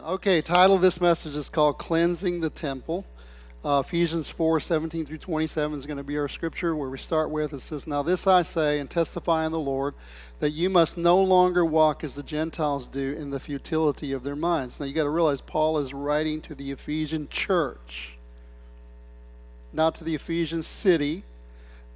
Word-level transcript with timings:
Amen. 0.00 0.12
Okay, 0.14 0.42
title 0.42 0.76
of 0.76 0.82
this 0.82 1.00
message 1.00 1.36
is 1.36 1.48
called 1.48 1.78
Cleansing 1.78 2.40
the 2.40 2.50
Temple. 2.50 3.04
Uh, 3.64 3.82
Ephesians 3.84 4.28
4 4.28 4.60
17 4.60 5.04
through 5.04 5.18
27 5.18 5.78
is 5.78 5.86
going 5.86 5.96
to 5.96 6.02
be 6.02 6.16
our 6.16 6.28
scripture 6.28 6.74
where 6.74 6.88
we 6.88 6.98
start 6.98 7.30
with. 7.30 7.52
It 7.52 7.60
says, 7.60 7.86
Now 7.86 8.02
this 8.02 8.26
I 8.26 8.42
say 8.42 8.78
and 8.78 8.88
testify 8.88 9.44
in 9.44 9.52
the 9.52 9.58
Lord 9.58 9.94
that 10.38 10.50
you 10.50 10.70
must 10.70 10.96
no 10.96 11.20
longer 11.20 11.64
walk 11.64 12.02
as 12.02 12.14
the 12.14 12.22
Gentiles 12.22 12.86
do 12.86 13.12
in 13.12 13.30
the 13.30 13.40
futility 13.40 14.12
of 14.12 14.22
their 14.22 14.36
minds. 14.36 14.80
Now 14.80 14.86
you 14.86 14.94
got 14.94 15.04
to 15.04 15.10
realize 15.10 15.40
Paul 15.40 15.78
is 15.78 15.92
writing 15.92 16.40
to 16.42 16.54
the 16.54 16.70
Ephesian 16.70 17.28
church, 17.28 18.16
not 19.72 19.94
to 19.96 20.04
the 20.04 20.14
Ephesian 20.14 20.62
city, 20.62 21.24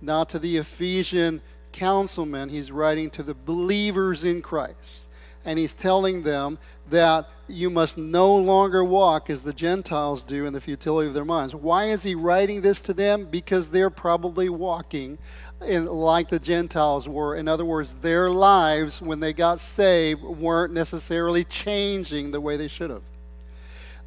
not 0.00 0.28
to 0.30 0.38
the 0.38 0.58
Ephesian 0.58 1.40
councilmen. 1.72 2.50
He's 2.50 2.70
writing 2.70 3.10
to 3.10 3.22
the 3.22 3.34
believers 3.34 4.24
in 4.24 4.42
Christ 4.42 5.08
and 5.44 5.58
he's 5.58 5.72
telling 5.72 6.22
them 6.22 6.58
that 6.90 7.28
you 7.46 7.68
must 7.68 7.98
no 7.98 8.34
longer 8.34 8.82
walk 8.82 9.28
as 9.28 9.42
the 9.42 9.52
Gentiles 9.52 10.22
do 10.22 10.46
in 10.46 10.52
the 10.52 10.60
futility 10.60 11.08
of 11.08 11.14
their 11.14 11.24
minds. 11.24 11.54
Why 11.54 11.86
is 11.86 12.02
he 12.02 12.14
writing 12.14 12.62
this 12.62 12.80
to 12.82 12.94
them? 12.94 13.26
Because 13.26 13.70
they're 13.70 13.90
probably 13.90 14.48
walking 14.48 15.18
in, 15.66 15.86
like 15.86 16.28
the 16.28 16.38
Gentiles 16.38 17.08
were. 17.08 17.36
In 17.36 17.48
other 17.48 17.64
words, 17.64 17.94
their 17.94 18.30
lives, 18.30 19.02
when 19.02 19.20
they 19.20 19.32
got 19.32 19.60
saved, 19.60 20.22
weren't 20.22 20.72
necessarily 20.72 21.44
changing 21.44 22.30
the 22.30 22.40
way 22.40 22.56
they 22.56 22.68
should 22.68 22.90
have. 22.90 23.02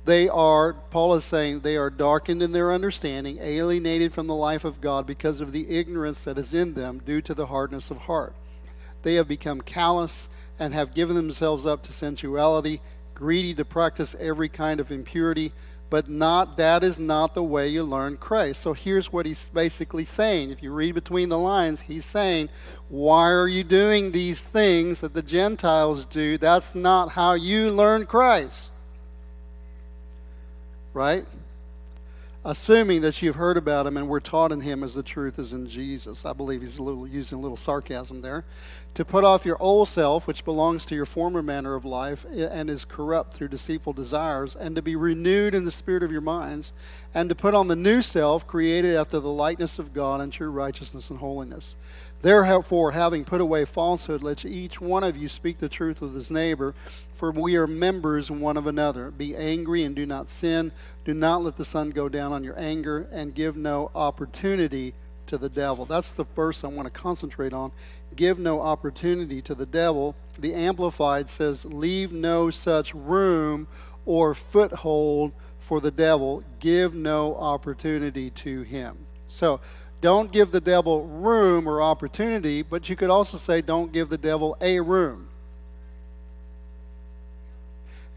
They 0.06 0.30
are, 0.30 0.72
Paul 0.72 1.16
is 1.16 1.26
saying, 1.26 1.60
they 1.60 1.76
are 1.76 1.90
darkened 1.90 2.42
in 2.42 2.54
their 2.54 2.72
understanding, 2.72 3.40
alienated 3.42 4.14
from 4.14 4.28
the 4.28 4.36
life 4.36 4.64
of 4.64 4.80
God 4.80 5.06
because 5.06 5.42
of 5.42 5.52
the 5.52 5.70
ignorance 5.70 6.24
that 6.24 6.38
is 6.38 6.54
in 6.54 6.76
them 6.76 7.02
due 7.04 7.22
to 7.22 7.34
the 7.34 7.48
hardness 7.48 7.92
of 7.92 7.98
heart. 7.98 8.34
They 9.04 9.16
have 9.16 9.28
become 9.28 9.60
callous 9.62 10.30
and 10.60 10.74
have 10.74 10.94
given 10.94 11.16
themselves 11.16 11.66
up 11.66 11.84
to 11.84 11.94
sensuality, 11.94 12.82
greedy 13.14 13.54
to 13.54 13.66
practice 13.66 14.16
every 14.20 14.50
kind 14.50 14.80
of 14.80 14.92
impurity, 14.92 15.52
but 15.90 16.10
not 16.10 16.58
that 16.58 16.84
is 16.84 17.00
not 17.00 17.34
the 17.34 17.44
way 17.44 17.68
you 17.68 17.84
learn 17.84 18.18
Christ. 18.18 18.62
So 18.62 18.74
here's 18.74 19.12
what 19.12 19.26
he's 19.26 19.50
basically 19.50 20.04
saying. 20.04 20.52
If 20.52 20.62
you 20.62 20.74
read 20.74 20.96
between 20.96 21.30
the 21.30 21.40
lines, 21.40 21.82
he's 21.82 22.06
saying, 22.06 22.50
Why 22.90 23.32
are 23.32 23.48
you 23.48 23.64
doing 23.64 24.12
these 24.12 24.42
things 24.42 25.00
that 25.00 25.14
the 25.14 25.22
Gentiles 25.22 26.06
do? 26.06 26.38
That's 26.38 26.76
not 26.76 27.12
how 27.12 27.34
you 27.34 27.70
learn 27.70 28.06
Christ. 28.06 28.74
Right? 30.94 31.26
assuming 32.48 33.02
that 33.02 33.22
you've 33.22 33.36
heard 33.36 33.58
about 33.58 33.86
him 33.86 33.98
and 33.98 34.08
were 34.08 34.22
taught 34.22 34.54
in 34.54 34.62
him 34.62 34.82
as 34.82 34.96
the 34.96 35.04
truth 35.04 35.38
is 35.38 35.52
in 35.52 35.68
Jesus. 35.68 36.24
I 36.24 36.32
believe 36.32 36.62
he's 36.62 36.78
a 36.78 36.84
little 36.84 37.06
using 37.06 37.38
a 37.38 37.42
little 37.42 37.58
sarcasm 37.58 38.22
there. 38.22 38.46
To 38.94 39.06
put 39.06 39.24
off 39.24 39.46
your 39.46 39.62
old 39.62 39.88
self, 39.90 40.26
which 40.26 40.44
belongs 40.44 40.84
to 40.88 40.96
your 40.96 41.06
former 41.06 41.44
manner 41.44 41.76
of 41.76 41.86
life 41.86 42.26
and 42.26 42.68
is 42.68 42.84
corrupt 42.84 43.36
through 43.36 43.50
deceitful 43.50 43.94
desires, 43.94 44.56
and 44.56 44.76
to 44.76 44.82
be 44.82 44.96
renewed 44.96 45.54
in 45.54 45.66
the 45.66 45.72
spirit 45.72 46.02
of 46.02 46.12
your 46.12 46.22
minds, 46.22 46.74
and 47.14 47.30
to 47.30 47.36
put 47.36 47.54
on 47.54 47.68
the 47.68 47.76
new 47.76 48.02
self, 48.02 48.48
created 48.48 48.96
after 48.96 49.20
the 49.20 49.30
likeness 49.30 49.78
of 49.78 49.94
God 49.94 50.20
in 50.20 50.32
true 50.32 50.50
righteousness 50.50 51.12
and 51.12 51.20
holiness. 51.20 51.76
Therefore, 52.24 52.94
having 52.94 53.24
put 53.24 53.40
away 53.40 53.66
falsehood, 53.66 54.24
let 54.24 54.44
each 54.44 54.82
one 54.82 55.04
of 55.04 55.16
you 55.16 55.28
speak 55.28 55.60
the 55.60 55.70
truth 55.70 56.02
with 56.02 56.16
his 56.16 56.32
neighbor, 56.32 56.74
for 57.14 57.30
we 57.30 57.56
are 57.56 57.68
members 57.68 58.32
one 58.32 58.58
of 58.58 58.66
another. 58.66 59.12
Be 59.12 59.36
angry 59.36 59.84
and 59.84 59.96
do 59.96 60.08
not 60.08 60.28
sin. 60.28 60.72
Do 61.06 61.14
not 61.14 61.44
let 61.44 61.58
the 61.58 61.66
sun 61.66 61.92
go 61.92 62.10
down 62.10 62.34
on 62.34 62.44
your 62.44 62.58
anger, 62.58 63.08
and 63.12 63.36
give 63.36 63.56
no 63.56 63.92
opportunity 63.94 64.96
to 65.28 65.38
the 65.38 65.50
devil. 65.50 65.86
That's 65.86 66.12
the 66.12 66.24
verse 66.24 66.64
I 66.64 66.68
want 66.68 66.86
to 66.86 67.00
concentrate 67.00 67.54
on. 67.54 67.72
Give 68.16 68.40
no 68.40 68.62
opportunity 68.62 69.42
to 69.44 69.56
the 69.56 69.66
devil. 69.66 70.16
The 70.40 70.54
Amplified 70.54 71.30
says, 71.30 71.66
Leave 71.66 72.12
no 72.12 72.50
such 72.50 72.94
room 72.94 73.68
or 74.06 74.34
foothold 74.34 75.34
for 75.60 75.80
the 75.80 75.92
devil. 75.92 76.44
Give 76.60 76.94
no 76.94 77.36
opportunity 77.36 78.30
to 78.32 78.62
him. 78.64 79.06
So, 79.28 79.60
don't 80.00 80.32
give 80.32 80.52
the 80.52 80.62
devil 80.62 81.06
room 81.06 81.68
or 81.68 81.82
opportunity, 81.82 82.62
but 82.62 82.88
you 82.88 82.96
could 82.96 83.10
also 83.10 83.38
say 83.38 83.62
don't 83.62 83.92
give 83.92 84.10
the 84.10 84.18
devil 84.18 84.56
a 84.62 84.80
room. 84.80 85.27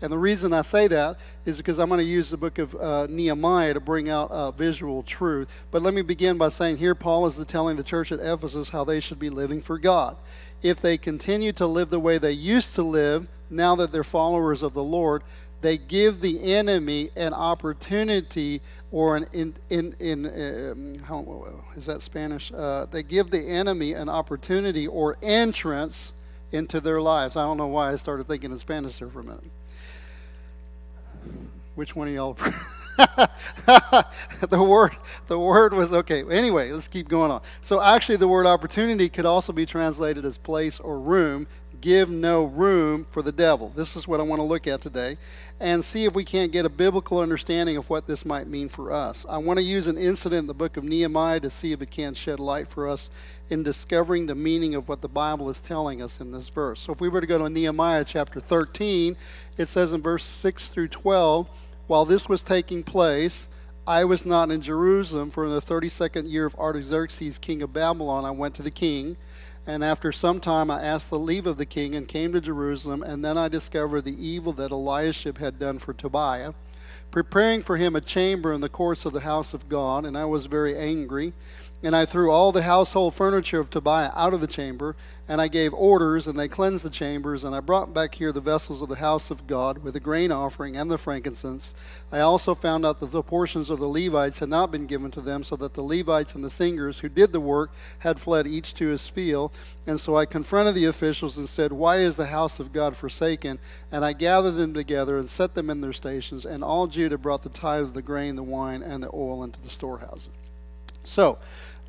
And 0.02 0.10
the 0.10 0.18
reason 0.18 0.52
I 0.52 0.62
say 0.62 0.86
that 0.88 1.18
is 1.44 1.58
because 1.58 1.78
I'm 1.78 1.88
going 1.88 1.98
to 1.98 2.04
use 2.04 2.30
the 2.30 2.36
book 2.36 2.58
of 2.58 2.74
uh, 2.74 3.06
Nehemiah 3.08 3.74
to 3.74 3.80
bring 3.80 4.08
out 4.08 4.30
uh, 4.30 4.50
visual 4.50 5.02
truth. 5.02 5.48
But 5.70 5.82
let 5.82 5.92
me 5.92 6.02
begin 6.02 6.38
by 6.38 6.48
saying 6.48 6.78
here 6.78 6.94
Paul 6.94 7.26
is 7.26 7.42
telling 7.46 7.76
the 7.76 7.82
church 7.82 8.10
at 8.10 8.20
Ephesus 8.20 8.70
how 8.70 8.84
they 8.84 9.00
should 9.00 9.18
be 9.18 9.30
living 9.30 9.60
for 9.60 9.78
God. 9.78 10.16
If 10.62 10.80
they 10.80 10.96
continue 10.96 11.52
to 11.52 11.66
live 11.66 11.90
the 11.90 12.00
way 12.00 12.18
they 12.18 12.32
used 12.32 12.74
to 12.76 12.82
live, 12.82 13.28
now 13.50 13.74
that 13.76 13.92
they're 13.92 14.04
followers 14.04 14.62
of 14.62 14.72
the 14.72 14.82
Lord, 14.82 15.22
they 15.60 15.76
give 15.76 16.20
the 16.20 16.54
enemy 16.54 17.10
an 17.16 17.34
opportunity 17.34 18.62
or 18.90 19.16
an 19.16 19.26
in 19.32 19.54
in, 19.68 19.94
in 20.00 20.26
um, 20.70 20.98
how 21.04 21.44
is 21.74 21.86
that 21.86 22.00
Spanish? 22.00 22.50
Uh, 22.52 22.86
they 22.90 23.02
give 23.02 23.30
the 23.30 23.40
enemy 23.40 23.92
an 23.92 24.08
opportunity 24.08 24.86
or 24.86 25.16
entrance 25.22 26.12
into 26.52 26.80
their 26.80 27.00
lives. 27.00 27.36
I 27.36 27.42
don't 27.42 27.58
know 27.58 27.66
why 27.66 27.92
I 27.92 27.96
started 27.96 28.26
thinking 28.26 28.50
in 28.50 28.58
Spanish 28.58 28.98
there 28.98 29.08
for 29.08 29.20
a 29.20 29.24
minute. 29.24 29.50
Which 31.74 31.94
one 31.96 32.08
of 32.08 32.14
y'all? 32.14 32.34
the 34.40 34.62
word 34.62 34.92
the 35.28 35.38
word 35.38 35.72
was 35.72 35.92
okay. 35.92 36.22
Anyway, 36.30 36.72
let's 36.72 36.88
keep 36.88 37.08
going 37.08 37.30
on. 37.30 37.40
So 37.60 37.80
actually 37.80 38.16
the 38.16 38.28
word 38.28 38.46
opportunity 38.46 39.08
could 39.08 39.26
also 39.26 39.52
be 39.52 39.64
translated 39.64 40.24
as 40.24 40.36
place 40.36 40.80
or 40.80 40.98
room 40.98 41.46
give 41.80 42.10
no 42.10 42.44
room 42.44 43.06
for 43.10 43.22
the 43.22 43.32
devil. 43.32 43.72
This 43.74 43.96
is 43.96 44.06
what 44.06 44.20
I 44.20 44.22
want 44.22 44.40
to 44.40 44.44
look 44.44 44.66
at 44.66 44.80
today 44.80 45.16
and 45.58 45.84
see 45.84 46.04
if 46.04 46.14
we 46.14 46.24
can't 46.24 46.52
get 46.52 46.64
a 46.64 46.70
biblical 46.70 47.18
understanding 47.18 47.76
of 47.76 47.90
what 47.90 48.06
this 48.06 48.24
might 48.24 48.46
mean 48.46 48.68
for 48.68 48.92
us. 48.92 49.26
I 49.28 49.38
want 49.38 49.58
to 49.58 49.62
use 49.62 49.86
an 49.86 49.98
incident 49.98 50.40
in 50.40 50.46
the 50.46 50.54
book 50.54 50.76
of 50.76 50.84
Nehemiah 50.84 51.40
to 51.40 51.50
see 51.50 51.72
if 51.72 51.82
it 51.82 51.90
can 51.90 52.14
shed 52.14 52.40
light 52.40 52.68
for 52.68 52.88
us 52.88 53.10
in 53.48 53.62
discovering 53.62 54.26
the 54.26 54.34
meaning 54.34 54.74
of 54.74 54.88
what 54.88 55.00
the 55.00 55.08
Bible 55.08 55.50
is 55.50 55.60
telling 55.60 56.00
us 56.00 56.20
in 56.20 56.32
this 56.32 56.48
verse. 56.48 56.80
So 56.80 56.92
if 56.92 57.00
we 57.00 57.08
were 57.08 57.20
to 57.20 57.26
go 57.26 57.38
to 57.38 57.48
Nehemiah 57.48 58.04
chapter 58.04 58.40
13, 58.40 59.16
it 59.56 59.66
says 59.66 59.92
in 59.92 60.02
verse 60.02 60.24
6 60.24 60.68
through 60.68 60.88
12, 60.88 61.48
while 61.86 62.04
this 62.04 62.28
was 62.28 62.42
taking 62.42 62.82
place, 62.82 63.48
I 63.86 64.04
was 64.04 64.24
not 64.24 64.50
in 64.50 64.60
Jerusalem, 64.60 65.30
for 65.30 65.46
in 65.46 65.50
the 65.50 65.60
32nd 65.60 66.30
year 66.30 66.46
of 66.46 66.54
Artaxerxes, 66.54 67.38
king 67.38 67.62
of 67.62 67.72
Babylon, 67.72 68.24
I 68.24 68.30
went 68.30 68.54
to 68.54 68.62
the 68.62 68.70
king 68.70 69.16
and 69.70 69.84
after 69.84 70.10
some 70.10 70.40
time, 70.40 70.70
I 70.70 70.82
asked 70.82 71.10
the 71.10 71.18
leave 71.18 71.46
of 71.46 71.56
the 71.56 71.64
king 71.64 71.94
and 71.94 72.08
came 72.08 72.32
to 72.32 72.40
Jerusalem. 72.40 73.02
And 73.02 73.24
then 73.24 73.38
I 73.38 73.46
discovered 73.46 74.02
the 74.02 74.26
evil 74.26 74.52
that 74.54 74.72
Eliashib 74.72 75.38
had 75.38 75.58
done 75.60 75.78
for 75.78 75.92
Tobiah, 75.92 76.54
preparing 77.12 77.62
for 77.62 77.76
him 77.76 77.94
a 77.94 78.00
chamber 78.00 78.52
in 78.52 78.60
the 78.60 78.68
courts 78.68 79.04
of 79.04 79.12
the 79.12 79.20
house 79.20 79.54
of 79.54 79.68
God. 79.68 80.04
And 80.04 80.18
I 80.18 80.24
was 80.24 80.46
very 80.46 80.76
angry. 80.76 81.34
And 81.82 81.96
I 81.96 82.04
threw 82.04 82.30
all 82.30 82.52
the 82.52 82.62
household 82.62 83.14
furniture 83.14 83.58
of 83.58 83.70
Tobiah 83.70 84.10
out 84.14 84.34
of 84.34 84.42
the 84.42 84.46
chamber, 84.46 84.96
and 85.26 85.40
I 85.40 85.48
gave 85.48 85.72
orders, 85.72 86.26
and 86.26 86.38
they 86.38 86.46
cleansed 86.46 86.84
the 86.84 86.90
chambers, 86.90 87.42
and 87.42 87.54
I 87.54 87.60
brought 87.60 87.94
back 87.94 88.16
here 88.16 88.32
the 88.32 88.40
vessels 88.40 88.82
of 88.82 88.90
the 88.90 88.96
house 88.96 89.30
of 89.30 89.46
God 89.46 89.78
with 89.78 89.94
the 89.94 90.00
grain 90.00 90.30
offering 90.30 90.76
and 90.76 90.90
the 90.90 90.98
frankincense. 90.98 91.72
I 92.12 92.20
also 92.20 92.54
found 92.54 92.84
out 92.84 93.00
that 93.00 93.12
the 93.12 93.22
portions 93.22 93.70
of 93.70 93.78
the 93.78 93.88
Levites 93.88 94.40
had 94.40 94.50
not 94.50 94.70
been 94.70 94.86
given 94.86 95.10
to 95.12 95.22
them, 95.22 95.42
so 95.42 95.56
that 95.56 95.72
the 95.72 95.82
Levites 95.82 96.34
and 96.34 96.44
the 96.44 96.50
singers 96.50 96.98
who 96.98 97.08
did 97.08 97.32
the 97.32 97.40
work 97.40 97.70
had 98.00 98.20
fled 98.20 98.46
each 98.46 98.74
to 98.74 98.88
his 98.88 99.06
field. 99.06 99.50
And 99.86 99.98
so 99.98 100.16
I 100.16 100.26
confronted 100.26 100.74
the 100.74 100.84
officials 100.84 101.38
and 101.38 101.48
said, 101.48 101.72
Why 101.72 101.96
is 102.00 102.16
the 102.16 102.26
house 102.26 102.60
of 102.60 102.74
God 102.74 102.94
forsaken? 102.94 103.58
And 103.90 104.04
I 104.04 104.12
gathered 104.12 104.56
them 104.56 104.74
together 104.74 105.16
and 105.16 105.30
set 105.30 105.54
them 105.54 105.70
in 105.70 105.80
their 105.80 105.94
stations, 105.94 106.44
and 106.44 106.62
all 106.62 106.88
Judah 106.88 107.16
brought 107.16 107.42
the 107.42 107.48
tithe 107.48 107.84
of 107.84 107.94
the 107.94 108.02
grain, 108.02 108.36
the 108.36 108.42
wine, 108.42 108.82
and 108.82 109.02
the 109.02 109.10
oil 109.14 109.42
into 109.42 109.62
the 109.62 109.70
storehouses. 109.70 110.28
So, 111.02 111.38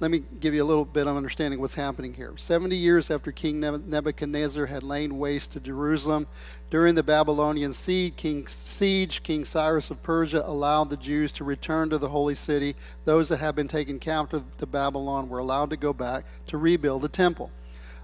let 0.01 0.09
me 0.09 0.23
give 0.39 0.55
you 0.55 0.63
a 0.63 0.65
little 0.65 0.83
bit 0.83 1.05
of 1.05 1.15
understanding 1.15 1.59
what's 1.59 1.75
happening 1.75 2.15
here. 2.15 2.33
70 2.35 2.75
years 2.75 3.11
after 3.11 3.31
King 3.31 3.59
Nebuchadnezzar 3.59 4.65
had 4.65 4.81
laid 4.81 5.13
waste 5.13 5.51
to 5.51 5.59
Jerusalem, 5.59 6.25
during 6.71 6.95
the 6.95 7.03
Babylonian 7.03 7.71
siege 7.71 8.15
King, 8.15 8.47
siege, 8.47 9.21
King 9.21 9.45
Cyrus 9.45 9.91
of 9.91 10.01
Persia 10.01 10.43
allowed 10.43 10.89
the 10.89 10.97
Jews 10.97 11.31
to 11.33 11.43
return 11.43 11.91
to 11.91 11.99
the 11.99 12.09
holy 12.09 12.33
city. 12.33 12.75
Those 13.05 13.29
that 13.29 13.37
had 13.37 13.55
been 13.55 13.67
taken 13.67 13.99
captive 13.99 14.43
to 14.57 14.65
Babylon 14.65 15.29
were 15.29 15.37
allowed 15.37 15.69
to 15.69 15.77
go 15.77 15.93
back 15.93 16.25
to 16.47 16.57
rebuild 16.57 17.03
the 17.03 17.07
temple. 17.07 17.51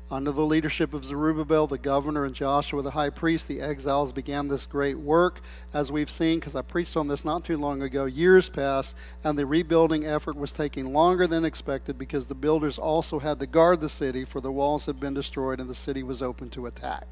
Under 0.10 0.32
the 0.32 0.46
leadership 0.46 0.94
of 0.94 1.04
Zerubbabel, 1.04 1.68
the 1.68 1.78
governor, 1.78 2.24
and 2.24 2.34
Joshua, 2.34 2.82
the 2.82 2.92
high 2.92 3.10
priest, 3.10 3.50
the 3.50 3.60
exiles 3.60 4.14
began 4.14 4.48
this 4.48 4.66
great 4.66 4.98
work, 4.98 5.42
as 5.74 5.92
we've 5.92 6.10
seen, 6.10 6.40
because 6.40 6.56
I 6.56 6.62
preached 6.62 6.96
on 6.96 7.10
this 7.10 7.26
not 7.26 7.44
too 7.44 7.58
long 7.58 7.82
ago. 7.82 8.06
Years 8.06 8.48
passed, 8.48 8.96
and 9.22 9.38
the 9.38 9.46
rebuilding 9.46 10.06
effort 10.06 10.38
was 10.38 10.54
taking 10.54 10.94
longer 10.94 11.28
than 11.28 11.44
expected 11.44 11.98
because 11.98 12.28
the 12.28 12.36
builders 12.36 12.80
also 12.80 13.20
had 13.20 13.42
to 13.42 13.46
guard 13.48 13.82
the 13.82 13.90
city, 13.90 14.24
for 14.24 14.40
the 14.40 14.52
walls 14.52 14.86
had 14.86 14.98
been 14.98 15.14
destroyed 15.14 15.60
and 15.60 15.70
the 15.70 15.76
city 15.76 16.04
was 16.04 16.24
open 16.24 16.50
to 16.52 16.68
attack. 16.68 17.06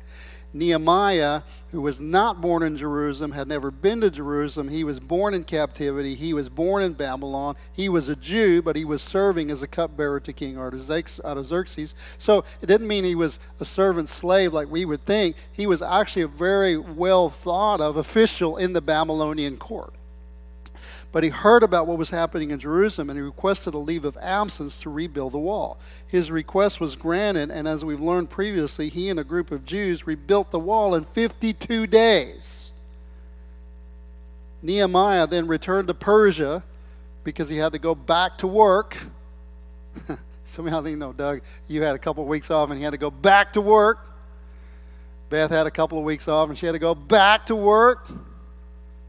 Nehemiah, 0.55 1.41
who 1.71 1.81
was 1.81 1.99
not 1.99 2.39
born 2.39 2.63
in 2.63 2.77
Jerusalem, 2.77 3.33
had 3.33 3.47
never 3.47 3.69
been 3.69 3.99
to 4.01 4.09
Jerusalem. 4.09 4.69
He 4.69 4.85
was 4.85 5.01
born 5.01 5.33
in 5.33 5.43
captivity. 5.43 6.15
He 6.15 6.33
was 6.33 6.47
born 6.47 6.81
in 6.81 6.93
Babylon. 6.93 7.57
He 7.73 7.89
was 7.89 8.07
a 8.07 8.15
Jew, 8.15 8.61
but 8.61 8.77
he 8.77 8.85
was 8.85 9.01
serving 9.01 9.51
as 9.51 9.61
a 9.61 9.67
cupbearer 9.67 10.21
to 10.21 10.31
King 10.31 10.57
Artaxerxes. 10.57 11.93
So 12.17 12.45
it 12.61 12.67
didn't 12.67 12.87
mean 12.87 13.03
he 13.03 13.15
was 13.15 13.39
a 13.59 13.65
servant 13.65 14.07
slave 14.07 14.53
like 14.53 14.71
we 14.71 14.85
would 14.85 15.05
think. 15.05 15.35
He 15.51 15.67
was 15.67 15.81
actually 15.81 16.21
a 16.21 16.27
very 16.27 16.77
well 16.77 17.29
thought 17.29 17.81
of 17.81 17.97
official 17.97 18.55
in 18.55 18.71
the 18.71 18.81
Babylonian 18.81 19.57
court. 19.57 19.93
But 21.15 21.23
he 21.23 21.29
heard 21.29 21.63
about 21.63 21.87
what 21.87 21.97
was 21.97 22.09
happening 22.09 22.51
in 22.51 22.59
Jerusalem 22.59 23.09
and 23.09 23.17
he 23.17 23.21
requested 23.21 23.73
a 23.73 23.77
leave 23.77 24.03
of 24.03 24.17
absence 24.17 24.77
to 24.79 24.89
rebuild 24.89 25.31
the 25.31 25.39
wall. 25.39 25.79
His 26.05 26.29
request 26.29 26.81
was 26.81 26.97
granted, 26.97 27.49
and 27.51 27.69
as 27.69 27.85
we've 27.85 28.01
learned 28.01 28.29
previously, 28.29 28.89
he 28.89 29.09
and 29.09 29.17
a 29.17 29.23
group 29.23 29.49
of 29.49 29.63
Jews 29.63 30.05
rebuilt 30.05 30.51
the 30.51 30.59
wall 30.59 30.93
in 30.93 31.05
52 31.05 31.87
days. 31.87 32.71
Nehemiah 34.61 35.25
then 35.25 35.47
returned 35.47 35.87
to 35.87 35.93
Persia 35.93 36.63
because 37.23 37.47
he 37.47 37.55
had 37.59 37.71
to 37.71 37.79
go 37.79 37.95
back 37.95 38.37
to 38.39 38.47
work. 38.47 38.97
Somehow 40.43 40.81
they 40.81 40.95
know, 40.95 41.13
Doug, 41.13 41.43
you 41.69 41.81
had 41.81 41.95
a 41.95 41.99
couple 41.99 42.23
of 42.23 42.27
weeks 42.27 42.51
off 42.51 42.69
and 42.69 42.77
he 42.77 42.83
had 42.83 42.91
to 42.91 42.97
go 42.97 43.09
back 43.09 43.53
to 43.53 43.61
work. 43.61 44.05
Beth 45.29 45.49
had 45.49 45.65
a 45.65 45.71
couple 45.71 45.97
of 45.97 46.03
weeks 46.03 46.27
off 46.27 46.49
and 46.49 46.57
she 46.57 46.65
had 46.65 46.73
to 46.73 46.79
go 46.79 46.93
back 46.93 47.45
to 47.45 47.55
work. 47.55 48.05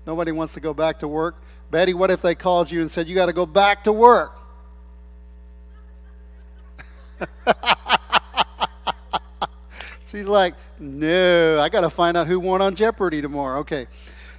Nobody 0.06 0.30
wants 0.30 0.54
to 0.54 0.60
go 0.60 0.72
back 0.72 1.00
to 1.00 1.08
work. 1.08 1.34
Betty, 1.76 1.92
what 1.92 2.10
if 2.10 2.22
they 2.22 2.34
called 2.34 2.70
you 2.70 2.80
and 2.80 2.90
said, 2.90 3.06
You 3.06 3.14
got 3.14 3.26
to 3.26 3.34
go 3.34 3.44
back 3.44 3.84
to 3.84 3.92
work? 3.92 4.34
She's 10.10 10.24
like, 10.24 10.54
No, 10.80 11.60
I 11.60 11.68
got 11.68 11.82
to 11.82 11.90
find 11.90 12.16
out 12.16 12.28
who 12.28 12.40
won 12.40 12.62
on 12.62 12.74
Jeopardy 12.74 13.20
tomorrow. 13.20 13.58
Okay. 13.58 13.88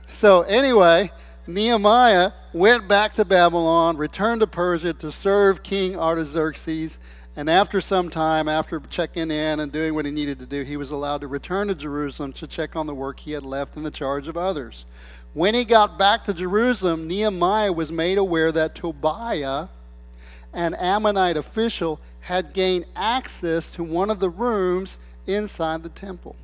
So, 0.08 0.42
anyway, 0.42 1.12
Nehemiah 1.46 2.32
went 2.54 2.88
back 2.88 3.14
to 3.14 3.24
Babylon, 3.24 3.98
returned 3.98 4.42
to 4.42 4.48
Persia 4.48 4.94
to 4.94 5.12
serve 5.12 5.62
King 5.62 5.96
Artaxerxes. 5.96 6.98
And 7.36 7.52
after 7.52 7.82
some 7.82 8.10
time, 8.10 8.48
after 8.48 8.80
checking 8.80 9.30
in 9.30 9.60
and 9.60 9.72
doing 9.72 9.94
what 9.94 10.06
he 10.06 10.12
needed 10.12 10.40
to 10.40 10.48
do, 10.48 10.64
he 10.64 10.76
was 10.76 10.90
allowed 10.90 11.22
to 11.22 11.28
return 11.28 11.68
to 11.68 11.76
Jerusalem 11.76 12.34
to 12.34 12.48
check 12.48 12.76
on 12.76 12.88
the 12.88 12.96
work 12.96 13.20
he 13.20 13.34
had 13.34 13.46
left 13.46 13.78
in 13.78 13.84
the 13.84 13.92
charge 13.92 14.28
of 14.28 14.36
others. 14.36 14.88
When 15.38 15.54
he 15.54 15.66
got 15.66 16.00
back 16.00 16.24
to 16.24 16.34
Jerusalem, 16.34 17.08
Nehemiah 17.08 17.72
was 17.72 17.92
made 17.92 18.18
aware 18.18 18.52
that 18.52 18.74
Tobiah, 18.74 19.68
an 20.52 20.74
Ammonite 20.74 21.38
official, 21.38 22.00
had 22.22 22.54
gained 22.54 22.88
access 22.96 23.70
to 23.74 23.84
one 23.84 24.10
of 24.10 24.20
the 24.20 24.32
rooms 24.32 24.98
inside 25.28 25.84
the 25.84 25.90
temple. 25.90 26.36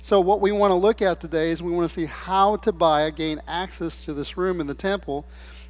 So, 0.00 0.20
what 0.20 0.40
we 0.40 0.52
want 0.52 0.70
to 0.70 0.74
look 0.74 1.02
at 1.02 1.20
today 1.20 1.50
is 1.50 1.60
we 1.60 1.70
want 1.70 1.86
to 1.86 1.94
see 1.94 2.06
how 2.06 2.56
Tobiah 2.56 3.10
gained 3.10 3.42
access 3.46 4.02
to 4.06 4.14
this 4.14 4.38
room 4.38 4.58
in 4.58 4.68
the 4.68 4.74
temple 4.74 5.26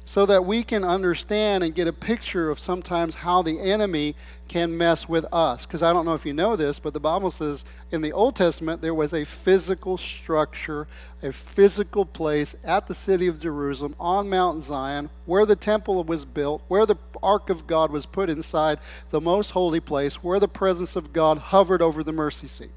so 0.07 0.23
that 0.27 0.45
we 0.45 0.63
can 0.63 0.83
understand 0.83 1.63
and 1.63 1.73
get 1.73 1.87
a 1.87 1.93
picture 1.93 2.51
of 2.51 2.59
sometimes 2.59 3.15
how 3.15 3.41
the 3.41 3.59
enemy 3.59 4.15
can 4.47 4.77
mess 4.77 5.09
with 5.09 5.25
us. 5.33 5.65
Because 5.65 5.81
I 5.81 5.91
don't 5.91 6.05
know 6.05 6.13
if 6.13 6.27
you 6.27 6.33
know 6.33 6.55
this, 6.55 6.77
but 6.77 6.93
the 6.93 6.99
Bible 6.99 7.31
says 7.31 7.65
in 7.91 8.01
the 8.01 8.13
Old 8.13 8.35
Testament 8.35 8.83
there 8.83 8.93
was 8.93 9.13
a 9.13 9.25
physical 9.25 9.97
structure, 9.97 10.87
a 11.23 11.33
physical 11.33 12.05
place 12.05 12.55
at 12.63 12.85
the 12.85 12.93
city 12.93 13.25
of 13.25 13.39
Jerusalem 13.39 13.95
on 13.99 14.29
Mount 14.29 14.61
Zion 14.61 15.09
where 15.25 15.45
the 15.45 15.55
temple 15.55 16.03
was 16.03 16.23
built, 16.23 16.61
where 16.67 16.85
the 16.85 16.97
ark 17.23 17.49
of 17.49 17.65
God 17.65 17.91
was 17.91 18.05
put 18.05 18.29
inside 18.29 18.77
the 19.09 19.19
most 19.19 19.51
holy 19.51 19.79
place, 19.79 20.23
where 20.23 20.39
the 20.39 20.47
presence 20.47 20.95
of 20.95 21.13
God 21.13 21.39
hovered 21.39 21.81
over 21.81 22.03
the 22.03 22.11
mercy 22.11 22.47
seat. 22.47 22.69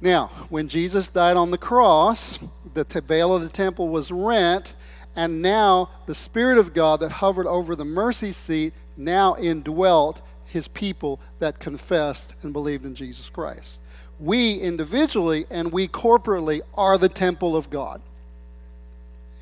Now, 0.00 0.32
when 0.48 0.66
Jesus 0.66 1.06
died 1.06 1.36
on 1.36 1.52
the 1.52 1.58
cross, 1.58 2.40
the 2.74 2.84
veil 3.06 3.32
of 3.32 3.42
the 3.42 3.48
temple 3.48 3.88
was 3.88 4.10
rent 4.10 4.74
and 5.14 5.42
now 5.42 5.90
the 6.06 6.14
Spirit 6.14 6.58
of 6.58 6.74
God 6.74 7.00
that 7.00 7.10
hovered 7.12 7.46
over 7.46 7.76
the 7.76 7.84
mercy 7.84 8.32
seat 8.32 8.72
now 8.96 9.36
indwelt 9.36 10.22
his 10.46 10.68
people 10.68 11.20
that 11.38 11.58
confessed 11.58 12.34
and 12.42 12.52
believed 12.52 12.84
in 12.84 12.94
Jesus 12.94 13.28
Christ. 13.28 13.78
We 14.20 14.58
individually 14.58 15.46
and 15.50 15.72
we 15.72 15.88
corporately 15.88 16.60
are 16.74 16.98
the 16.98 17.08
temple 17.08 17.56
of 17.56 17.70
God. 17.70 18.00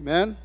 Amen? 0.01 0.37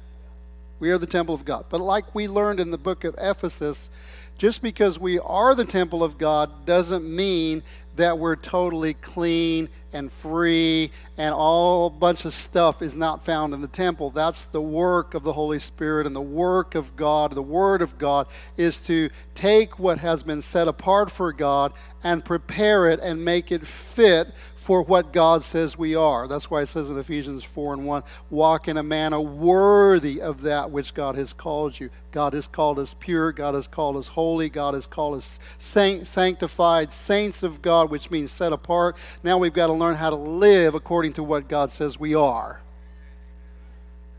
We 0.79 0.91
are 0.91 0.97
the 0.97 1.07
temple 1.07 1.33
of 1.33 1.45
God. 1.45 1.65
But 1.69 1.81
like 1.81 2.13
we 2.13 2.27
learned 2.27 2.59
in 2.59 2.71
the 2.71 2.77
book 2.77 3.03
of 3.03 3.15
Ephesus, 3.17 3.89
just 4.37 4.61
because 4.61 4.99
we 4.99 5.17
are 5.19 5.55
the 5.55 5.65
temple 5.65 6.03
of 6.03 6.17
God 6.17 6.65
doesn't 6.65 7.03
mean 7.03 7.63
that 7.95 8.19
we're 8.19 8.35
totally 8.35 8.93
clean 8.93 9.69
and 9.93 10.11
free 10.11 10.91
and 11.17 11.33
all 11.33 11.89
bunch 11.89 12.25
of 12.25 12.33
stuff 12.33 12.81
is 12.81 12.95
not 12.95 13.23
found 13.23 13.53
in 13.53 13.61
the 13.61 13.67
temple. 13.67 14.09
That's 14.09 14.45
the 14.47 14.61
work 14.61 15.13
of 15.13 15.23
the 15.23 15.31
Holy 15.33 15.59
Spirit 15.59 16.05
and 16.05 16.13
the 16.13 16.21
work 16.21 16.75
of 16.75 16.97
God, 16.97 17.33
the 17.33 17.41
Word 17.41 17.81
of 17.81 17.97
God, 17.97 18.27
is 18.57 18.79
to 18.81 19.09
take 19.33 19.79
what 19.79 19.99
has 19.99 20.23
been 20.23 20.41
set 20.41 20.67
apart 20.67 21.09
for 21.09 21.31
God 21.31 21.71
and 22.03 22.25
prepare 22.25 22.89
it 22.89 22.99
and 22.99 23.23
make 23.23 23.51
it 23.51 23.65
fit 23.65 24.33
for 24.65 24.81
what 24.81 25.13
God 25.13 25.43
says 25.43 25.77
we 25.77 25.93
are. 25.93 26.27
That's 26.27 26.49
why 26.49 26.61
it 26.61 26.65
says 26.65 26.89
in 26.89 26.97
Ephesians 26.97 27.43
4 27.43 27.75
and 27.75 27.85
1 27.85 28.01
walk 28.31 28.67
in 28.67 28.77
a 28.77 28.81
manner 28.81 29.21
worthy 29.21 30.19
of 30.19 30.41
that 30.41 30.71
which 30.71 30.95
God 30.95 31.15
has 31.17 31.33
called 31.33 31.79
you. 31.79 31.91
God 32.11 32.33
has 32.33 32.47
called 32.47 32.79
us 32.79 32.95
pure, 32.99 33.31
God 33.31 33.53
has 33.53 33.67
called 33.67 33.95
us 33.95 34.07
holy, 34.07 34.49
God 34.49 34.73
has 34.73 34.87
called 34.87 35.17
us 35.17 35.39
saint, 35.59 36.07
sanctified, 36.07 36.91
saints 36.91 37.43
of 37.43 37.61
God, 37.61 37.91
which 37.91 38.09
means 38.09 38.31
set 38.31 38.51
apart. 38.51 38.97
Now 39.21 39.37
we've 39.37 39.53
got 39.53 39.67
to 39.67 39.73
learn 39.73 39.97
how 39.97 40.09
to 40.09 40.15
live 40.15 40.73
according 40.73 41.13
to 41.13 41.23
what 41.23 41.47
God 41.47 41.69
says 41.69 41.99
we 41.99 42.15
are. 42.15 42.59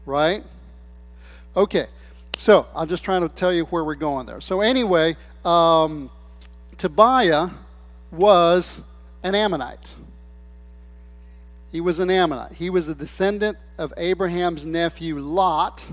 Right? 0.04 0.44
Okay. 1.56 1.86
So 2.36 2.68
I'm 2.72 2.86
just 2.86 3.02
trying 3.02 3.22
to 3.22 3.28
tell 3.28 3.52
you 3.52 3.64
where 3.64 3.82
we're 3.82 3.96
going 3.96 4.26
there. 4.26 4.40
So, 4.40 4.60
anyway, 4.60 5.16
um, 5.44 6.08
Tobiah 6.78 7.48
was 8.12 8.80
an 9.24 9.34
Ammonite. 9.34 9.96
He 11.76 11.80
was 11.82 11.98
an 11.98 12.08
Ammonite. 12.08 12.52
He 12.52 12.70
was 12.70 12.88
a 12.88 12.94
descendant 12.94 13.58
of 13.76 13.92
Abraham's 13.98 14.64
nephew 14.64 15.18
Lot 15.18 15.92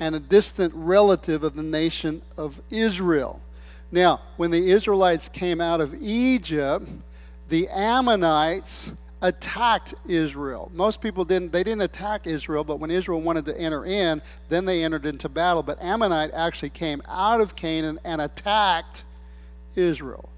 and 0.00 0.16
a 0.16 0.18
distant 0.18 0.74
relative 0.74 1.44
of 1.44 1.54
the 1.54 1.62
nation 1.62 2.22
of 2.36 2.60
Israel. 2.70 3.40
Now, 3.92 4.20
when 4.36 4.50
the 4.50 4.72
Israelites 4.72 5.28
came 5.28 5.60
out 5.60 5.80
of 5.80 5.94
Egypt, 6.02 6.88
the 7.48 7.68
Ammonites 7.68 8.90
attacked 9.20 9.94
Israel. 10.08 10.72
Most 10.74 11.00
people 11.00 11.24
didn't 11.24 11.52
they 11.52 11.62
didn't 11.62 11.82
attack 11.82 12.26
Israel, 12.26 12.64
but 12.64 12.80
when 12.80 12.90
Israel 12.90 13.20
wanted 13.20 13.44
to 13.44 13.56
enter 13.56 13.84
in, 13.84 14.22
then 14.48 14.64
they 14.64 14.82
entered 14.82 15.06
into 15.06 15.28
battle. 15.28 15.62
But 15.62 15.80
Ammonite 15.80 16.32
actually 16.34 16.70
came 16.70 17.00
out 17.06 17.40
of 17.40 17.54
Canaan 17.54 18.00
and 18.02 18.20
attacked 18.20 19.04
Israel 19.76 20.28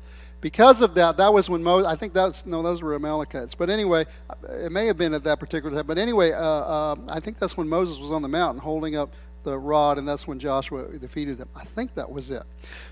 because 0.44 0.82
of 0.82 0.94
that, 0.96 1.16
that 1.16 1.32
was 1.32 1.48
when 1.48 1.62
Moses, 1.62 1.90
I 1.90 1.96
think 1.96 2.12
that's, 2.12 2.44
no, 2.44 2.62
those 2.62 2.82
were 2.82 2.94
Amalekites. 2.94 3.54
But 3.54 3.70
anyway, 3.70 4.04
it 4.50 4.70
may 4.70 4.84
have 4.88 4.98
been 4.98 5.14
at 5.14 5.24
that 5.24 5.40
particular 5.40 5.74
time. 5.74 5.86
But 5.86 5.96
anyway, 5.96 6.32
uh, 6.32 6.38
uh, 6.38 6.96
I 7.08 7.18
think 7.18 7.38
that's 7.38 7.56
when 7.56 7.66
Moses 7.66 7.98
was 7.98 8.10
on 8.10 8.20
the 8.20 8.28
mountain 8.28 8.60
holding 8.60 8.94
up 8.94 9.14
the 9.44 9.58
rod, 9.58 9.96
and 9.96 10.06
that's 10.06 10.26
when 10.26 10.38
Joshua 10.38 10.98
defeated 10.98 11.38
them. 11.38 11.48
I 11.56 11.64
think 11.64 11.94
that 11.94 12.12
was 12.12 12.30
it. 12.30 12.42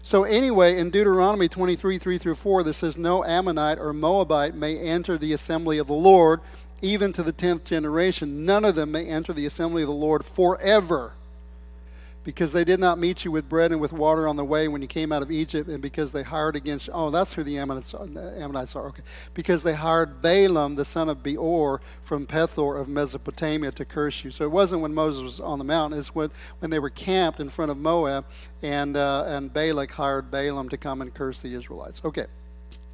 So, 0.03 0.25
anyway, 0.25 0.79
in 0.79 0.89
Deuteronomy 0.89 1.47
23 1.47 1.99
3 1.99 2.17
through 2.17 2.37
4, 2.37 2.63
this 2.63 2.79
says, 2.79 2.97
No 2.97 3.23
Ammonite 3.23 3.79
or 3.79 3.93
Moabite 3.93 4.55
may 4.55 4.79
enter 4.79 5.19
the 5.19 5.35
assembly 5.35 5.77
of 5.77 5.89
the 5.89 5.93
Lord, 5.93 6.41
even 6.81 7.13
to 7.13 7.23
the 7.23 7.33
tenth 7.33 7.67
generation. 7.67 8.47
None 8.47 8.65
of 8.65 8.77
them 8.77 8.93
may 8.93 9.07
enter 9.09 9.35
the 9.35 9.45
assembly 9.45 9.83
of 9.83 9.89
the 9.89 9.95
Lord 9.95 10.25
forever 10.25 11.13
because 12.25 12.53
they 12.53 12.65
did 12.65 12.79
not 12.79 12.99
meet 12.99 13.25
you 13.25 13.31
with 13.31 13.49
bread 13.49 13.73
and 13.73 13.81
with 13.81 13.93
water 13.93 14.29
on 14.29 14.37
the 14.37 14.45
way 14.45 14.69
when 14.69 14.81
you 14.83 14.89
came 14.89 15.13
out 15.13 15.23
of 15.23 15.31
Egypt, 15.31 15.69
and 15.69 15.81
because 15.83 16.13
they 16.13 16.23
hired 16.23 16.57
against 16.57 16.89
oh 16.93 17.11
that's 17.11 17.33
who 17.33 17.43
the 17.43 17.59
Ammonites, 17.59 17.95
Ammonites 17.95 18.77
are 18.77 18.87
okay 18.89 19.03
because 19.35 19.63
they 19.63 19.75
hired 19.75 20.23
Balaam 20.23 20.77
the 20.77 20.85
son 20.85 21.09
of 21.09 21.23
Beor 21.23 21.81
from 22.03 22.27
Pethor 22.27 22.81
of 22.81 22.89
Mesopotamia 22.89 23.73
to 23.73 23.85
curse 23.85 24.25
you. 24.25 24.31
So 24.31 24.45
it 24.45 24.51
wasn't 24.51 24.83
when 24.83 24.95
Moses 24.95 25.23
was 25.23 25.41
on 25.41 25.59
the 25.59 25.65
mountain; 25.65 25.99
it's 25.99 26.15
when 26.15 26.31
when 26.61 26.71
they 26.71 26.79
were 26.79 26.91
camped 26.91 27.41
in 27.41 27.49
front 27.49 27.71
of 27.71 27.79
Moab, 27.79 28.25
and 28.63 28.97
uh, 28.97 29.25
and 29.27 29.53
Balak 29.53 29.93
hired 29.93 30.31
Balaam 30.31 30.69
to 30.69 30.77
come 30.77 31.03
and 31.03 31.13
curse 31.13 31.41
the 31.43 31.55
Israelites. 31.55 32.03
Okay, 32.05 32.27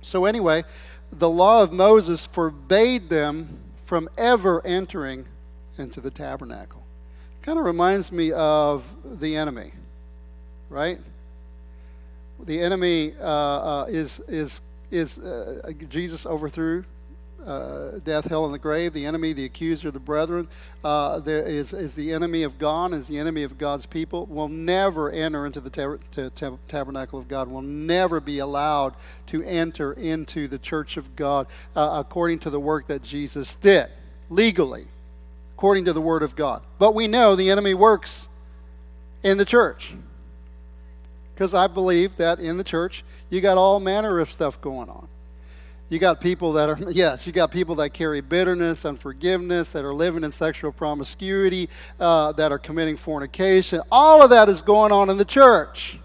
so 0.00 0.25
anyway, 0.25 0.64
the 1.12 1.28
law 1.28 1.62
of 1.62 1.73
Moses 1.73 2.25
forbade 2.26 3.08
them 3.11 3.61
from 3.85 4.08
ever 4.16 4.64
entering 4.66 5.26
into 5.78 6.00
the 6.00 6.11
tabernacle. 6.11 6.77
Kind 7.49 7.59
of 7.59 7.64
reminds 7.64 8.12
me 8.12 8.31
of 8.33 8.85
the 9.02 9.35
enemy, 9.35 9.73
right? 10.69 11.00
The 12.45 12.61
enemy 12.61 13.14
uh, 13.19 13.25
uh, 13.25 13.87
is 13.88 14.21
is 14.28 14.61
is 14.90 15.17
uh, 15.17 15.73
Jesus 15.88 16.26
overthrew 16.26 16.85
uh, 17.47 18.00
death, 18.05 18.26
hell, 18.26 18.45
and 18.45 18.52
the 18.52 18.59
grave, 18.59 18.93
the 18.93 19.07
enemy, 19.07 19.33
the 19.33 19.47
accuser 19.47 19.90
the 19.90 19.99
brethren, 19.99 20.47
uh, 20.85 21.21
there 21.21 21.43
is, 21.43 21.73
is 21.73 21.95
the 21.95 22.12
enemy 22.12 22.43
of 22.43 22.59
God, 22.59 22.93
is 22.93 23.09
the 23.09 23.19
enemy 23.19 23.45
of 23.45 23.57
God's 23.57 23.87
people, 23.87 24.26
will 24.26 24.49
never 24.49 25.11
enter 25.11 25.47
into 25.47 25.62
the 25.62 25.71
tab- 25.71 26.02
tab- 26.35 26.59
tabernacle 26.69 27.19
of 27.19 27.28
God, 27.28 27.49
will 27.49 27.62
never 27.62 28.21
be 28.21 28.40
allowed 28.40 28.93
to 29.28 29.43
enter 29.45 29.95
into 29.95 30.49
the 30.49 30.59
church 30.59 30.99
of 30.99 31.17
God 31.17 31.47
uh, 31.75 32.05
according 32.07 32.40
to 32.40 32.50
the 32.50 32.61
work 32.61 32.88
that 32.88 33.02
Jesus 33.02 33.55
did, 33.55 33.88
legally, 34.28 34.88
according 35.58 35.84
to 35.84 35.92
the 35.92 36.00
word 36.00 36.22
of 36.22 36.36
God. 36.36 36.62
But 36.78 36.94
we 36.94 37.08
know 37.08 37.34
the 37.34 37.50
enemy 37.50 37.74
works 37.74 38.28
in 39.24 39.38
the 39.38 39.44
church. 39.44 39.92
Because 41.34 41.52
I 41.52 41.66
believe 41.66 42.14
that 42.18 42.38
in 42.38 42.58
the 42.58 42.62
church, 42.62 43.02
you 43.28 43.40
got 43.40 43.58
all 43.58 43.80
manner 43.80 44.20
of 44.20 44.30
stuff 44.30 44.60
going 44.60 44.88
on. 44.88 45.08
You 45.88 45.98
got 45.98 46.20
people 46.20 46.52
that 46.52 46.68
are, 46.68 46.78
yes, 46.92 47.26
you 47.26 47.32
got 47.32 47.50
people 47.50 47.74
that 47.76 47.90
carry 47.90 48.20
bitterness, 48.20 48.84
unforgiveness, 48.84 49.70
that 49.70 49.84
are 49.84 49.92
living 49.92 50.22
in 50.22 50.30
sexual 50.30 50.70
promiscuity, 50.70 51.68
uh, 51.98 52.30
that 52.32 52.52
are 52.52 52.58
committing 52.60 52.96
fornication. 52.96 53.80
All 53.90 54.22
of 54.22 54.30
that 54.30 54.48
is 54.48 54.62
going 54.62 54.92
on 54.92 55.10
in 55.10 55.16
the 55.16 55.24
church. 55.24 55.98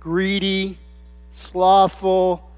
Greedy, 0.00 0.78
slothful. 1.30 2.50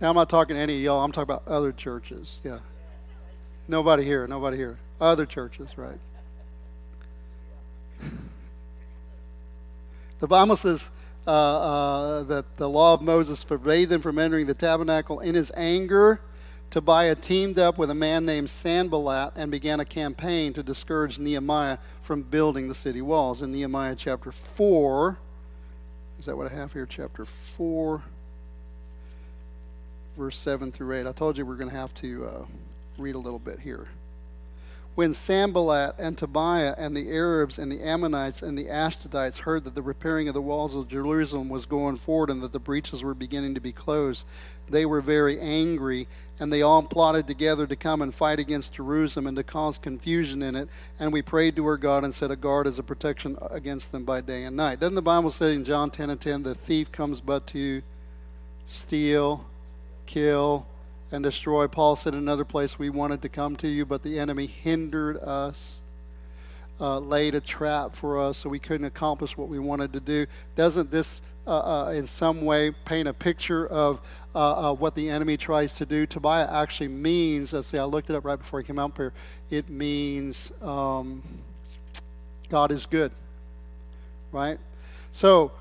Now, 0.00 0.08
I'm 0.08 0.16
not 0.16 0.30
talking 0.30 0.56
to 0.56 0.62
any 0.62 0.76
of 0.76 0.80
y'all, 0.80 1.04
I'm 1.04 1.12
talking 1.12 1.34
about 1.34 1.46
other 1.46 1.72
churches. 1.72 2.40
Yeah. 2.42 2.60
Nobody 3.68 4.04
here, 4.04 4.26
nobody 4.26 4.56
here. 4.56 4.78
Other 5.00 5.26
churches, 5.26 5.76
right? 5.76 5.98
the 10.20 10.26
Bible 10.26 10.56
says, 10.56 10.90
uh, 11.26 11.30
uh, 11.30 12.22
that 12.22 12.56
the 12.56 12.68
law 12.68 12.94
of 12.94 13.02
Moses 13.02 13.42
forbade 13.42 13.88
them 13.88 14.00
from 14.00 14.16
entering 14.16 14.46
the 14.46 14.54
tabernacle. 14.54 15.18
In 15.18 15.34
his 15.34 15.50
anger, 15.56 16.20
Tobiah 16.70 17.16
teamed 17.16 17.58
up 17.58 17.78
with 17.78 17.90
a 17.90 17.94
man 17.94 18.24
named 18.24 18.48
Sanballat 18.48 19.32
and 19.34 19.50
began 19.50 19.80
a 19.80 19.84
campaign 19.84 20.52
to 20.52 20.62
discourage 20.62 21.18
Nehemiah 21.18 21.78
from 22.00 22.22
building 22.22 22.68
the 22.68 22.74
city 22.74 23.02
walls. 23.02 23.42
In 23.42 23.50
Nehemiah 23.50 23.96
chapter 23.96 24.30
4, 24.30 25.18
is 26.20 26.26
that 26.26 26.36
what 26.36 26.50
I 26.50 26.54
have 26.54 26.72
here? 26.72 26.86
Chapter 26.86 27.24
4, 27.24 28.02
verse 30.16 30.36
7 30.36 30.70
through 30.70 30.94
8. 30.94 31.06
I 31.08 31.12
told 31.12 31.36
you 31.36 31.44
we 31.44 31.54
are 31.54 31.58
going 31.58 31.70
to 31.70 31.76
have 31.76 31.94
to 31.94 32.26
uh, 32.26 32.44
read 32.98 33.14
a 33.14 33.18
little 33.18 33.38
bit 33.38 33.60
here 33.60 33.88
when 34.96 35.12
Sanballat 35.12 35.94
and 35.98 36.16
Tobiah 36.16 36.74
and 36.78 36.96
the 36.96 37.12
Arabs 37.12 37.58
and 37.58 37.70
the 37.70 37.82
Ammonites 37.82 38.40
and 38.40 38.58
the 38.58 38.64
Ashdodites 38.64 39.40
heard 39.40 39.64
that 39.64 39.74
the 39.74 39.82
repairing 39.82 40.26
of 40.26 40.32
the 40.32 40.40
walls 40.40 40.74
of 40.74 40.88
Jerusalem 40.88 41.50
was 41.50 41.66
going 41.66 41.96
forward 41.96 42.30
and 42.30 42.40
that 42.40 42.52
the 42.52 42.58
breaches 42.58 43.04
were 43.04 43.12
beginning 43.12 43.54
to 43.54 43.60
be 43.60 43.72
closed, 43.72 44.24
they 44.70 44.86
were 44.86 45.02
very 45.02 45.38
angry, 45.38 46.08
and 46.40 46.50
they 46.50 46.62
all 46.62 46.82
plotted 46.82 47.26
together 47.26 47.66
to 47.66 47.76
come 47.76 48.00
and 48.00 48.14
fight 48.14 48.38
against 48.38 48.72
Jerusalem 48.72 49.26
and 49.26 49.36
to 49.36 49.44
cause 49.44 49.76
confusion 49.76 50.42
in 50.42 50.56
it. 50.56 50.70
And 50.98 51.12
we 51.12 51.20
prayed 51.20 51.56
to 51.56 51.66
our 51.66 51.76
God 51.76 52.02
and 52.02 52.14
set 52.14 52.30
a 52.30 52.36
guard 52.36 52.66
as 52.66 52.78
a 52.78 52.82
protection 52.82 53.36
against 53.50 53.92
them 53.92 54.04
by 54.04 54.22
day 54.22 54.44
and 54.44 54.56
night. 54.56 54.80
Doesn't 54.80 54.94
the 54.94 55.02
Bible 55.02 55.30
say 55.30 55.54
in 55.54 55.62
John 55.62 55.90
10 55.90 56.08
and 56.08 56.20
10, 56.20 56.42
the 56.42 56.54
thief 56.54 56.90
comes 56.90 57.20
but 57.20 57.46
to 57.48 57.82
steal, 58.66 59.44
kill, 60.06 60.66
and 61.10 61.22
destroy. 61.22 61.66
Paul 61.66 61.96
said 61.96 62.14
another 62.14 62.44
place, 62.44 62.78
We 62.78 62.90
wanted 62.90 63.22
to 63.22 63.28
come 63.28 63.56
to 63.56 63.68
you, 63.68 63.86
but 63.86 64.02
the 64.02 64.18
enemy 64.18 64.46
hindered 64.46 65.18
us, 65.18 65.80
uh, 66.80 66.98
laid 66.98 67.34
a 67.34 67.40
trap 67.40 67.94
for 67.94 68.20
us, 68.20 68.38
so 68.38 68.48
we 68.48 68.58
couldn't 68.58 68.86
accomplish 68.86 69.36
what 69.36 69.48
we 69.48 69.58
wanted 69.58 69.92
to 69.92 70.00
do. 70.00 70.26
Doesn't 70.54 70.90
this, 70.90 71.20
uh, 71.46 71.86
uh, 71.86 71.90
in 71.90 72.06
some 72.06 72.44
way, 72.44 72.70
paint 72.70 73.08
a 73.08 73.14
picture 73.14 73.66
of 73.66 74.00
uh, 74.34 74.70
uh, 74.70 74.74
what 74.74 74.94
the 74.94 75.08
enemy 75.08 75.36
tries 75.36 75.72
to 75.74 75.86
do? 75.86 76.06
Tobiah 76.06 76.48
actually 76.50 76.88
means, 76.88 77.52
let's 77.52 77.68
see, 77.68 77.78
I 77.78 77.84
looked 77.84 78.10
it 78.10 78.16
up 78.16 78.24
right 78.24 78.38
before 78.38 78.60
I 78.60 78.62
came 78.62 78.78
out 78.78 78.96
here. 78.96 79.12
It 79.48 79.68
means 79.70 80.52
um, 80.60 81.22
God 82.48 82.72
is 82.72 82.84
good, 82.86 83.12
right? 84.32 84.58
So, 85.12 85.52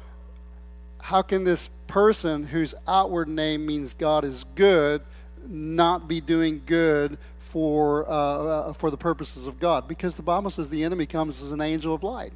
how 0.99 1.21
can 1.21 1.43
this 1.43 1.69
person 1.85 2.47
whose 2.47 2.73
outward 2.87 3.29
name 3.29 3.65
means 3.65 3.93
God 3.93 4.25
is 4.25 4.43
good? 4.43 5.03
Not 5.49 6.07
be 6.07 6.21
doing 6.21 6.61
good 6.65 7.17
for, 7.39 8.09
uh, 8.09 8.11
uh, 8.11 8.73
for 8.73 8.91
the 8.91 8.97
purposes 8.97 9.47
of 9.47 9.59
God 9.59 9.87
because 9.87 10.15
the 10.15 10.21
Bible 10.21 10.49
says 10.49 10.69
the 10.69 10.83
enemy 10.83 11.05
comes 11.05 11.41
as 11.41 11.51
an 11.51 11.61
angel 11.61 11.93
of 11.93 12.03
light. 12.03 12.33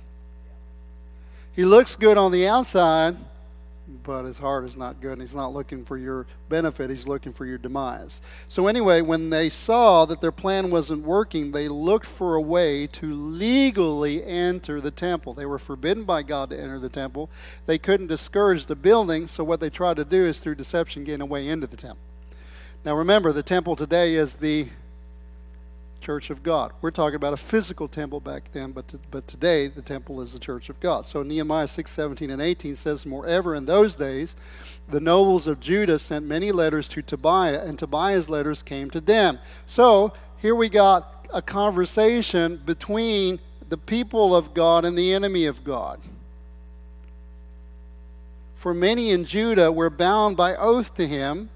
He 1.53 1.65
looks 1.65 1.95
good 1.95 2.17
on 2.17 2.31
the 2.31 2.47
outside, 2.47 3.17
but 4.03 4.23
his 4.23 4.37
heart 4.37 4.65
is 4.65 4.77
not 4.77 5.01
good 5.01 5.13
and 5.13 5.21
he's 5.21 5.35
not 5.35 5.53
looking 5.53 5.83
for 5.83 5.97
your 5.97 6.27
benefit, 6.47 6.89
he's 6.89 7.07
looking 7.07 7.33
for 7.33 7.45
your 7.45 7.57
demise. 7.57 8.21
So, 8.47 8.67
anyway, 8.67 9.01
when 9.01 9.29
they 9.29 9.49
saw 9.49 10.05
that 10.05 10.21
their 10.21 10.31
plan 10.31 10.69
wasn't 10.69 11.03
working, 11.03 11.51
they 11.51 11.67
looked 11.67 12.05
for 12.05 12.35
a 12.35 12.41
way 12.41 12.87
to 12.87 13.11
legally 13.11 14.23
enter 14.23 14.79
the 14.79 14.91
temple. 14.91 15.33
They 15.33 15.45
were 15.45 15.59
forbidden 15.59 16.03
by 16.03 16.23
God 16.23 16.51
to 16.51 16.59
enter 16.59 16.79
the 16.79 16.89
temple. 16.89 17.29
They 17.65 17.77
couldn't 17.77 18.07
discourage 18.07 18.67
the 18.67 18.75
building, 18.75 19.27
so 19.27 19.43
what 19.43 19.59
they 19.59 19.69
tried 19.69 19.97
to 19.97 20.05
do 20.05 20.23
is 20.23 20.39
through 20.39 20.55
deception 20.55 21.03
gain 21.03 21.19
a 21.19 21.25
way 21.25 21.47
into 21.47 21.67
the 21.67 21.77
temple. 21.77 22.08
Now 22.85 22.95
remember, 22.95 23.33
the 23.33 23.43
temple 23.43 23.75
today 23.75 24.15
is 24.15 24.35
the 24.35 24.69
church 25.99 26.29
of 26.29 26.43
God. 26.43 26.71
We're 26.81 26.91
talking 26.91 27.17
about 27.17 27.33
a 27.33 27.37
physical 27.37 27.89
temple 27.89 28.21
back 28.21 28.53
then, 28.53 28.71
but, 28.71 28.87
to, 28.87 28.99
but 29.11 29.27
today 29.27 29.67
the 29.67 29.81
temple 29.81 30.21
is 30.21 30.31
the 30.31 30.39
church 30.39 30.69
of 30.69 30.79
God. 30.79 31.05
So 31.05 31.21
Nehemiah 31.21 31.67
6 31.67 31.91
17 31.91 32.29
and 32.29 32.41
18 32.41 32.77
says, 32.77 33.05
Moreover, 33.05 33.53
in 33.53 33.65
those 33.65 33.95
days, 33.95 34.37
the 34.87 35.01
nobles 35.01 35.45
of 35.45 35.59
Judah 35.59 35.99
sent 35.99 36.25
many 36.25 36.53
letters 36.53 36.87
to 36.89 37.01
Tobiah, 37.01 37.61
and 37.65 37.77
Tobiah's 37.77 38.29
letters 38.29 38.63
came 38.63 38.89
to 38.91 39.01
them. 39.01 39.39
So 39.65 40.13
here 40.37 40.55
we 40.55 40.69
got 40.69 41.27
a 41.33 41.41
conversation 41.41 42.61
between 42.65 43.39
the 43.67 43.77
people 43.77 44.33
of 44.33 44.53
God 44.53 44.85
and 44.85 44.97
the 44.97 45.13
enemy 45.13 45.45
of 45.45 45.65
God. 45.65 45.99
For 48.55 48.73
many 48.73 49.11
in 49.11 49.25
Judah 49.25 49.69
were 49.69 49.89
bound 49.89 50.37
by 50.37 50.55
oath 50.55 50.93
to 50.95 51.05
him 51.05 51.49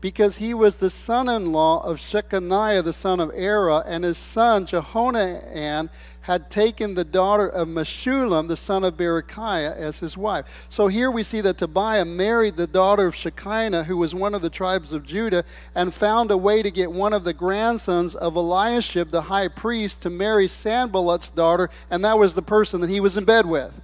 because 0.00 0.36
he 0.36 0.54
was 0.54 0.76
the 0.76 0.90
son 0.90 1.28
in 1.28 1.52
law 1.52 1.80
of 1.80 1.98
Shechaniah, 1.98 2.82
the 2.82 2.92
son 2.92 3.20
of 3.20 3.30
Arah, 3.30 3.84
and 3.86 4.04
his 4.04 4.16
son 4.16 4.64
Jehohanan 4.64 5.90
had 6.22 6.50
taken 6.50 6.94
the 6.94 7.04
daughter 7.04 7.46
of 7.46 7.68
Meshullam, 7.68 8.48
the 8.48 8.56
son 8.56 8.84
of 8.84 8.96
Berechiah, 8.96 9.76
as 9.76 9.98
his 9.98 10.16
wife. 10.16 10.66
So 10.68 10.88
here 10.88 11.10
we 11.10 11.22
see 11.22 11.40
that 11.42 11.58
Tobiah 11.58 12.04
married 12.04 12.56
the 12.56 12.66
daughter 12.66 13.06
of 13.06 13.14
Shekinah, 13.14 13.84
who 13.84 13.96
was 13.96 14.14
one 14.14 14.34
of 14.34 14.42
the 14.42 14.50
tribes 14.50 14.92
of 14.92 15.04
Judah, 15.04 15.44
and 15.74 15.92
found 15.92 16.30
a 16.30 16.36
way 16.36 16.62
to 16.62 16.70
get 16.70 16.92
one 16.92 17.12
of 17.12 17.24
the 17.24 17.32
grandsons 17.32 18.14
of 18.14 18.36
Eliashib, 18.36 19.10
the 19.10 19.22
high 19.22 19.48
priest, 19.48 20.00
to 20.02 20.10
marry 20.10 20.46
Sanballat's 20.46 21.30
daughter, 21.30 21.68
and 21.90 22.04
that 22.04 22.18
was 22.18 22.34
the 22.34 22.42
person 22.42 22.80
that 22.80 22.90
he 22.90 23.00
was 23.00 23.16
in 23.16 23.24
bed 23.24 23.46
with. 23.46 23.80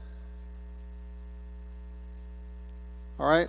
All 3.19 3.27
right? 3.27 3.49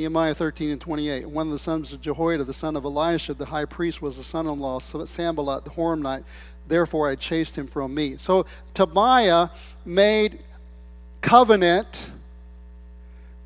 Nehemiah 0.00 0.34
13 0.34 0.70
and 0.70 0.80
28. 0.80 1.28
One 1.28 1.48
of 1.48 1.52
the 1.52 1.58
sons 1.58 1.92
of 1.92 2.00
Jehoiada, 2.00 2.44
the 2.44 2.54
son 2.54 2.74
of 2.74 2.86
Eliashib, 2.86 3.36
the 3.36 3.44
high 3.44 3.66
priest, 3.66 4.00
was 4.00 4.16
the 4.16 4.22
son 4.22 4.46
in 4.46 4.58
law 4.58 4.76
of 4.76 4.82
Sanballat 4.82 5.64
the 5.64 5.70
Horonite. 5.72 6.24
Therefore 6.66 7.06
I 7.06 7.16
chased 7.16 7.58
him 7.58 7.66
from 7.66 7.94
me. 7.94 8.16
So 8.16 8.46
Tobiah 8.72 9.50
made 9.84 10.38
covenant 11.20 12.12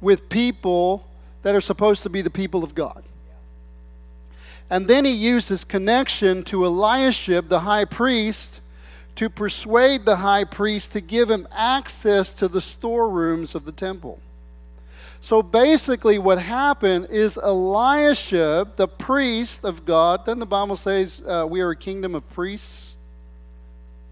with 0.01 0.29
people 0.29 1.05
that 1.43 1.57
are 1.57 1.61
supposed 1.61 2.05
to 2.05 2.09
be 2.09 2.23
the 2.23 2.31
people 2.31 2.63
of 2.63 2.77
God. 2.77 3.03
And 4.71 4.87
then 4.87 5.05
he 5.05 5.11
used 5.11 5.49
his 5.49 5.65
connection 5.65 6.45
to 6.45 6.65
Eliashib, 6.65 7.49
the 7.49 7.61
high 7.61 7.85
priest, 7.85 8.61
to 9.17 9.29
persuade 9.29 10.05
the 10.05 10.17
high 10.17 10.45
priest 10.45 10.93
to 10.93 11.01
give 11.01 11.29
him 11.29 11.49
access 11.51 12.33
to 12.35 12.47
the 12.47 12.61
storerooms 12.61 13.57
of 13.57 13.65
the 13.65 13.73
temple. 13.73 14.21
So 15.25 15.43
basically, 15.43 16.19
what 16.19 16.39
happened 16.39 17.07
is 17.09 17.39
Eliashib, 17.39 18.77
the 18.77 18.87
priest 18.87 19.65
of 19.65 19.87
God, 19.87 20.27
then 20.27 20.39
the 20.39 20.45
Bible 20.45 20.77
says 20.77 21.23
uh, 21.27 21.47
we 21.49 21.63
are 21.63 21.71
a 21.71 21.77
kingdom 21.77 22.15
of 22.15 22.29
priests, 22.35 22.97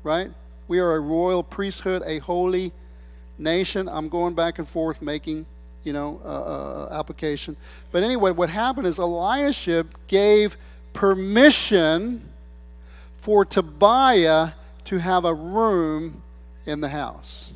right? 0.02 0.31
We 0.69 0.78
are 0.78 0.95
a 0.95 1.00
royal 1.00 1.42
priesthood, 1.42 2.02
a 2.07 2.21
holy 2.21 2.73
nation. 3.37 3.90
I'm 3.90 4.09
going 4.09 4.33
back 4.33 4.59
and 4.59 4.66
forth 4.66 5.02
making, 5.02 5.45
you 5.85 5.92
know, 5.92 6.19
uh, 6.25 6.28
uh, 6.28 6.99
application. 6.99 7.59
But 7.90 8.04
anyway, 8.04 8.31
what 8.31 8.49
happened 8.49 8.87
is 8.87 8.99
Eliashib 8.99 9.90
gave 10.07 10.57
permission 10.95 12.26
for 13.19 13.45
Tobiah 13.45 14.52
to 14.87 14.97
have 14.97 15.26
a 15.26 15.35
room 15.35 16.23
in 16.64 16.81
the 16.81 16.88
house. 16.88 17.51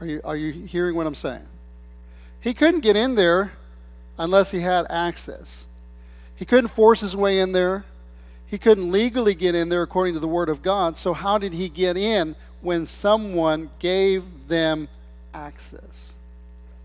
Are 0.00 0.06
you, 0.06 0.20
are 0.24 0.36
you 0.36 0.52
hearing 0.52 0.96
what 0.96 1.06
I'm 1.06 1.14
saying? 1.14 1.46
He 2.40 2.54
couldn't 2.54 2.80
get 2.80 2.96
in 2.96 3.16
there 3.16 3.52
unless 4.18 4.50
he 4.50 4.60
had 4.60 4.86
access. 4.88 5.66
He 6.34 6.44
couldn't 6.44 6.68
force 6.68 7.00
his 7.00 7.14
way 7.14 7.38
in 7.38 7.52
there. 7.52 7.84
He 8.46 8.58
couldn't 8.58 8.90
legally 8.90 9.34
get 9.34 9.54
in 9.54 9.68
there 9.68 9.82
according 9.82 10.14
to 10.14 10.20
the 10.20 10.28
Word 10.28 10.48
of 10.48 10.62
God. 10.62 10.96
So, 10.96 11.12
how 11.12 11.38
did 11.38 11.52
he 11.52 11.68
get 11.68 11.96
in 11.96 12.34
when 12.62 12.86
someone 12.86 13.70
gave 13.78 14.48
them 14.48 14.88
access? 15.34 16.14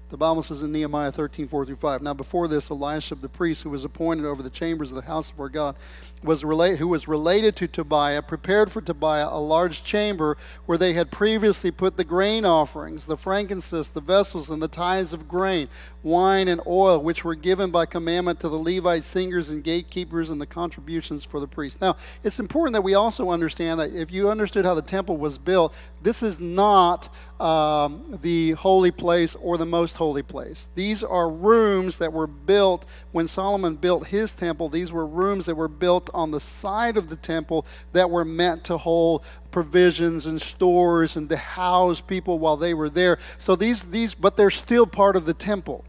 The 0.10 0.18
Bible 0.18 0.44
says 0.44 0.62
in 0.62 0.72
Nehemiah 0.72 1.12
13, 1.12 1.48
4 1.48 1.66
through 1.66 1.76
5. 1.78 2.02
Now, 2.04 2.14
before 2.14 2.48
this, 2.48 2.70
Elisha 2.70 3.16
the 3.16 3.28
priest, 3.28 3.64
who 3.64 3.72
was 3.72 3.84
appointed 3.84 4.26
over 4.26 4.44
the 4.44 4.52
chambers 4.52 4.92
of 4.92 4.96
the 4.96 5.10
house 5.10 5.32
of 5.32 5.40
our 5.40 5.50
God, 5.50 5.76
was 6.24 6.44
relate, 6.44 6.78
who 6.78 6.88
was 6.88 7.08
related 7.08 7.56
to 7.56 7.68
Tobiah, 7.68 8.22
prepared 8.22 8.72
for 8.72 8.82
Tobiah 8.82 9.28
a 9.30 9.40
large 9.40 9.84
chamber 9.84 10.38
where 10.66 10.78
they 10.78 10.94
had 10.94 11.12
previously 11.12 11.72
put 11.72 11.98
the 11.98 12.04
grain 12.04 12.46
offerings, 12.46 13.08
the 13.08 13.18
frankincense, 13.18 13.90
the 13.90 14.02
vessels, 14.02 14.50
and 14.50 14.62
the 14.62 14.68
tithes 14.68 15.12
of 15.12 15.28
grain, 15.28 15.70
wine, 16.04 16.48
and 16.48 16.62
oil, 16.68 17.02
which 17.02 17.24
were 17.24 17.36
given 17.36 17.72
by 17.72 17.86
commandment 17.86 18.40
to 18.40 18.50
the 18.50 18.60
Levite 18.60 19.04
singers 19.04 19.50
and 19.50 19.64
gatekeepers, 19.64 20.30
and 20.30 20.40
the 20.40 20.46
contributions 20.46 21.24
for 21.24 21.40
the 21.40 21.48
priests. 21.48 21.82
Now, 21.82 21.96
it's 22.24 22.40
important 22.40 22.74
that 22.74 22.82
we 22.82 22.94
also 22.94 23.32
understand 23.32 23.80
that 23.80 23.92
if 23.92 24.12
you 24.12 24.30
understood 24.30 24.66
how 24.66 24.76
the 24.76 24.82
temple 24.82 25.18
was 25.18 25.38
built, 25.40 25.74
this 26.02 26.22
is 26.22 26.40
not 26.40 27.10
um, 27.40 28.18
the 28.22 28.52
holy 28.52 28.92
place 28.92 29.36
or 29.36 29.58
the 29.58 29.66
most 29.66 29.98
holy 29.98 30.24
place. 30.24 30.70
These 30.76 31.04
are 31.04 31.30
rooms 31.30 31.98
that 31.98 32.14
were 32.14 32.28
built 32.28 32.86
when 33.12 33.28
Solomon 33.28 33.76
built 33.76 34.08
his 34.08 34.32
temple. 34.32 34.70
These 34.70 34.92
were 34.92 35.06
rooms 35.06 35.46
that 35.48 35.56
were 35.56 35.68
built 35.68 36.10
on 36.14 36.32
the 36.32 36.40
side 36.40 36.96
of 36.96 37.10
the 37.10 37.18
temple 37.18 37.66
that 37.92 38.10
were 38.10 38.24
meant 38.24 38.64
to 38.66 38.78
hold 38.78 39.24
provisions 39.52 40.26
and 40.26 40.42
stores 40.42 41.16
and 41.16 41.28
to 41.30 41.38
house 41.38 42.00
people 42.00 42.40
while 42.40 42.58
they 42.58 42.74
were 42.74 42.90
there. 42.90 43.20
So 43.38 43.56
these 43.56 43.84
these 43.84 44.14
but 44.14 44.38
they're 44.38 44.50
still 44.50 44.88
part 44.88 45.16
of 45.16 45.26
the 45.26 45.34
temple. 45.34 45.84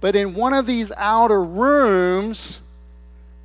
But 0.00 0.16
in 0.16 0.34
one 0.34 0.54
of 0.54 0.66
these 0.66 0.92
outer 0.96 1.42
rooms, 1.42 2.62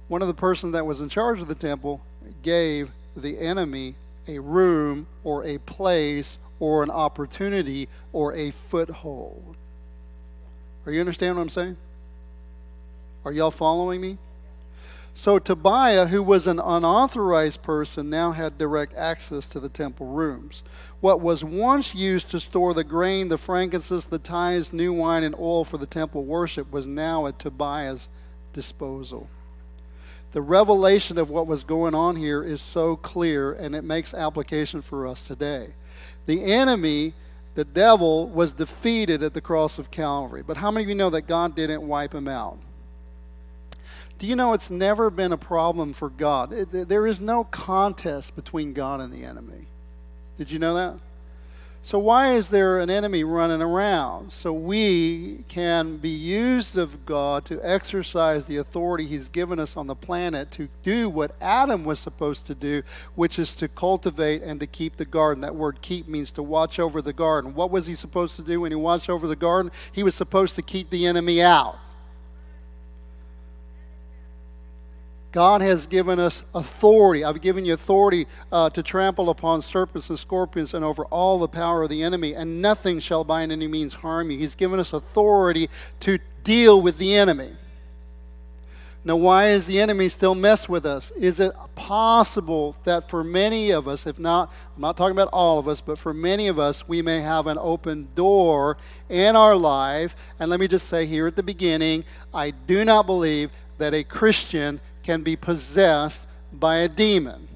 one 0.08 0.22
of 0.22 0.28
the 0.28 0.34
persons 0.34 0.74
that 0.74 0.86
was 0.86 1.02
in 1.02 1.10
charge 1.10 1.42
of 1.42 1.48
the 1.48 1.56
temple 1.56 2.02
gave 2.42 2.92
the 3.16 3.40
enemy 3.40 3.96
a 4.28 4.40
room 4.40 5.08
or 5.24 5.44
a 5.44 5.58
place 5.58 6.38
or 6.64 6.82
an 6.82 6.90
opportunity 6.90 7.90
or 8.14 8.34
a 8.34 8.50
foothold. 8.50 9.58
Are 10.86 10.94
you 10.94 11.02
understand 11.02 11.36
what 11.36 11.42
I'm 11.42 11.50
saying? 11.50 11.76
Are 13.26 13.34
y'all 13.34 13.52
following 13.52 14.00
me? 14.00 14.18
So 15.14 15.40
Tobiah, 15.40 16.08
who 16.08 16.24
was 16.24 16.48
an 16.48 16.60
unauthorized 16.60 17.62
person, 17.64 18.10
now 18.10 18.32
had 18.32 18.58
direct 18.58 18.96
access 18.96 19.46
to 19.48 19.60
the 19.60 19.68
temple 19.68 20.08
rooms. 20.08 20.64
What 21.02 21.20
was 21.20 21.44
once 21.44 21.94
used 21.94 22.32
to 22.32 22.40
store 22.40 22.74
the 22.74 22.86
grain, 22.86 23.28
the 23.28 23.38
frankincense, 23.38 24.06
the 24.06 24.18
tithes, 24.18 24.72
new 24.72 24.94
wine, 24.94 25.24
and 25.24 25.36
oil 25.36 25.66
for 25.66 25.78
the 25.78 25.86
temple 25.86 26.24
worship 26.24 26.72
was 26.72 26.88
now 26.88 27.28
at 27.28 27.40
Tobiah's 27.40 28.08
disposal. 28.54 29.28
The 30.32 30.42
revelation 30.42 31.18
of 31.18 31.30
what 31.30 31.46
was 31.46 31.66
going 31.66 31.94
on 31.94 32.16
here 32.16 32.42
is 32.42 32.62
so 32.62 32.96
clear, 32.96 33.52
and 33.52 33.76
it 33.76 33.84
makes 33.84 34.14
application 34.14 34.82
for 34.82 35.06
us 35.06 35.28
today. 35.28 35.74
The 36.26 36.44
enemy, 36.44 37.14
the 37.56 37.66
devil, 37.66 38.28
was 38.28 38.54
defeated 38.54 39.24
at 39.24 39.34
the 39.34 39.42
cross 39.42 39.78
of 39.78 39.92
Calvary. 39.92 40.44
But 40.46 40.58
how 40.58 40.72
many 40.72 40.84
of 40.84 40.90
you 40.90 40.96
know 40.96 41.10
that 41.10 41.24
God 41.24 41.56
didn't 41.56 41.82
wipe 41.88 42.14
him 42.14 42.28
out? 42.28 42.60
Do 44.18 44.28
you 44.28 44.36
know 44.36 44.54
it's 44.54 44.70
never 44.70 45.10
been 45.10 45.34
a 45.34 45.38
problem 45.38 45.94
for 45.94 46.10
God? 46.10 46.54
It, 46.54 46.88
there 46.88 47.06
is 47.06 47.20
no 47.20 47.44
contest 47.44 48.36
between 48.36 48.74
God 48.74 49.02
and 49.02 49.12
the 49.12 49.26
enemy. 49.26 49.68
Did 50.38 50.50
you 50.50 50.60
know 50.60 50.76
that? 50.76 50.96
So, 51.86 52.00
why 52.00 52.34
is 52.36 52.48
there 52.48 52.80
an 52.80 52.90
enemy 52.90 53.26
running 53.26 53.62
around? 53.62 54.32
So, 54.32 54.54
we 54.54 55.44
can 55.50 55.98
be 55.98 56.08
used 56.08 56.78
of 56.78 57.06
God 57.06 57.44
to 57.44 57.60
exercise 57.62 58.46
the 58.46 58.56
authority 58.56 59.06
He's 59.06 59.28
given 59.28 59.60
us 59.60 59.76
on 59.76 59.88
the 59.88 59.94
planet 59.96 60.50
to 60.52 60.70
do 60.82 61.10
what 61.10 61.36
Adam 61.42 61.84
was 61.84 62.00
supposed 62.00 62.48
to 62.48 62.56
do, 62.56 62.84
which 63.16 63.38
is 63.38 63.54
to 63.58 63.68
cultivate 63.68 64.42
and 64.44 64.62
to 64.62 64.66
keep 64.66 64.96
the 64.96 65.04
garden. 65.04 65.42
That 65.42 65.56
word 65.56 65.82
keep 65.82 66.08
means 66.08 66.32
to 66.32 66.42
watch 66.42 66.80
over 66.80 67.02
the 67.02 67.12
garden. 67.12 67.54
What 67.54 67.70
was 67.70 67.88
He 67.88 67.96
supposed 67.96 68.38
to 68.38 68.44
do 68.44 68.62
when 68.62 68.72
He 68.72 68.78
watched 68.78 69.10
over 69.10 69.28
the 69.28 69.36
garden? 69.36 69.70
He 69.92 70.04
was 70.04 70.16
supposed 70.16 70.56
to 70.56 70.62
keep 70.62 70.90
the 70.90 71.06
enemy 71.06 71.42
out. 71.42 71.78
God 75.34 75.62
has 75.62 75.88
given 75.88 76.20
us 76.20 76.44
authority. 76.54 77.26
I've 77.26 77.42
given 77.42 77.66
you 77.66 77.74
authority 77.74 78.28
uh, 78.52 78.70
to 78.70 78.84
trample 78.84 79.32
upon 79.32 79.64
serpents 79.64 80.08
and 80.10 80.18
scorpions 80.18 80.76
and 80.76 80.86
over 80.86 81.06
all 81.06 81.40
the 81.40 81.48
power 81.48 81.82
of 81.84 81.90
the 81.90 82.04
enemy, 82.04 82.36
and 82.36 82.62
nothing 82.62 83.00
shall 83.00 83.24
by 83.24 83.42
any 83.42 83.68
means 83.68 83.96
harm 83.96 84.30
you. 84.30 84.38
He's 84.38 84.54
given 84.54 84.80
us 84.80 84.94
authority 84.94 85.72
to 86.02 86.20
deal 86.44 86.80
with 86.80 87.00
the 87.00 87.16
enemy. 87.16 87.54
Now, 89.04 89.16
why 89.16 89.50
is 89.50 89.66
the 89.66 89.82
enemy 89.82 90.08
still 90.08 90.36
mess 90.36 90.70
with 90.70 90.86
us? 90.86 91.12
Is 91.12 91.40
it 91.40 91.54
possible 91.74 92.76
that 92.84 93.10
for 93.10 93.24
many 93.24 93.72
of 93.72 93.88
us, 93.88 94.06
if 94.06 94.20
not, 94.20 94.54
I'm 94.76 94.82
not 94.84 94.96
talking 94.96 95.12
about 95.12 95.30
all 95.34 95.58
of 95.58 95.68
us, 95.68 95.82
but 95.82 95.98
for 95.98 96.14
many 96.14 96.48
of 96.48 96.60
us, 96.60 96.88
we 96.88 97.02
may 97.02 97.22
have 97.22 97.48
an 97.48 97.58
open 97.60 98.10
door 98.14 98.78
in 99.10 99.36
our 99.36 99.56
life? 99.56 100.16
And 100.40 100.52
let 100.52 100.60
me 100.60 100.68
just 100.68 100.88
say 100.88 101.08
here 101.08 101.26
at 101.26 101.36
the 101.36 101.44
beginning, 101.44 102.06
I 102.34 102.52
do 102.52 102.86
not 102.86 103.08
believe 103.08 103.52
that 103.80 103.96
a 103.96 104.04
Christian 104.04 104.80
can 105.04 105.22
be 105.22 105.36
possessed 105.36 106.28
by 106.52 106.78
a 106.78 106.88
demon. 106.88 107.48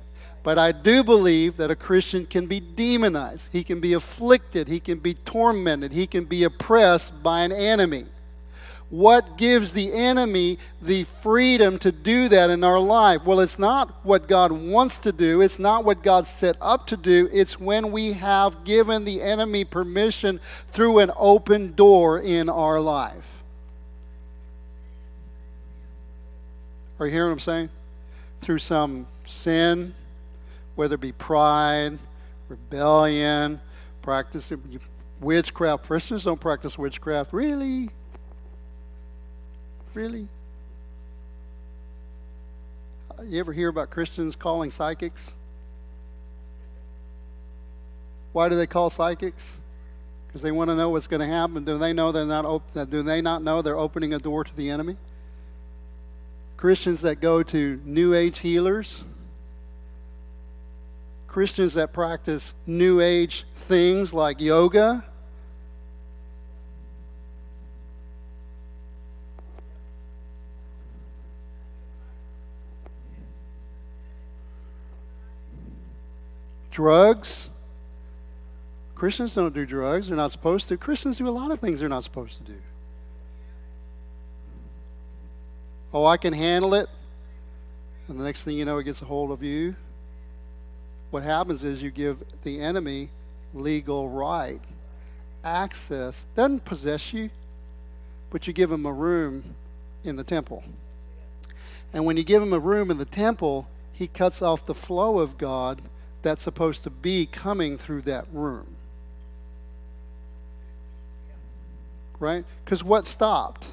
But 0.43 0.57
I 0.57 0.71
do 0.71 1.03
believe 1.03 1.57
that 1.57 1.71
a 1.71 1.75
Christian 1.75 2.25
can 2.25 2.47
be 2.47 2.59
demonized. 2.59 3.49
He 3.51 3.63
can 3.63 3.79
be 3.79 3.93
afflicted. 3.93 4.67
He 4.67 4.79
can 4.79 4.99
be 4.99 5.13
tormented. 5.13 5.91
He 5.91 6.07
can 6.07 6.25
be 6.25 6.43
oppressed 6.43 7.21
by 7.21 7.41
an 7.41 7.51
enemy. 7.51 8.05
What 8.89 9.37
gives 9.37 9.73
the 9.73 9.91
enemy 9.91 10.57
the 10.81 11.03
freedom 11.03 11.77
to 11.79 11.91
do 11.91 12.29
that 12.29 12.49
in 12.49 12.63
our 12.63 12.79
life? 12.79 13.25
Well, 13.25 13.41
it's 13.41 13.59
not 13.59 14.05
what 14.05 14.29
God 14.29 14.53
wants 14.53 14.97
to 14.99 15.11
do, 15.11 15.41
it's 15.41 15.59
not 15.59 15.83
what 15.83 16.01
God 16.01 16.25
set 16.25 16.55
up 16.61 16.87
to 16.87 16.97
do. 16.97 17.27
It's 17.33 17.59
when 17.59 17.91
we 17.91 18.13
have 18.13 18.63
given 18.63 19.03
the 19.03 19.21
enemy 19.21 19.65
permission 19.65 20.39
through 20.71 20.99
an 20.99 21.11
open 21.17 21.73
door 21.73 22.19
in 22.21 22.47
our 22.47 22.79
life. 22.79 23.36
Are 26.99 27.05
you 27.05 27.11
hearing 27.11 27.29
what 27.29 27.33
I'm 27.33 27.39
saying? 27.39 27.69
Through 28.39 28.59
some 28.59 29.07
sin, 29.25 29.93
whether 30.75 30.95
it 30.95 31.01
be 31.01 31.11
pride, 31.11 31.99
rebellion, 32.49 33.61
practice 34.01 34.51
witchcraft. 35.19 35.85
Christians 35.85 36.23
don't 36.23 36.39
practice 36.39 36.77
witchcraft. 36.77 37.33
Really? 37.33 37.89
Really? 39.93 40.27
You 43.23 43.39
ever 43.39 43.51
hear 43.53 43.69
about 43.69 43.89
Christians 43.89 44.35
calling 44.35 44.69
psychics? 44.69 45.35
Why 48.31 48.49
do 48.49 48.55
they 48.55 48.67
call 48.67 48.91
psychics? 48.91 49.57
Because 50.27 50.43
they 50.43 50.51
want 50.51 50.69
to 50.69 50.75
know 50.75 50.89
what's 50.89 51.07
going 51.07 51.21
to 51.21 51.25
happen. 51.25 51.63
Do 51.63 51.77
they 51.79 51.93
know 51.93 52.11
they're 52.11 52.25
not? 52.25 52.45
Op- 52.45 52.89
do 52.89 53.01
they 53.01 53.21
not 53.21 53.41
know 53.41 53.63
they're 53.63 53.77
opening 53.77 54.13
a 54.13 54.19
door 54.19 54.43
to 54.43 54.55
the 54.55 54.69
enemy? 54.69 54.97
Christians 56.57 57.01
that 57.01 57.21
go 57.21 57.43
to 57.43 57.79
New 57.85 58.15
Age 58.15 58.39
healers, 58.39 59.03
Christians 61.27 61.75
that 61.75 61.93
practice 61.93 62.55
New 62.65 62.99
Age 62.99 63.45
things 63.55 64.11
like 64.11 64.41
yoga. 64.41 65.05
Drugs. 76.71 77.49
Christians 78.95 79.35
don't 79.35 79.53
do 79.53 79.65
drugs. 79.65 80.07
They're 80.07 80.17
not 80.17 80.31
supposed 80.31 80.67
to. 80.69 80.77
Christians 80.77 81.17
do 81.17 81.27
a 81.27 81.29
lot 81.29 81.51
of 81.51 81.59
things 81.59 81.79
they're 81.79 81.89
not 81.89 82.03
supposed 82.03 82.37
to 82.37 82.43
do. 82.43 82.59
Oh, 85.93 86.05
I 86.05 86.17
can 86.17 86.33
handle 86.33 86.73
it. 86.73 86.89
And 88.07 88.19
the 88.19 88.23
next 88.23 88.43
thing 88.43 88.57
you 88.57 88.65
know, 88.65 88.77
it 88.77 88.83
gets 88.83 89.01
a 89.01 89.05
hold 89.05 89.31
of 89.31 89.43
you. 89.43 89.75
What 91.11 91.23
happens 91.23 91.63
is 91.63 91.81
you 91.81 91.91
give 91.91 92.23
the 92.43 92.59
enemy 92.59 93.09
legal 93.53 94.09
right, 94.09 94.61
access. 95.43 96.25
Doesn't 96.35 96.65
possess 96.65 97.13
you, 97.13 97.29
but 98.29 98.47
you 98.47 98.53
give 98.53 98.71
him 98.71 98.85
a 98.85 98.91
room 98.91 99.55
in 100.03 100.15
the 100.15 100.23
temple. 100.23 100.63
And 101.93 102.05
when 102.05 102.17
you 102.17 102.23
give 102.23 102.41
him 102.41 102.53
a 102.53 102.59
room 102.59 102.91
in 102.91 102.97
the 102.97 103.05
temple, 103.05 103.67
he 103.93 104.07
cuts 104.07 104.41
off 104.41 104.65
the 104.65 104.75
flow 104.75 105.19
of 105.19 105.37
God 105.37 105.81
that's 106.21 106.43
supposed 106.43 106.83
to 106.83 106.89
be 106.89 107.25
coming 107.25 107.77
through 107.77 108.01
that 108.01 108.25
room. 108.31 108.75
Right? 112.19 112.45
Because 112.63 112.83
what 112.83 113.07
stopped? 113.07 113.69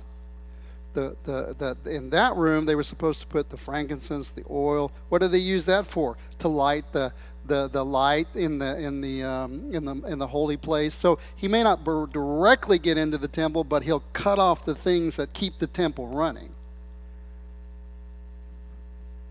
The, 0.95 1.17
the, 1.25 1.77
the, 1.83 1.91
in 1.91 2.11
that 2.11 2.35
room, 2.37 2.67
they 2.67 2.75
were 2.75 2.83
supposed 2.83 3.21
to 3.21 3.27
put 3.27 3.51
the 3.51 3.57
frankincense, 3.57 4.29
the 4.29 4.45
oil. 4.49 4.91
What 5.09 5.21
do 5.21 5.29
they 5.29 5.39
use 5.39 5.67
that 5.67 5.87
for? 5.87 6.17
To 6.39 6.49
light 6.49 6.93
the, 6.93 7.13
the, 7.47 7.69
the 7.69 7.85
light 7.85 8.29
in 8.35 8.59
the, 8.59 8.79
in, 8.79 9.01
the, 9.01 9.23
um, 9.23 9.73
in, 9.73 9.85
the, 9.85 9.95
in 10.07 10.19
the 10.19 10.29
holy 10.29 10.57
place. 10.57 10.95
So 10.95 11.19
he 11.37 11.49
may 11.49 11.63
not 11.63 11.85
directly 11.85 12.79
get 12.79 12.97
into 12.97 13.19
the 13.19 13.29
temple, 13.29 13.65
but 13.65 13.83
he'll 13.83 14.05
cut 14.13 14.39
off 14.39 14.65
the 14.65 14.75
things 14.75 15.17
that 15.17 15.33
keep 15.35 15.59
the 15.59 15.67
temple 15.67 16.07
running. 16.07 16.51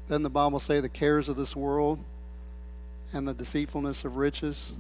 Doesn't 0.08 0.23
the 0.23 0.30
Bible 0.30 0.60
say 0.60 0.80
the 0.80 0.89
cares 0.89 1.30
of 1.30 1.38
this 1.38 1.56
world 1.56 1.99
and 3.13 3.28
the 3.28 3.34
deceitfulness 3.34 4.04
of 4.06 4.17
riches? 4.17 4.73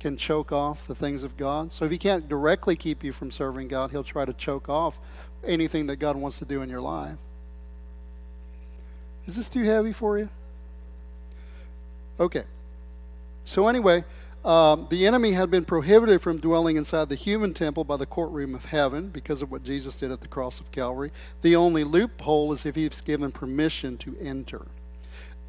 can 0.00 0.16
choke 0.16 0.50
off 0.50 0.86
the 0.86 0.94
things 0.94 1.22
of 1.22 1.36
God. 1.36 1.70
So 1.70 1.84
if 1.84 1.92
he 1.92 1.98
can't 1.98 2.28
directly 2.28 2.74
keep 2.74 3.04
you 3.04 3.12
from 3.12 3.30
serving 3.30 3.68
God, 3.68 3.90
he'll 3.90 4.02
try 4.02 4.24
to 4.24 4.32
choke 4.32 4.68
off 4.68 4.98
anything 5.46 5.86
that 5.86 5.96
God 5.96 6.16
wants 6.16 6.38
to 6.38 6.44
do 6.44 6.62
in 6.62 6.68
your 6.68 6.80
life. 6.80 7.16
Is 9.26 9.36
this 9.36 9.48
too 9.48 9.62
heavy 9.62 9.92
for 9.92 10.18
you? 10.18 10.28
Okay. 12.18 12.44
So, 13.44 13.68
anyway, 13.68 14.04
um, 14.44 14.86
the 14.90 15.06
enemy 15.06 15.32
had 15.32 15.50
been 15.50 15.64
prohibited 15.64 16.22
from 16.22 16.38
dwelling 16.38 16.76
inside 16.76 17.08
the 17.08 17.14
human 17.14 17.52
temple 17.52 17.84
by 17.84 17.96
the 17.96 18.06
courtroom 18.06 18.54
of 18.54 18.66
heaven 18.66 19.08
because 19.08 19.42
of 19.42 19.50
what 19.50 19.62
Jesus 19.62 19.94
did 19.96 20.10
at 20.10 20.20
the 20.20 20.28
cross 20.28 20.60
of 20.60 20.72
Calvary. 20.72 21.12
The 21.42 21.56
only 21.56 21.84
loophole 21.84 22.52
is 22.52 22.64
if 22.64 22.74
he's 22.74 23.00
given 23.00 23.32
permission 23.32 23.98
to 23.98 24.16
enter. 24.20 24.66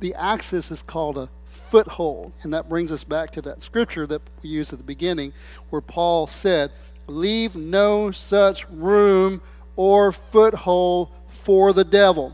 The 0.01 0.13
access 0.15 0.71
is 0.71 0.81
called 0.81 1.17
a 1.17 1.29
foothold, 1.45 2.33
and 2.43 2.53
that 2.53 2.67
brings 2.67 2.91
us 2.91 3.03
back 3.03 3.31
to 3.31 3.41
that 3.43 3.63
scripture 3.63 4.05
that 4.07 4.21
we 4.41 4.49
used 4.49 4.73
at 4.73 4.79
the 4.79 4.83
beginning 4.83 5.31
where 5.69 5.81
Paul 5.81 6.27
said, 6.27 6.71
Leave 7.07 7.55
no 7.55 8.11
such 8.11 8.67
room 8.69 9.41
or 9.75 10.11
foothold 10.11 11.09
for 11.27 11.73
the 11.73 11.83
devil. 11.83 12.33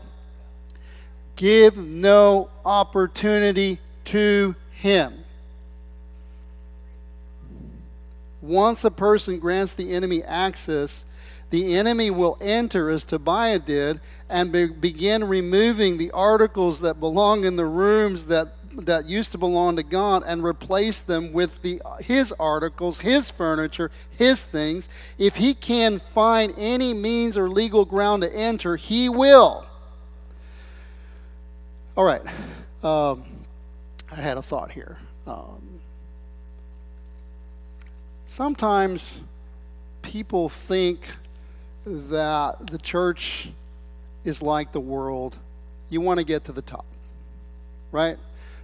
Give 1.36 1.76
no 1.76 2.50
opportunity 2.64 3.78
to 4.06 4.54
him. 4.72 5.24
Once 8.40 8.84
a 8.84 8.90
person 8.90 9.38
grants 9.38 9.72
the 9.72 9.92
enemy 9.92 10.22
access, 10.22 11.04
the 11.50 11.76
enemy 11.76 12.10
will 12.10 12.36
enter, 12.40 12.90
as 12.90 13.04
Tobiah 13.04 13.58
did, 13.58 14.00
and 14.28 14.52
be, 14.52 14.66
begin 14.66 15.24
removing 15.24 15.98
the 15.98 16.10
articles 16.10 16.80
that 16.80 17.00
belong 17.00 17.44
in 17.44 17.56
the 17.56 17.64
rooms 17.64 18.26
that, 18.26 18.52
that 18.78 19.08
used 19.08 19.32
to 19.32 19.38
belong 19.38 19.76
to 19.76 19.82
God 19.82 20.22
and 20.26 20.42
replace 20.42 21.00
them 21.00 21.32
with 21.32 21.62
the, 21.62 21.82
his 22.00 22.32
articles, 22.32 22.98
his 22.98 23.30
furniture, 23.30 23.90
his 24.10 24.42
things. 24.42 24.88
If 25.18 25.36
he 25.36 25.54
can 25.54 25.98
find 25.98 26.54
any 26.56 26.94
means 26.94 27.36
or 27.36 27.50
legal 27.50 27.84
ground 27.84 28.22
to 28.22 28.34
enter, 28.34 28.76
he 28.76 29.08
will. 29.08 29.66
All 31.96 32.04
right. 32.04 32.22
Um, 32.82 33.24
I 34.12 34.16
had 34.16 34.36
a 34.36 34.42
thought 34.42 34.70
here. 34.70 34.98
Um, 35.26 35.80
sometimes 38.26 39.18
people 40.02 40.48
think 40.48 41.08
that 41.84 42.68
the 42.70 42.78
church 42.78 43.50
is 44.24 44.42
like 44.42 44.72
the 44.72 44.80
world. 44.80 45.36
You 45.90 46.00
want 46.00 46.18
to 46.20 46.24
get 46.24 46.44
to 46.44 46.52
the 46.52 46.62
top, 46.62 46.86
right? 47.90 48.18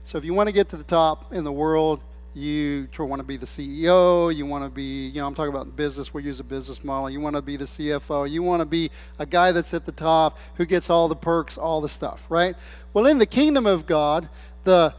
So 0.05 0.19
if 0.19 0.25
you 0.25 0.35
want 0.35 0.49
to 0.49 0.53
get 0.53 0.69
to 0.69 0.77
the 0.77 0.85
top 0.85 1.33
in 1.33 1.45
the 1.45 1.53
world, 1.53 2.01
you 2.35 2.89
want 2.99 3.21
to 3.21 3.25
be 3.25 3.37
the 3.39 3.47
CEO, 3.47 4.35
you 4.35 4.45
want 4.45 4.65
to 4.65 4.71
be, 4.71 5.07
you 5.07 5.21
know, 5.21 5.27
I'm 5.27 5.35
talking 5.35 5.55
about 5.55 5.77
business, 5.77 6.13
we 6.13 6.23
use 6.23 6.41
a 6.41 6.45
business 6.45 6.85
model. 6.85 7.09
You 7.09 7.21
want 7.21 7.37
to 7.37 7.43
be 7.43 7.57
the 7.57 7.65
CFO, 7.65 8.29
you 8.29 8.43
want 8.43 8.61
to 8.61 8.67
be 8.67 8.91
a 9.19 9.25
guy 9.25 9.53
that's 9.53 9.73
at 9.73 9.87
the 9.87 9.93
top 9.93 10.39
who 10.57 10.67
gets 10.67 10.91
all 10.91 11.09
the 11.09 11.17
perks, 11.17 11.57
all 11.57 11.81
the 11.81 11.89
stuff, 11.89 12.27
right? 12.29 12.55
Well, 12.93 13.07
in 13.07 13.19
the 13.19 13.27
kingdom 13.27 13.67
of 13.67 13.87
God, 13.87 14.29
the 14.65 14.95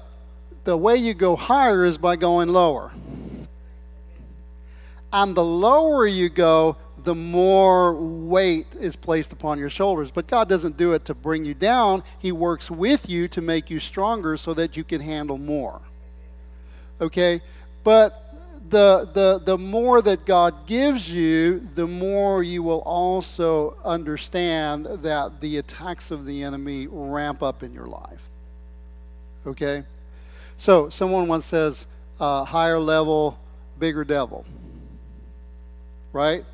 the 0.63 0.75
way 0.75 0.95
you 0.95 1.13
go 1.13 1.35
higher 1.35 1.85
is 1.85 1.99
by 1.99 2.15
going 2.15 2.49
lower. 2.49 2.91
And 5.13 5.37
the 5.37 5.43
lower 5.43 6.07
you 6.07 6.29
go, 6.29 6.77
the 7.05 7.15
more 7.15 7.93
weight 7.93 8.67
is 8.79 8.95
placed 8.95 9.31
upon 9.31 9.59
your 9.59 9.69
shoulders. 9.69 10.11
But 10.11 10.27
God 10.27 10.49
doesn't 10.49 10.75
do 10.75 10.93
it 10.93 11.05
to 11.05 11.13
bring 11.13 11.45
you 11.45 11.53
down, 11.53 12.03
He 12.19 12.31
works 12.31 12.69
with 12.69 13.09
you 13.09 13.27
to 13.29 13.41
make 13.41 13.69
you 13.69 13.79
stronger 13.79 14.35
so 14.35 14.53
that 14.55 14.75
you 14.75 14.83
can 14.83 14.99
handle 14.99 15.37
more. 15.37 15.81
Okay? 16.99 17.41
But 17.83 18.21
the, 18.69 19.09
the, 19.13 19.41
the 19.43 19.57
more 19.57 20.01
that 20.01 20.25
God 20.25 20.65
gives 20.65 21.11
you, 21.11 21.59
the 21.75 21.87
more 21.87 22.41
you 22.41 22.63
will 22.63 22.81
also 22.81 23.77
understand 23.85 24.85
that 24.85 25.39
the 25.39 25.57
attacks 25.57 26.09
of 26.09 26.25
the 26.25 26.41
enemy 26.43 26.87
ramp 26.87 27.43
up 27.43 27.61
in 27.61 27.73
your 27.73 27.85
life. 27.85 28.27
Okay? 29.45 29.83
So, 30.57 30.89
someone 30.89 31.27
once 31.27 31.45
says, 31.45 31.85
uh, 32.19 32.45
higher 32.45 32.79
level, 32.79 33.37
bigger 33.77 34.03
devil. 34.03 34.45
Right? 36.11 36.45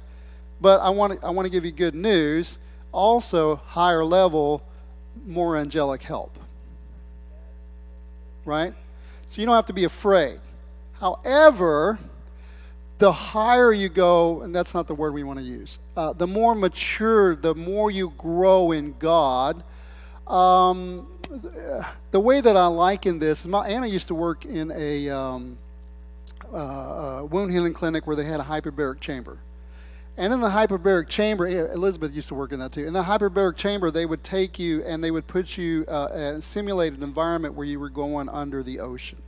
But 0.62 0.80
I 0.82 0.91
want 0.91 1.19
to 1.19 1.26
I 1.26 1.32
want 1.32 1.47
to 1.47 1.52
give 1.52 1.65
you 1.65 1.71
good 1.71 1.95
news. 1.95 2.58
Also, 2.91 3.56
higher 3.56 4.06
level, 4.06 4.62
more 5.26 5.58
angelic 5.58 6.04
help. 6.04 6.38
Right? 8.45 8.74
So 9.26 9.41
you 9.41 9.47
don't 9.47 9.56
have 9.56 9.65
to 9.67 9.74
be 9.74 9.86
afraid. 9.86 10.39
However, 11.00 11.97
the 13.00 13.12
higher 13.12 13.74
you 13.74 13.89
go, 13.89 14.41
and 14.41 14.54
that's 14.54 14.76
not 14.76 14.88
the 14.88 14.93
word 14.93 15.13
we 15.13 15.24
want 15.24 15.39
to 15.39 15.45
use, 15.45 15.80
uh, 15.97 16.13
the 16.13 16.28
more 16.28 16.54
mature, 16.54 17.36
the 17.36 17.56
more 17.56 17.89
you 17.89 18.13
grow 18.17 18.71
in 18.71 18.93
God, 19.00 19.63
um, 20.28 21.08
the 22.12 22.19
way 22.19 22.41
that 22.41 22.56
I 22.56 22.67
liken 22.67 23.19
this, 23.19 23.45
my 23.45 23.67
Anna 23.67 23.88
used 23.88 24.08
to 24.10 24.15
work 24.15 24.45
in 24.45 24.71
a 24.71 25.10
um, 25.10 25.58
uh, 26.54 27.26
wound 27.30 27.52
healing 27.52 27.74
clinic 27.74 28.06
where 28.06 28.15
they 28.15 28.26
had 28.26 28.39
a 28.39 28.43
hyperbaric 28.43 29.00
chamber. 29.00 29.39
And 30.17 30.34
in 30.34 30.41
the 30.41 30.50
hyperbaric 30.50 31.08
chamber, 31.08 31.47
Elizabeth 31.47 32.13
used 32.13 32.28
to 32.28 32.36
work 32.36 32.52
in 32.52 32.60
that 32.60 32.74
too. 32.74 32.86
In 32.86 32.93
the 32.93 33.04
hyperbaric 33.04 33.56
chamber, 33.56 33.91
they 33.91 34.06
would 34.06 34.24
take 34.24 34.60
you 34.60 34.84
and 34.84 35.04
they 35.04 35.12
would 35.12 35.28
put 35.28 35.58
you 35.58 35.86
uh, 35.88 36.10
in 36.13 36.19
a 36.19 36.41
simulated 36.41 37.02
environment 37.02 37.54
where 37.54 37.65
you 37.65 37.80
were 37.80 37.89
going 37.89 38.28
under 38.30 38.62
the 38.62 38.80
ocean, 38.80 39.19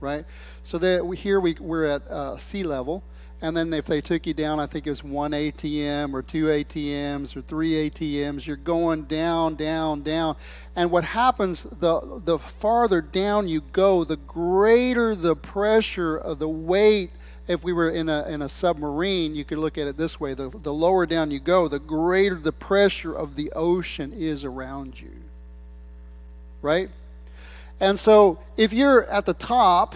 right? 0.00 0.24
So 0.62 0.78
that 0.78 1.04
we, 1.04 1.16
here 1.16 1.40
we, 1.40 1.54
we're 1.60 1.84
at 1.84 2.06
uh, 2.08 2.38
sea 2.38 2.62
level, 2.62 3.02
and 3.44 3.54
then 3.54 3.74
if 3.74 3.84
they 3.84 4.00
took 4.00 4.26
you 4.26 4.32
down, 4.32 4.58
I 4.58 4.66
think 4.66 4.86
it 4.86 4.90
was 4.90 5.04
one 5.04 5.32
ATM 5.32 6.14
or 6.14 6.22
two 6.22 6.46
ATMs 6.46 7.36
or 7.36 7.42
three 7.42 7.90
ATMs, 7.90 8.46
you're 8.46 8.56
going 8.56 9.02
down, 9.02 9.56
down, 9.56 10.02
down. 10.02 10.36
And 10.74 10.90
what 10.90 11.04
happens, 11.04 11.64
the, 11.64 12.22
the 12.24 12.38
farther 12.38 13.02
down 13.02 13.46
you 13.46 13.60
go, 13.60 14.02
the 14.02 14.16
greater 14.16 15.14
the 15.14 15.36
pressure 15.36 16.16
of 16.16 16.38
the 16.38 16.48
weight. 16.48 17.10
If 17.46 17.62
we 17.62 17.72
were 17.72 17.90
in 17.90 18.08
a, 18.08 18.26
in 18.26 18.40
a 18.40 18.48
submarine, 18.48 19.34
you 19.34 19.44
could 19.44 19.58
look 19.58 19.76
at 19.76 19.86
it 19.86 19.96
this 19.96 20.18
way 20.18 20.34
the, 20.34 20.48
the 20.48 20.72
lower 20.72 21.04
down 21.06 21.30
you 21.30 21.40
go, 21.40 21.68
the 21.68 21.78
greater 21.78 22.36
the 22.36 22.52
pressure 22.52 23.12
of 23.12 23.36
the 23.36 23.52
ocean 23.52 24.12
is 24.12 24.44
around 24.44 25.00
you. 25.00 25.12
Right? 26.62 26.88
And 27.80 27.98
so 27.98 28.38
if 28.56 28.72
you're 28.72 29.04
at 29.06 29.26
the 29.26 29.34
top, 29.34 29.94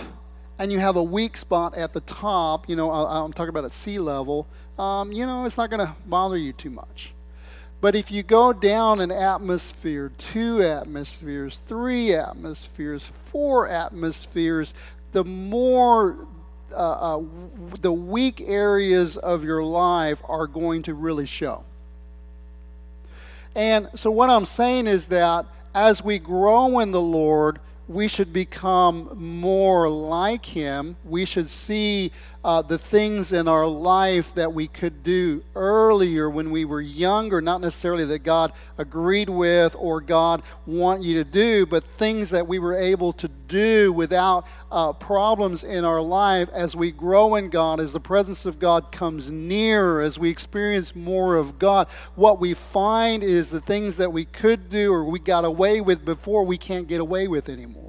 and 0.59 0.73
you 0.73 0.81
have 0.81 0.97
a 0.97 1.03
weak 1.03 1.37
spot 1.37 1.77
at 1.77 1.93
the 1.93 2.01
top, 2.01 2.69
you 2.69 2.75
know, 2.75 2.91
I'm 2.91 3.33
talking 3.33 3.51
about 3.51 3.65
at 3.65 3.73
sea 3.73 4.01
level, 4.01 4.47
um, 4.79 5.13
you 5.13 5.25
know, 5.25 5.45
it's 5.45 5.57
not 5.57 5.71
going 5.71 5.87
to 5.87 5.95
bother 6.05 6.37
you 6.37 6.53
too 6.53 6.71
much. 6.71 7.13
But 7.81 7.95
if 7.95 8.11
you 8.11 8.25
go 8.25 8.53
down 8.53 9.01
an 9.01 9.13
atmosphere, 9.13 10.11
two 10.19 10.61
atmospheres, 10.63 11.59
three 11.59 12.13
atmospheres, 12.13 13.05
four 13.07 13.69
atmospheres, 13.69 14.75
the 15.13 15.25
more 15.25 16.27
uh, 16.73 17.17
uh, 17.19 17.23
the 17.81 17.93
weak 17.93 18.43
areas 18.47 19.17
of 19.17 19.45
your 19.45 19.63
life 19.63 20.23
are 20.29 20.47
going 20.47 20.83
to 20.83 20.95
really 20.95 21.27
show. 21.27 21.65
And 23.55 23.89
so, 23.95 24.11
what 24.11 24.31
I'm 24.31 24.45
saying 24.45 24.87
is 24.87 25.07
that 25.07 25.47
as 25.75 26.03
we 26.03 26.19
grow 26.19 26.79
in 26.79 26.93
the 26.93 27.01
Lord, 27.01 27.59
we 27.89 28.07
should 28.07 28.33
become 28.33 29.11
more 29.17 29.89
like 29.89 30.45
him. 30.45 30.97
We 31.05 31.25
should 31.25 31.49
see 31.49 32.13
uh, 32.45 32.63
the 32.63 32.79
things 32.79 33.33
in 33.33 33.49
our 33.49 33.67
life 33.67 34.35
that 34.35 34.53
we 34.53 34.69
could 34.69 35.03
do 35.03 35.43
earlier 35.55 36.31
when 36.31 36.51
we 36.51 36.65
were 36.65 36.81
younger, 36.81 37.41
not 37.41 37.61
necessarily 37.61 38.05
that 38.05 38.21
God 38.21 38.53
agreed 38.77 39.29
with 39.29 39.75
or 39.79 40.01
God 40.01 40.43
want 40.65 41.03
you 41.03 41.15
to 41.15 41.25
do, 41.25 41.67
but 41.67 41.83
things 41.83 42.31
that 42.31 42.47
we 42.47 42.59
were 42.59 42.77
able 42.77 43.13
to 43.15 43.29
do 43.29 43.93
without 43.93 44.47
uh, 44.71 44.93
problems 44.93 45.65
in 45.65 45.85
our 45.85 46.01
life 46.01 46.49
as 46.51 46.77
we 46.77 46.93
grow 46.93 47.35
in 47.35 47.49
God, 47.49 47.81
as 47.81 47.93
the 47.93 48.01
presence 48.01 48.47
of 48.47 48.59
God 48.59 48.93
comes 48.93 49.33
nearer, 49.33 50.01
as 50.01 50.19
we 50.19 50.31
experience 50.31 50.95
more 50.95 51.37
of 51.37 51.59
God. 51.59 51.89
What 52.15 52.39
we 52.39 52.55
find 52.55 53.25
is 53.25 53.51
the 53.51 53.61
things 53.61 53.97
that 53.97 54.13
we 54.13 54.25
could 54.25 54.69
do 54.69 54.93
or 54.93 55.05
we 55.05 55.19
got 55.19 55.45
away 55.45 55.81
with 55.81 56.05
before, 56.05 56.45
we 56.45 56.59
can't 56.59 56.87
get 56.87 57.01
away 57.01 57.27
with 57.27 57.49
anymore. 57.49 57.88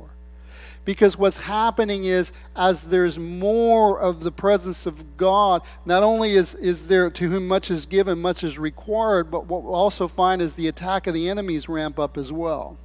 Because 0.90 1.16
what's 1.16 1.38
happening 1.38 2.06
is, 2.06 2.32
as 2.56 2.86
there's 2.86 3.20
more 3.20 4.00
of 4.00 4.24
the 4.24 4.32
presence 4.32 4.88
of 4.88 5.18
God, 5.18 5.62
not 5.86 6.02
only 6.02 6.32
is, 6.32 6.56
is 6.56 6.88
there 6.88 7.12
to 7.12 7.30
whom 7.30 7.48
much 7.48 7.70
is 7.70 7.86
given, 7.86 8.20
much 8.20 8.44
is 8.44 8.58
required, 8.58 9.30
but 9.30 9.46
what 9.46 9.62
we'll 9.62 9.76
also 9.76 10.08
find 10.08 10.42
is 10.42 10.56
the 10.56 10.68
attack 10.68 11.06
of 11.06 11.14
the 11.14 11.30
enemies 11.30 11.70
ramp 11.70 12.00
up 12.00 12.18
as 12.18 12.32
well. 12.32 12.80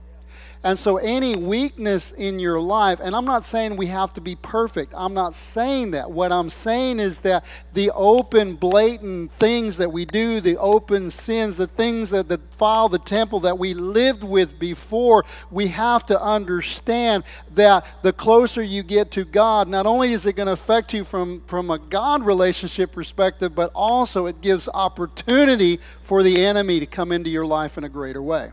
And 0.65 0.79
so, 0.79 0.97
any 0.97 1.37
weakness 1.37 2.13
in 2.13 2.39
your 2.39 2.59
life, 2.59 2.99
and 2.99 3.15
I'm 3.15 3.27
not 3.27 3.45
saying 3.45 3.77
we 3.77 3.89
have 3.89 4.15
to 4.15 4.23
be 4.23 4.35
perfect, 4.35 4.95
I'm 4.97 5.13
not 5.13 5.35
saying 5.35 5.91
that. 5.91 6.11
What 6.11 6.33
I'm 6.33 6.49
saying 6.49 7.01
is 7.01 7.19
that 7.19 7.45
the 7.75 7.91
open, 7.95 8.55
blatant 8.55 9.31
things 9.33 9.77
that 9.77 9.93
we 9.93 10.07
do, 10.07 10.41
the 10.41 10.57
open 10.57 11.11
sins, 11.11 11.59
the 11.59 11.67
things 11.67 12.09
that 12.11 12.29
defile 12.29 12.89
the 12.89 12.99
temple 12.99 13.41
that 13.41 13.59
we 13.59 13.75
lived 13.75 14.25
with 14.25 14.59
before, 14.59 15.27
we 15.51 15.67
have 15.67 16.07
to 16.07 16.19
understand 16.19 17.25
that 17.53 17.87
the 18.03 18.15
closer 18.15 18.63
you 18.63 18.83
get 18.83 19.11
to 19.11 19.27
God, 19.27 19.69
not 19.69 19.85
only 19.85 20.13
is 20.13 20.25
it 20.25 20.33
going 20.33 20.47
to 20.47 20.53
affect 20.53 20.95
you 20.95 21.05
from, 21.05 21.43
from 21.43 21.71
a 21.71 21.79
God 21.79 22.25
relationship 22.25 22.91
perspective, 22.91 23.55
but 23.55 23.71
also 23.75 24.25
it 24.25 24.41
gives 24.41 24.67
opportunity 24.73 25.79
for 26.01 26.23
the 26.23 26.43
enemy 26.43 26.81
to 26.81 26.87
come 26.87 27.13
into 27.13 27.29
your 27.29 27.45
life 27.45 27.77
in 27.77 27.85
a 27.85 27.91
greater 27.91 28.23
way. 28.23 28.53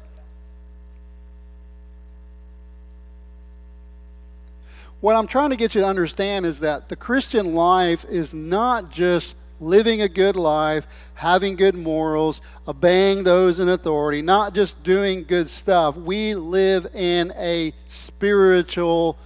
What 5.01 5.15
I'm 5.15 5.27
trying 5.27 5.49
to 5.49 5.55
get 5.55 5.73
you 5.73 5.81
to 5.81 5.87
understand 5.87 6.45
is 6.45 6.59
that 6.59 6.87
the 6.89 6.95
Christian 6.95 7.55
life 7.55 8.05
is 8.05 8.35
not 8.35 8.91
just 8.91 9.35
living 9.59 10.01
a 10.01 10.07
good 10.07 10.35
life, 10.35 10.87
having 11.15 11.55
good 11.55 11.75
morals, 11.75 12.39
obeying 12.67 13.23
those 13.23 13.59
in 13.59 13.67
authority, 13.67 14.21
not 14.21 14.53
just 14.53 14.83
doing 14.83 15.23
good 15.23 15.49
stuff. 15.49 15.97
We 15.97 16.35
live 16.35 16.87
in 16.95 17.33
a 17.35 17.73
spiritual 17.87 19.17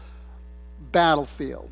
battlefield. 0.93 1.69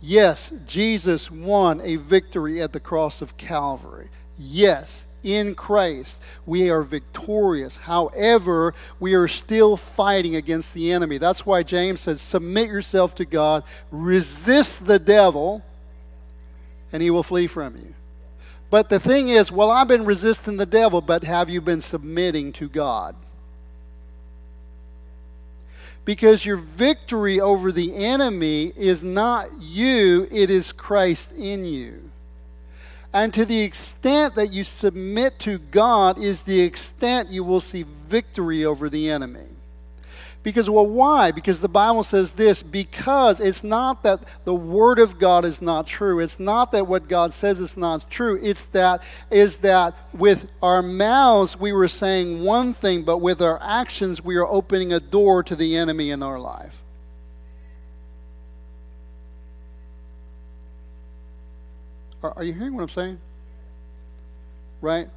Yes, 0.00 0.52
Jesus 0.66 1.30
won 1.30 1.80
a 1.82 1.96
victory 1.96 2.60
at 2.60 2.72
the 2.72 2.80
cross 2.80 3.22
of 3.22 3.36
Calvary. 3.36 4.08
Yes, 4.36 5.06
in 5.22 5.54
Christ, 5.54 6.20
we 6.46 6.70
are 6.70 6.82
victorious. 6.82 7.76
However, 7.76 8.74
we 8.98 9.14
are 9.14 9.28
still 9.28 9.76
fighting 9.76 10.36
against 10.36 10.74
the 10.74 10.92
enemy. 10.92 11.18
That's 11.18 11.46
why 11.46 11.62
James 11.62 12.02
says, 12.02 12.20
Submit 12.20 12.68
yourself 12.68 13.14
to 13.16 13.24
God, 13.24 13.64
resist 13.90 14.86
the 14.86 14.98
devil, 14.98 15.62
and 16.92 17.02
he 17.02 17.10
will 17.10 17.22
flee 17.22 17.46
from 17.46 17.76
you. 17.76 17.94
But 18.70 18.88
the 18.88 19.00
thing 19.00 19.28
is, 19.28 19.52
well, 19.52 19.70
I've 19.70 19.88
been 19.88 20.06
resisting 20.06 20.56
the 20.56 20.66
devil, 20.66 21.02
but 21.02 21.24
have 21.24 21.50
you 21.50 21.60
been 21.60 21.82
submitting 21.82 22.52
to 22.54 22.68
God? 22.68 23.14
Because 26.04 26.44
your 26.44 26.56
victory 26.56 27.38
over 27.38 27.70
the 27.70 27.94
enemy 27.94 28.72
is 28.76 29.04
not 29.04 29.60
you, 29.60 30.26
it 30.30 30.50
is 30.50 30.72
Christ 30.72 31.32
in 31.32 31.64
you. 31.64 32.11
And 33.12 33.34
to 33.34 33.44
the 33.44 33.60
extent 33.60 34.34
that 34.36 34.52
you 34.52 34.64
submit 34.64 35.38
to 35.40 35.58
God 35.58 36.18
is 36.18 36.42
the 36.42 36.60
extent 36.60 37.30
you 37.30 37.44
will 37.44 37.60
see 37.60 37.84
victory 38.08 38.64
over 38.64 38.88
the 38.88 39.10
enemy. 39.10 39.46
Because, 40.42 40.68
well, 40.68 40.86
why? 40.86 41.30
Because 41.30 41.60
the 41.60 41.68
Bible 41.68 42.02
says 42.02 42.32
this 42.32 42.62
because 42.62 43.38
it's 43.38 43.62
not 43.62 44.02
that 44.02 44.24
the 44.44 44.54
Word 44.54 44.98
of 44.98 45.20
God 45.20 45.44
is 45.44 45.62
not 45.62 45.86
true. 45.86 46.18
It's 46.18 46.40
not 46.40 46.72
that 46.72 46.88
what 46.88 47.06
God 47.06 47.32
says 47.32 47.60
is 47.60 47.76
not 47.76 48.10
true. 48.10 48.40
It's 48.42 48.64
that, 48.66 49.04
is 49.30 49.58
that 49.58 49.94
with 50.12 50.50
our 50.60 50.82
mouths 50.82 51.56
we 51.56 51.72
were 51.72 51.86
saying 51.86 52.42
one 52.42 52.74
thing, 52.74 53.04
but 53.04 53.18
with 53.18 53.40
our 53.40 53.60
actions 53.62 54.22
we 54.22 54.36
are 54.36 54.46
opening 54.46 54.92
a 54.92 54.98
door 54.98 55.44
to 55.44 55.54
the 55.54 55.76
enemy 55.76 56.10
in 56.10 56.24
our 56.24 56.40
life. 56.40 56.81
Are, 62.22 62.32
are 62.36 62.44
you 62.44 62.52
hearing 62.52 62.74
what 62.74 62.82
I'm 62.82 62.88
saying? 62.88 63.20
Right? 64.80 65.08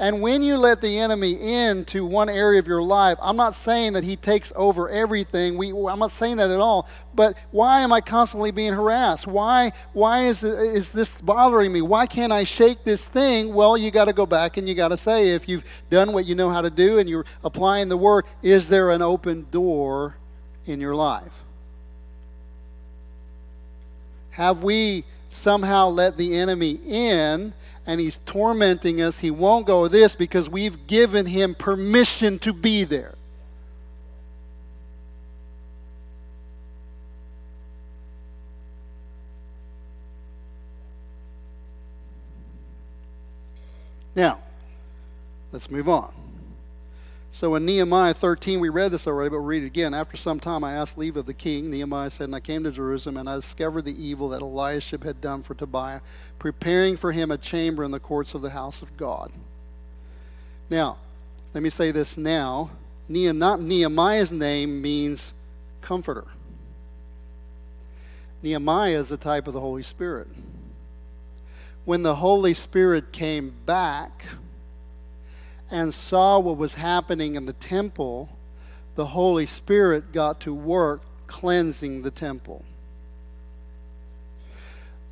And 0.00 0.22
when 0.22 0.42
you 0.42 0.56
let 0.56 0.80
the 0.80 0.98
enemy 0.98 1.32
into 1.34 2.06
one 2.06 2.30
area 2.30 2.58
of 2.58 2.66
your 2.66 2.82
life, 2.82 3.18
I'm 3.20 3.36
not 3.36 3.54
saying 3.54 3.92
that 3.92 4.02
he 4.02 4.16
takes 4.16 4.50
over 4.56 4.88
everything. 4.88 5.58
We, 5.58 5.72
I'm 5.72 5.98
not 5.98 6.10
saying 6.10 6.38
that 6.38 6.48
at 6.48 6.58
all. 6.58 6.88
But 7.14 7.36
why 7.50 7.82
am 7.82 7.92
I 7.92 8.00
constantly 8.00 8.50
being 8.50 8.72
harassed? 8.72 9.26
Why, 9.26 9.72
why 9.92 10.24
is, 10.24 10.42
is 10.42 10.88
this 10.88 11.20
bothering 11.20 11.70
me? 11.70 11.82
Why 11.82 12.06
can't 12.06 12.32
I 12.32 12.44
shake 12.44 12.82
this 12.84 13.04
thing? 13.04 13.52
Well, 13.52 13.76
you 13.76 13.90
got 13.90 14.06
to 14.06 14.14
go 14.14 14.24
back 14.24 14.56
and 14.56 14.66
you 14.66 14.74
got 14.74 14.88
to 14.88 14.96
say, 14.96 15.34
if 15.34 15.50
you've 15.50 15.64
done 15.90 16.14
what 16.14 16.24
you 16.24 16.34
know 16.34 16.48
how 16.48 16.62
to 16.62 16.70
do 16.70 16.98
and 16.98 17.06
you're 17.06 17.26
applying 17.44 17.90
the 17.90 17.98
word, 17.98 18.24
is 18.42 18.70
there 18.70 18.88
an 18.88 19.02
open 19.02 19.48
door 19.50 20.16
in 20.64 20.80
your 20.80 20.94
life? 20.94 21.42
Have 24.30 24.62
we 24.62 25.04
somehow 25.30 25.88
let 25.88 26.16
the 26.16 26.36
enemy 26.36 26.78
in 26.86 27.54
and 27.86 28.00
he's 28.00 28.18
tormenting 28.26 29.00
us. 29.00 29.18
He 29.20 29.30
won't 29.30 29.66
go 29.66 29.88
this 29.88 30.14
because 30.14 30.48
we've 30.48 30.86
given 30.86 31.26
him 31.26 31.54
permission 31.54 32.38
to 32.40 32.52
be 32.52 32.84
there. 32.84 33.14
Now, 44.14 44.40
let's 45.52 45.70
move 45.70 45.88
on. 45.88 46.19
So 47.32 47.54
in 47.54 47.64
Nehemiah 47.64 48.12
13, 48.12 48.58
we 48.58 48.68
read 48.68 48.90
this 48.90 49.06
already, 49.06 49.30
but 49.30 49.36
we'll 49.36 49.46
read 49.46 49.62
it 49.62 49.66
again. 49.66 49.94
After 49.94 50.16
some 50.16 50.40
time, 50.40 50.64
I 50.64 50.72
asked 50.72 50.98
leave 50.98 51.16
of 51.16 51.26
the 51.26 51.34
king. 51.34 51.70
Nehemiah 51.70 52.10
said, 52.10 52.24
And 52.24 52.34
I 52.34 52.40
came 52.40 52.64
to 52.64 52.72
Jerusalem, 52.72 53.16
and 53.16 53.30
I 53.30 53.36
discovered 53.36 53.84
the 53.84 54.04
evil 54.04 54.30
that 54.30 54.42
Eliashib 54.42 55.04
had 55.04 55.20
done 55.20 55.42
for 55.42 55.54
Tobiah, 55.54 56.00
preparing 56.40 56.96
for 56.96 57.12
him 57.12 57.30
a 57.30 57.38
chamber 57.38 57.84
in 57.84 57.92
the 57.92 58.00
courts 58.00 58.34
of 58.34 58.42
the 58.42 58.50
house 58.50 58.82
of 58.82 58.96
God. 58.96 59.30
Now, 60.68 60.98
let 61.54 61.62
me 61.62 61.70
say 61.70 61.92
this 61.92 62.16
now. 62.16 62.70
Nehemiah's 63.08 64.32
name 64.32 64.82
means 64.82 65.32
comforter. 65.80 66.26
Nehemiah 68.42 68.98
is 68.98 69.12
a 69.12 69.16
type 69.16 69.46
of 69.46 69.54
the 69.54 69.60
Holy 69.60 69.82
Spirit. 69.82 70.28
When 71.84 72.02
the 72.02 72.16
Holy 72.16 72.54
Spirit 72.54 73.12
came 73.12 73.54
back, 73.66 74.26
and 75.70 75.94
saw 75.94 76.38
what 76.38 76.56
was 76.56 76.74
happening 76.74 77.36
in 77.36 77.46
the 77.46 77.52
temple, 77.52 78.28
the 78.94 79.06
Holy 79.06 79.46
Spirit 79.46 80.12
got 80.12 80.40
to 80.40 80.54
work 80.54 81.02
cleansing 81.26 82.02
the 82.02 82.10
temple. 82.10 82.64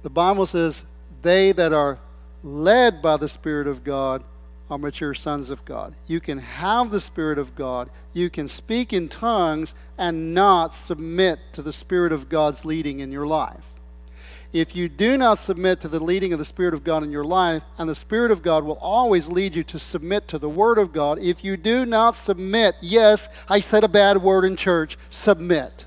The 0.03 0.11
Bible 0.11 0.47
says, 0.47 0.85
They 1.23 1.53
that 1.53 1.73
are 1.73 1.99
led 2.42 3.01
by 3.01 3.16
the 3.16 3.29
Spirit 3.29 3.66
of 3.66 3.85
God 3.85 4.23
are 4.71 4.79
mature 4.79 5.14
sons 5.14 5.49
of 5.51 5.64
God. 5.64 5.94
You 6.07 6.21
can 6.21 6.38
have 6.38 6.90
the 6.90 7.01
Spirit 7.01 7.38
of 7.38 7.55
God, 7.55 7.88
you 8.12 8.29
can 8.29 8.49
speak 8.49 8.92
in 8.92 9.09
tongues, 9.09 9.75
and 9.97 10.35
not 10.35 10.75
submit 10.75 11.38
to 11.53 11.62
the 11.62 11.73
Spirit 11.73 12.12
of 12.12 12.29
God's 12.29 12.64
leading 12.64 13.01
in 13.01 13.12
your 13.12 13.27
life 13.27 13.78
if 14.52 14.74
you 14.74 14.88
do 14.88 15.16
not 15.18 15.38
submit 15.38 15.80
to 15.80 15.88
the 15.88 16.00
leading 16.00 16.32
of 16.32 16.38
the 16.38 16.44
Spirit 16.44 16.72
of 16.72 16.82
God 16.82 17.02
in 17.02 17.11
your 17.11 17.24
life, 17.24 17.62
and 17.76 17.88
the 17.88 17.94
Spirit 17.94 18.30
of 18.30 18.42
God 18.42 18.64
will 18.64 18.78
always 18.80 19.28
lead 19.28 19.54
you 19.54 19.62
to 19.64 19.78
submit 19.78 20.26
to 20.28 20.38
the 20.38 20.48
Word 20.48 20.78
of 20.78 20.92
God, 20.92 21.18
if 21.18 21.44
you 21.44 21.56
do 21.56 21.84
not 21.84 22.14
submit, 22.14 22.76
yes, 22.80 23.28
I 23.48 23.61
said 23.61 23.84
a 23.84 23.88
bad 23.88 24.22
word 24.22 24.44
in 24.44 24.56
church, 24.56 24.96
submit. 25.11 25.84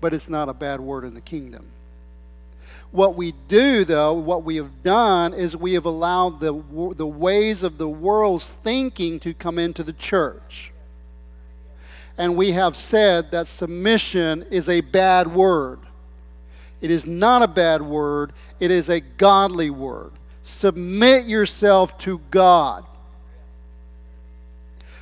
But 0.00 0.12
it's 0.12 0.28
not 0.28 0.48
a 0.48 0.54
bad 0.54 0.80
word 0.80 1.04
in 1.04 1.14
the 1.14 1.20
kingdom. 1.20 1.66
What 2.90 3.14
we 3.14 3.32
do, 3.46 3.84
though, 3.84 4.12
what 4.12 4.42
we 4.42 4.56
have 4.56 4.82
done 4.82 5.32
is 5.32 5.56
we 5.56 5.74
have 5.74 5.86
allowed 5.86 6.40
the, 6.40 6.52
the 6.94 7.06
ways 7.06 7.62
of 7.62 7.78
the 7.78 7.88
world's 7.88 8.44
thinking 8.46 9.20
to 9.20 9.32
come 9.32 9.58
into 9.58 9.84
the 9.84 9.94
church 9.94 10.71
and 12.18 12.36
we 12.36 12.52
have 12.52 12.76
said 12.76 13.30
that 13.30 13.46
submission 13.46 14.44
is 14.50 14.68
a 14.68 14.80
bad 14.80 15.32
word. 15.32 15.80
It 16.80 16.90
is 16.90 17.06
not 17.06 17.42
a 17.42 17.48
bad 17.48 17.82
word, 17.82 18.32
it 18.60 18.70
is 18.70 18.88
a 18.88 19.00
godly 19.00 19.70
word. 19.70 20.12
Submit 20.42 21.26
yourself 21.26 21.96
to 21.98 22.20
God. 22.30 22.84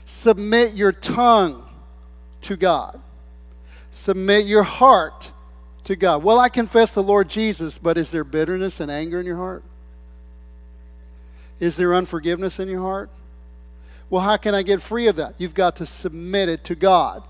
Submit 0.05 0.75
your 0.75 0.93
tongue 0.93 1.67
to 2.43 2.57
God. 2.57 3.01
Submit 3.91 4.45
your 4.45 4.63
heart 4.63 5.33
to 5.85 5.97
God. 5.97 6.23
Well, 6.23 6.39
I 6.39 6.49
confess 6.49 6.93
the 6.93 7.03
Lord 7.03 7.29
Jesus, 7.29 7.79
but 7.79 7.97
is 7.97 8.11
there 8.11 8.25
bitterness 8.25 8.81
and 8.81 8.91
anger 8.91 9.19
in 9.19 9.27
your 9.27 9.37
heart? 9.37 9.65
Is 11.59 11.77
there 11.77 11.95
unforgiveness 11.95 12.59
in 12.59 12.69
your 12.69 12.83
heart? 12.83 13.11
Well, 14.11 14.23
how 14.23 14.37
can 14.37 14.55
I 14.55 14.63
get 14.63 14.83
free 14.83 15.07
of 15.07 15.17
that? 15.17 15.35
You've 15.39 15.55
got 15.55 15.77
to 15.77 15.87
submit 15.87 16.49
it 16.49 16.65
to 16.65 16.75
God. 16.75 17.23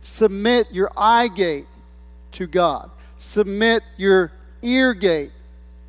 Submit 0.00 0.72
your 0.72 0.90
eye 0.96 1.28
gate 1.28 1.66
to 2.32 2.48
God. 2.48 2.90
Submit 3.16 3.84
your 3.96 4.32
ear 4.60 4.92
gate 4.92 5.30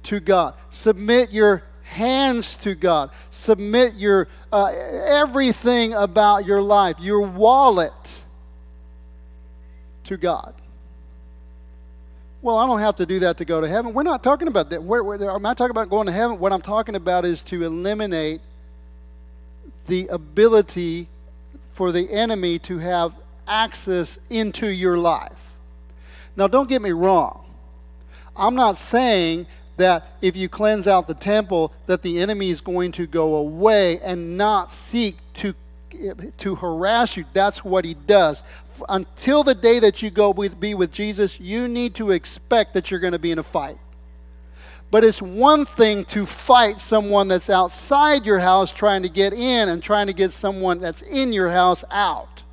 to 0.03 0.19
God. 0.19 0.53
Submit 0.69 1.31
your 1.31 1.63
hands 1.81 2.55
to 2.57 2.75
God. 2.75 3.09
Submit 3.31 3.95
your 3.95 4.27
uh, 4.51 4.67
everything 4.67 5.93
about 5.93 6.45
your 6.45 6.61
life, 6.61 6.97
your 6.99 7.21
wallet 7.21 8.23
to 10.03 10.17
God. 10.17 10.53
Well, 12.43 12.57
I 12.57 12.67
don't 12.67 12.79
have 12.79 12.97
to 12.97 13.05
do 13.05 13.19
that 13.19 13.37
to 13.37 13.45
go 13.45 13.61
to 13.61 13.67
heaven. 13.67 13.93
We're 13.93 14.03
not 14.03 14.21
talking 14.21 14.47
about 14.47 14.69
that. 14.71 14.83
We're, 14.83 15.29
I'm 15.29 15.41
not 15.41 15.57
talking 15.57 15.71
about 15.71 15.89
going 15.89 16.07
to 16.07 16.11
heaven. 16.11 16.39
What 16.39 16.51
I'm 16.51 16.61
talking 16.61 16.95
about 16.95 17.25
is 17.25 17.41
to 17.43 17.63
eliminate 17.63 18.41
the 19.85 20.07
ability 20.07 21.07
for 21.71 21.91
the 21.91 22.11
enemy 22.11 22.59
to 22.59 22.77
have 22.79 23.13
access 23.47 24.19
into 24.29 24.67
your 24.67 24.97
life. 24.97 25.53
Now, 26.35 26.47
don't 26.47 26.69
get 26.69 26.81
me 26.81 26.91
wrong. 26.91 27.45
I'm 28.35 28.55
not 28.55 28.77
saying 28.77 29.45
that 29.77 30.07
if 30.21 30.35
you 30.35 30.49
cleanse 30.49 30.87
out 30.87 31.07
the 31.07 31.13
temple 31.13 31.73
that 31.85 32.01
the 32.01 32.19
enemy 32.19 32.49
is 32.49 32.61
going 32.61 32.91
to 32.93 33.07
go 33.07 33.35
away 33.35 33.99
and 33.99 34.37
not 34.37 34.71
seek 34.71 35.17
to 35.33 35.53
to 36.37 36.55
harass 36.55 37.15
you 37.15 37.23
that's 37.33 37.63
what 37.63 37.85
he 37.85 37.93
does 37.93 38.41
until 38.89 39.43
the 39.43 39.53
day 39.53 39.77
that 39.77 40.01
you 40.01 40.09
go 40.09 40.31
with, 40.31 40.59
be 40.59 40.73
with 40.73 40.91
jesus 40.91 41.39
you 41.39 41.67
need 41.67 41.93
to 41.93 42.09
expect 42.09 42.73
that 42.73 42.89
you're 42.89 42.99
going 42.99 43.13
to 43.13 43.19
be 43.19 43.31
in 43.31 43.37
a 43.37 43.43
fight 43.43 43.77
but 44.93 45.03
it's 45.03 45.23
one 45.23 45.65
thing 45.65 46.05
to 46.05 46.23
fight 46.23 46.79
someone 46.79 47.27
that's 47.27 47.49
outside 47.49 48.27
your 48.27 48.37
house 48.37 48.71
trying 48.71 49.01
to 49.01 49.09
get 49.09 49.33
in 49.33 49.67
and 49.67 49.81
trying 49.81 50.05
to 50.05 50.13
get 50.13 50.29
someone 50.29 50.77
that's 50.77 51.01
in 51.01 51.33
your 51.33 51.49
house 51.49 51.83
out. 51.89 52.43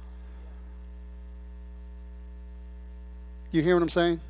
You 3.52 3.60
hear 3.60 3.74
what 3.74 3.82
I'm 3.82 3.90
saying? 3.90 4.20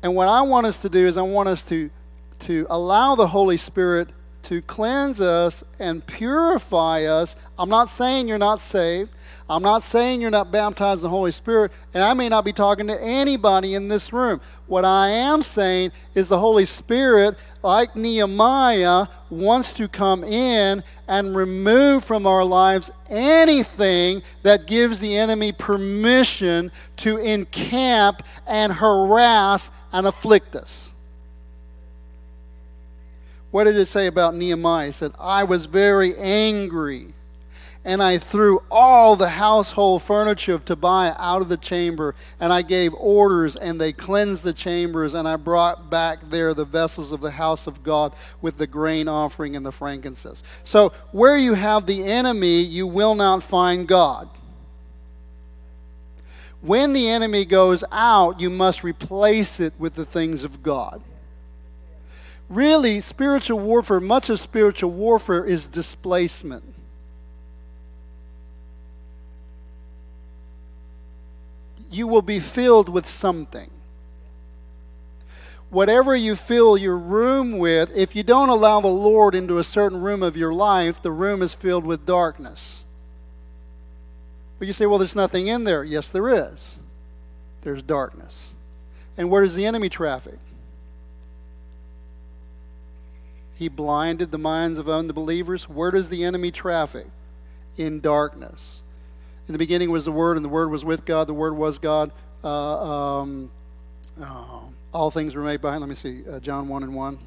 And 0.00 0.14
what 0.14 0.28
I 0.28 0.42
want 0.42 0.64
us 0.64 0.76
to 0.76 0.88
do 0.88 1.04
is 1.04 1.16
I 1.16 1.22
want 1.22 1.48
us 1.48 1.62
to, 1.70 1.90
to 2.38 2.64
allow 2.70 3.16
the 3.16 3.26
Holy 3.26 3.56
Spirit 3.56 4.10
to 4.44 4.62
cleanse 4.62 5.20
us 5.20 5.64
and 5.80 6.06
purify 6.06 7.02
us. 7.02 7.34
I'm 7.58 7.68
not 7.68 7.88
saying 7.88 8.28
you're 8.28 8.38
not 8.38 8.60
saved. 8.60 9.10
I'm 9.48 9.62
not 9.62 9.84
saying 9.84 10.20
you're 10.20 10.30
not 10.30 10.50
baptized 10.50 11.00
in 11.00 11.02
the 11.04 11.10
Holy 11.10 11.30
Spirit, 11.30 11.70
and 11.94 12.02
I 12.02 12.14
may 12.14 12.28
not 12.28 12.44
be 12.44 12.52
talking 12.52 12.88
to 12.88 13.00
anybody 13.00 13.74
in 13.74 13.86
this 13.86 14.12
room. 14.12 14.40
What 14.66 14.84
I 14.84 15.10
am 15.10 15.40
saying 15.40 15.92
is 16.16 16.28
the 16.28 16.40
Holy 16.40 16.64
Spirit, 16.64 17.36
like 17.62 17.94
Nehemiah, 17.94 19.06
wants 19.30 19.72
to 19.74 19.86
come 19.86 20.24
in 20.24 20.82
and 21.06 21.36
remove 21.36 22.02
from 22.02 22.26
our 22.26 22.44
lives 22.44 22.90
anything 23.08 24.22
that 24.42 24.66
gives 24.66 24.98
the 24.98 25.16
enemy 25.16 25.52
permission 25.52 26.72
to 26.96 27.18
encamp 27.18 28.24
and 28.48 28.72
harass 28.72 29.70
and 29.92 30.08
afflict 30.08 30.56
us. 30.56 30.90
What 33.52 33.64
did 33.64 33.76
it 33.76 33.86
say 33.86 34.08
about 34.08 34.34
Nehemiah? 34.34 34.86
He 34.86 34.92
said, 34.92 35.12
I 35.20 35.44
was 35.44 35.66
very 35.66 36.16
angry 36.16 37.14
and 37.86 38.02
I 38.02 38.18
threw 38.18 38.64
all 38.68 39.14
the 39.14 39.28
household 39.28 40.02
furniture 40.02 40.52
of 40.52 40.64
Tobiah 40.64 41.14
out 41.18 41.40
of 41.40 41.48
the 41.48 41.56
chamber, 41.56 42.16
and 42.40 42.52
I 42.52 42.62
gave 42.62 42.92
orders, 42.94 43.54
and 43.54 43.80
they 43.80 43.92
cleansed 43.92 44.42
the 44.42 44.52
chambers, 44.52 45.14
and 45.14 45.28
I 45.28 45.36
brought 45.36 45.88
back 45.88 46.18
there 46.28 46.52
the 46.52 46.64
vessels 46.64 47.12
of 47.12 47.20
the 47.20 47.30
house 47.30 47.68
of 47.68 47.84
God 47.84 48.12
with 48.42 48.58
the 48.58 48.66
grain 48.66 49.06
offering 49.06 49.54
and 49.54 49.64
the 49.64 49.70
frankincense. 49.70 50.42
So, 50.64 50.92
where 51.12 51.38
you 51.38 51.54
have 51.54 51.86
the 51.86 52.02
enemy, 52.02 52.60
you 52.60 52.88
will 52.88 53.14
not 53.14 53.44
find 53.44 53.86
God. 53.86 54.28
When 56.60 56.92
the 56.92 57.08
enemy 57.08 57.44
goes 57.44 57.84
out, 57.92 58.40
you 58.40 58.50
must 58.50 58.82
replace 58.82 59.60
it 59.60 59.74
with 59.78 59.94
the 59.94 60.04
things 60.04 60.42
of 60.42 60.60
God. 60.64 61.02
Really, 62.48 62.98
spiritual 62.98 63.60
warfare, 63.60 64.00
much 64.00 64.28
of 64.28 64.40
spiritual 64.40 64.90
warfare 64.90 65.44
is 65.44 65.66
displacement. 65.66 66.74
You 71.90 72.06
will 72.06 72.22
be 72.22 72.40
filled 72.40 72.88
with 72.88 73.06
something. 73.06 73.70
Whatever 75.68 76.14
you 76.14 76.36
fill 76.36 76.76
your 76.76 76.96
room 76.96 77.58
with, 77.58 77.90
if 77.96 78.14
you 78.14 78.22
don't 78.22 78.48
allow 78.48 78.80
the 78.80 78.88
Lord 78.88 79.34
into 79.34 79.58
a 79.58 79.64
certain 79.64 80.00
room 80.00 80.22
of 80.22 80.36
your 80.36 80.52
life, 80.52 81.02
the 81.02 81.10
room 81.10 81.42
is 81.42 81.54
filled 81.54 81.84
with 81.84 82.06
darkness. 82.06 82.84
But 84.58 84.66
you 84.66 84.72
say, 84.72 84.86
well, 84.86 84.98
there's 84.98 85.16
nothing 85.16 85.48
in 85.48 85.64
there. 85.64 85.84
Yes, 85.84 86.08
there 86.08 86.28
is. 86.28 86.76
There's 87.62 87.82
darkness. 87.82 88.52
And 89.18 89.28
where 89.28 89.42
does 89.42 89.56
the 89.56 89.66
enemy 89.66 89.88
traffic? 89.88 90.38
He 93.56 93.68
blinded 93.68 94.30
the 94.30 94.38
minds 94.38 94.78
of 94.78 94.88
unbelievers. 94.88 95.68
Where 95.68 95.90
does 95.90 96.10
the 96.10 96.24
enemy 96.24 96.50
traffic? 96.50 97.06
In 97.76 98.00
darkness. 98.00 98.82
In 99.48 99.52
the 99.52 99.58
beginning 99.58 99.90
was 99.90 100.04
the 100.04 100.12
Word, 100.12 100.36
and 100.36 100.44
the 100.44 100.48
Word 100.48 100.70
was 100.70 100.84
with 100.84 101.04
God. 101.04 101.28
The 101.28 101.34
Word 101.34 101.56
was 101.56 101.78
God. 101.78 102.10
Uh, 102.42 103.20
um, 103.20 103.50
uh, 104.20 104.60
all 104.92 105.10
things 105.10 105.34
were 105.34 105.42
made 105.42 105.60
by 105.60 105.74
Him. 105.74 105.80
Let 105.80 105.88
me 105.88 105.94
see, 105.94 106.22
uh, 106.28 106.40
John 106.40 106.68
1 106.68 106.82
and 106.82 106.94
1. 106.94 107.18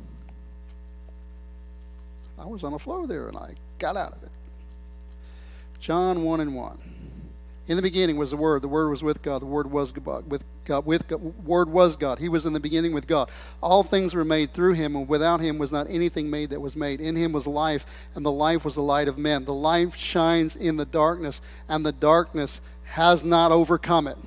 I 2.37 2.45
was 2.45 2.63
on 2.63 2.73
a 2.73 2.79
flow 2.79 3.05
there, 3.05 3.27
and 3.27 3.37
I 3.37 3.55
got 3.77 3.95
out 3.95 4.13
of 4.13 4.23
it. 4.23 4.31
John 5.79 6.23
1 6.23 6.41
and 6.41 6.55
1. 6.55 6.98
In 7.69 7.75
the 7.75 7.83
beginning 7.83 8.17
was 8.17 8.31
the 8.31 8.37
Word. 8.37 8.63
The 8.63 8.67
Word 8.67 8.89
was 8.89 9.03
with 9.03 9.21
God. 9.21 9.43
The 9.43 9.45
Word 9.45 9.71
was 9.71 9.93
with 9.93 10.03
God. 10.65 10.85
With 10.87 11.07
God. 11.07 11.21
Word 11.45 11.69
was 11.69 11.97
God. 11.97 12.17
He 12.17 12.27
was 12.27 12.47
in 12.47 12.53
the 12.53 12.59
beginning 12.59 12.93
with 12.93 13.05
God. 13.05 13.29
All 13.61 13.83
things 13.83 14.15
were 14.15 14.25
made 14.25 14.53
through 14.53 14.73
Him, 14.73 14.95
and 14.95 15.07
without 15.07 15.39
Him 15.39 15.59
was 15.59 15.71
not 15.71 15.85
anything 15.87 16.31
made 16.31 16.49
that 16.49 16.61
was 16.61 16.75
made. 16.75 16.99
In 16.99 17.15
Him 17.15 17.31
was 17.31 17.45
life, 17.45 17.85
and 18.15 18.25
the 18.25 18.31
life 18.31 18.65
was 18.65 18.73
the 18.73 18.81
light 18.81 19.07
of 19.07 19.19
men. 19.19 19.45
The 19.45 19.53
light 19.53 19.93
shines 19.93 20.55
in 20.55 20.77
the 20.77 20.85
darkness, 20.85 21.41
and 21.69 21.85
the 21.85 21.91
darkness 21.91 22.59
has 22.85 23.23
not 23.23 23.51
overcome 23.51 24.07
it. 24.07 24.17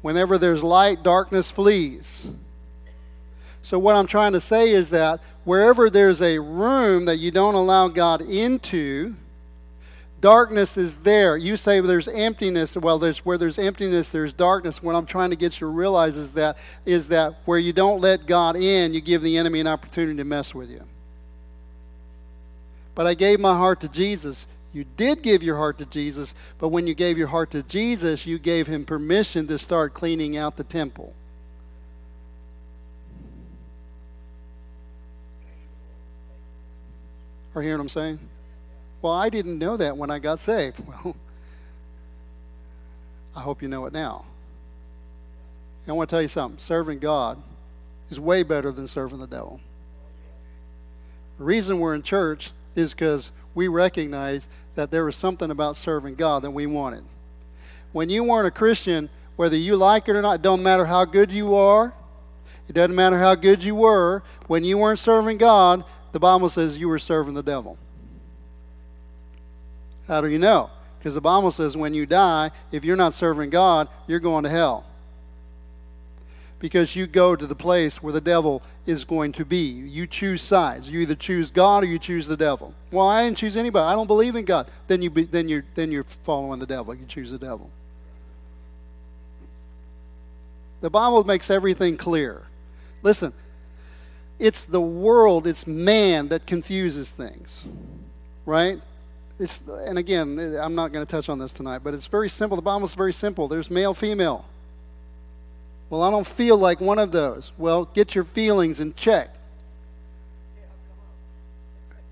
Whenever 0.00 0.38
there's 0.38 0.62
light, 0.62 1.02
darkness 1.02 1.50
flees. 1.50 2.28
So, 3.62 3.80
what 3.80 3.96
I'm 3.96 4.06
trying 4.06 4.34
to 4.34 4.40
say 4.40 4.70
is 4.70 4.90
that 4.90 5.18
wherever 5.42 5.90
there's 5.90 6.22
a 6.22 6.38
room 6.38 7.06
that 7.06 7.16
you 7.16 7.32
don't 7.32 7.56
allow 7.56 7.88
God 7.88 8.20
into, 8.20 9.16
darkness 10.24 10.78
is 10.78 11.00
there. 11.00 11.36
You 11.36 11.54
say 11.54 11.80
there's 11.80 12.08
emptiness. 12.08 12.78
Well, 12.78 12.98
there's 12.98 13.26
where 13.26 13.36
there's 13.36 13.58
emptiness, 13.58 14.08
there's 14.08 14.32
darkness. 14.32 14.82
What 14.82 14.94
I'm 14.94 15.04
trying 15.04 15.28
to 15.28 15.36
get 15.36 15.56
you 15.56 15.58
to 15.58 15.66
realize 15.66 16.16
is 16.16 16.32
that 16.32 16.56
is 16.86 17.08
that 17.08 17.34
where 17.44 17.58
you 17.58 17.74
don't 17.74 18.00
let 18.00 18.24
God 18.24 18.56
in, 18.56 18.94
you 18.94 19.02
give 19.02 19.20
the 19.20 19.36
enemy 19.36 19.60
an 19.60 19.66
opportunity 19.66 20.16
to 20.16 20.24
mess 20.24 20.54
with 20.54 20.70
you. 20.70 20.82
But 22.94 23.06
I 23.06 23.12
gave 23.12 23.38
my 23.38 23.52
heart 23.52 23.82
to 23.82 23.88
Jesus. 23.88 24.46
You 24.72 24.84
did 24.96 25.20
give 25.20 25.42
your 25.42 25.58
heart 25.58 25.76
to 25.76 25.84
Jesus, 25.84 26.32
but 26.56 26.68
when 26.68 26.86
you 26.86 26.94
gave 26.94 27.18
your 27.18 27.28
heart 27.28 27.50
to 27.50 27.62
Jesus, 27.62 28.24
you 28.24 28.38
gave 28.38 28.66
him 28.66 28.86
permission 28.86 29.46
to 29.48 29.58
start 29.58 29.92
cleaning 29.92 30.38
out 30.38 30.56
the 30.56 30.64
temple. 30.64 31.12
Are 37.54 37.60
you 37.60 37.68
hearing 37.68 37.80
what 37.80 37.84
I'm 37.84 37.88
saying? 37.90 38.18
Well, 39.04 39.12
I 39.12 39.28
didn't 39.28 39.58
know 39.58 39.76
that 39.76 39.98
when 39.98 40.10
I 40.10 40.18
got 40.18 40.40
saved. 40.40 40.80
Well, 41.04 41.14
I 43.36 43.40
hope 43.40 43.60
you 43.60 43.68
know 43.68 43.84
it 43.84 43.92
now. 43.92 44.24
And 45.84 45.92
I 45.92 45.94
want 45.94 46.08
to 46.08 46.14
tell 46.14 46.22
you 46.22 46.28
something 46.28 46.58
serving 46.58 47.00
God 47.00 47.42
is 48.08 48.18
way 48.18 48.42
better 48.42 48.72
than 48.72 48.86
serving 48.86 49.18
the 49.18 49.26
devil. 49.26 49.60
The 51.36 51.44
reason 51.44 51.80
we're 51.80 51.94
in 51.94 52.02
church 52.02 52.52
is 52.74 52.94
because 52.94 53.30
we 53.54 53.68
recognize 53.68 54.48
that 54.74 54.90
there 54.90 55.04
was 55.04 55.16
something 55.16 55.50
about 55.50 55.76
serving 55.76 56.14
God 56.14 56.40
that 56.42 56.52
we 56.52 56.64
wanted. 56.64 57.04
When 57.92 58.08
you 58.08 58.24
weren't 58.24 58.46
a 58.46 58.52
Christian, 58.52 59.10
whether 59.36 59.56
you 59.56 59.76
like 59.76 60.08
it 60.08 60.16
or 60.16 60.22
not, 60.22 60.36
it 60.36 60.42
don't 60.42 60.62
matter 60.62 60.86
how 60.86 61.04
good 61.04 61.30
you 61.30 61.54
are, 61.54 61.92
it 62.68 62.72
doesn't 62.72 62.96
matter 62.96 63.18
how 63.18 63.34
good 63.34 63.62
you 63.62 63.74
were, 63.74 64.22
when 64.46 64.64
you 64.64 64.78
weren't 64.78 64.98
serving 64.98 65.36
God, 65.36 65.84
the 66.12 66.20
Bible 66.20 66.48
says 66.48 66.78
you 66.78 66.88
were 66.88 66.98
serving 66.98 67.34
the 67.34 67.42
devil. 67.42 67.76
How 70.08 70.20
do 70.20 70.28
you 70.28 70.38
know? 70.38 70.70
Because 70.98 71.14
the 71.14 71.20
Bible 71.20 71.50
says 71.50 71.76
when 71.76 71.94
you 71.94 72.06
die, 72.06 72.50
if 72.72 72.84
you're 72.84 72.96
not 72.96 73.14
serving 73.14 73.50
God, 73.50 73.88
you're 74.06 74.20
going 74.20 74.44
to 74.44 74.50
hell. 74.50 74.86
Because 76.58 76.96
you 76.96 77.06
go 77.06 77.36
to 77.36 77.46
the 77.46 77.54
place 77.54 78.02
where 78.02 78.12
the 78.12 78.22
devil 78.22 78.62
is 78.86 79.04
going 79.04 79.32
to 79.32 79.44
be. 79.44 79.64
You 79.66 80.06
choose 80.06 80.40
sides. 80.40 80.90
You 80.90 81.00
either 81.00 81.14
choose 81.14 81.50
God 81.50 81.82
or 81.82 81.86
you 81.86 81.98
choose 81.98 82.26
the 82.26 82.38
devil. 82.38 82.74
Well, 82.90 83.06
I 83.06 83.22
didn't 83.22 83.36
choose 83.36 83.56
anybody. 83.56 83.84
I 83.84 83.92
don't 83.92 84.06
believe 84.06 84.34
in 84.34 84.46
God. 84.46 84.70
Then 84.86 85.02
you 85.02 85.10
be, 85.10 85.24
then 85.24 85.48
you're 85.48 85.64
then 85.74 85.92
you're 85.92 86.04
following 86.04 86.58
the 86.58 86.66
devil. 86.66 86.94
You 86.94 87.04
choose 87.04 87.30
the 87.30 87.38
devil. 87.38 87.70
The 90.80 90.90
Bible 90.90 91.24
makes 91.24 91.50
everything 91.50 91.98
clear. 91.98 92.44
Listen, 93.02 93.34
it's 94.38 94.64
the 94.64 94.80
world, 94.80 95.46
it's 95.46 95.66
man 95.66 96.28
that 96.28 96.46
confuses 96.46 97.10
things. 97.10 97.64
Right? 98.46 98.80
It's, 99.38 99.62
and 99.66 99.98
again, 99.98 100.56
I'm 100.60 100.74
not 100.74 100.92
going 100.92 101.04
to 101.04 101.10
touch 101.10 101.28
on 101.28 101.38
this 101.38 101.52
tonight, 101.52 101.80
but 101.82 101.92
it's 101.92 102.06
very 102.06 102.28
simple. 102.28 102.56
The 102.56 102.62
Bible's 102.62 102.94
very 102.94 103.12
simple. 103.12 103.48
There's 103.48 103.70
male, 103.70 103.92
female. 103.94 104.44
Well, 105.90 106.02
I 106.02 106.10
don't 106.10 106.26
feel 106.26 106.56
like 106.56 106.80
one 106.80 106.98
of 106.98 107.12
those. 107.12 107.52
Well, 107.58 107.86
get 107.86 108.14
your 108.14 108.24
feelings 108.24 108.80
in 108.80 108.94
check. 108.94 109.34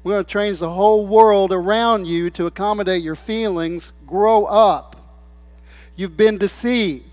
We're 0.05 0.15
going 0.15 0.25
to 0.25 0.31
change 0.31 0.59
the 0.59 0.71
whole 0.71 1.07
world 1.07 1.53
around 1.53 2.07
you 2.07 2.29
to 2.31 2.47
accommodate 2.47 3.03
your 3.03 3.15
feelings. 3.15 3.93
Grow 4.05 4.45
up. 4.47 4.97
You've 5.95 6.17
been 6.17 6.39
deceived. 6.39 7.05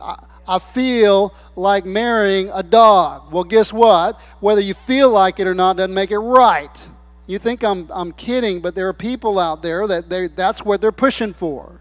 I, 0.00 0.24
I 0.48 0.58
feel 0.58 1.34
like 1.56 1.84
marrying 1.84 2.50
a 2.52 2.62
dog. 2.62 3.32
Well, 3.32 3.44
guess 3.44 3.72
what? 3.72 4.20
Whether 4.40 4.60
you 4.60 4.74
feel 4.74 5.10
like 5.10 5.40
it 5.40 5.46
or 5.46 5.54
not 5.54 5.76
doesn't 5.76 5.94
make 5.94 6.10
it 6.10 6.18
right. 6.18 6.88
You 7.26 7.38
think 7.38 7.64
I'm, 7.64 7.90
I'm 7.92 8.12
kidding, 8.12 8.60
but 8.60 8.74
there 8.74 8.88
are 8.88 8.92
people 8.92 9.38
out 9.38 9.62
there 9.62 9.86
that 9.86 10.08
they, 10.08 10.28
that's 10.28 10.64
what 10.64 10.80
they're 10.80 10.92
pushing 10.92 11.34
for. 11.34 11.80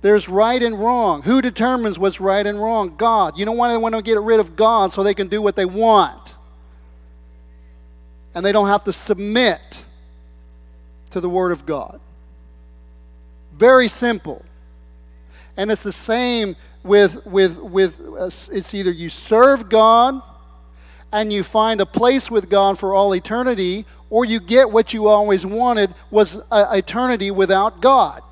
There's 0.00 0.28
right 0.28 0.62
and 0.62 0.78
wrong. 0.78 1.22
Who 1.22 1.42
determines 1.42 1.98
what's 1.98 2.20
right 2.20 2.46
and 2.46 2.60
wrong? 2.60 2.96
God. 2.96 3.36
You 3.36 3.44
know 3.44 3.52
why 3.52 3.70
they 3.70 3.76
want 3.76 3.94
to 3.94 4.02
get 4.02 4.20
rid 4.20 4.40
of 4.40 4.56
God 4.56 4.92
so 4.92 5.02
they 5.02 5.14
can 5.14 5.28
do 5.28 5.42
what 5.42 5.56
they 5.56 5.66
want. 5.66 6.36
And 8.34 8.46
they 8.46 8.52
don't 8.52 8.68
have 8.68 8.84
to 8.84 8.92
submit 8.92 9.84
to 11.10 11.20
the 11.20 11.28
Word 11.28 11.50
of 11.52 11.66
God. 11.66 12.00
Very 13.52 13.88
simple. 13.88 14.44
And 15.58 15.72
it's 15.72 15.82
the 15.82 15.92
same 15.92 16.54
with, 16.84 17.26
with, 17.26 17.58
with 17.58 18.00
uh, 18.00 18.26
it's 18.26 18.72
either 18.72 18.92
you 18.92 19.10
serve 19.10 19.68
God 19.68 20.22
and 21.12 21.32
you 21.32 21.42
find 21.42 21.80
a 21.80 21.86
place 21.86 22.30
with 22.30 22.48
God 22.48 22.78
for 22.78 22.94
all 22.94 23.14
eternity, 23.14 23.84
or 24.08 24.24
you 24.24 24.40
get 24.40 24.70
what 24.70 24.94
you 24.94 25.08
always 25.08 25.44
wanted 25.44 25.94
was 26.10 26.40
eternity 26.52 27.30
without 27.30 27.80
God. 27.80 28.22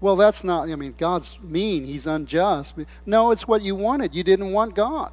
Well, 0.00 0.16
that's 0.16 0.44
not, 0.44 0.68
I 0.68 0.76
mean, 0.76 0.94
God's 0.98 1.38
mean, 1.40 1.84
He's 1.84 2.06
unjust. 2.06 2.74
No, 3.06 3.30
it's 3.30 3.46
what 3.46 3.62
you 3.62 3.74
wanted. 3.74 4.14
You 4.14 4.24
didn't 4.24 4.52
want 4.52 4.74
God. 4.74 5.12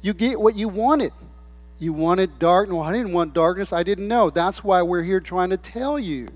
You 0.00 0.14
get 0.14 0.40
what 0.40 0.56
you 0.56 0.68
wanted. 0.68 1.12
You 1.78 1.92
wanted 1.92 2.38
darkness. 2.38 2.74
No, 2.74 2.80
I 2.80 2.92
didn't 2.92 3.12
want 3.12 3.34
darkness. 3.34 3.72
I 3.72 3.82
didn't 3.82 4.08
know. 4.08 4.30
That's 4.30 4.64
why 4.64 4.82
we're 4.82 5.02
here 5.02 5.20
trying 5.20 5.50
to 5.50 5.56
tell 5.56 5.98
you. 5.98 6.28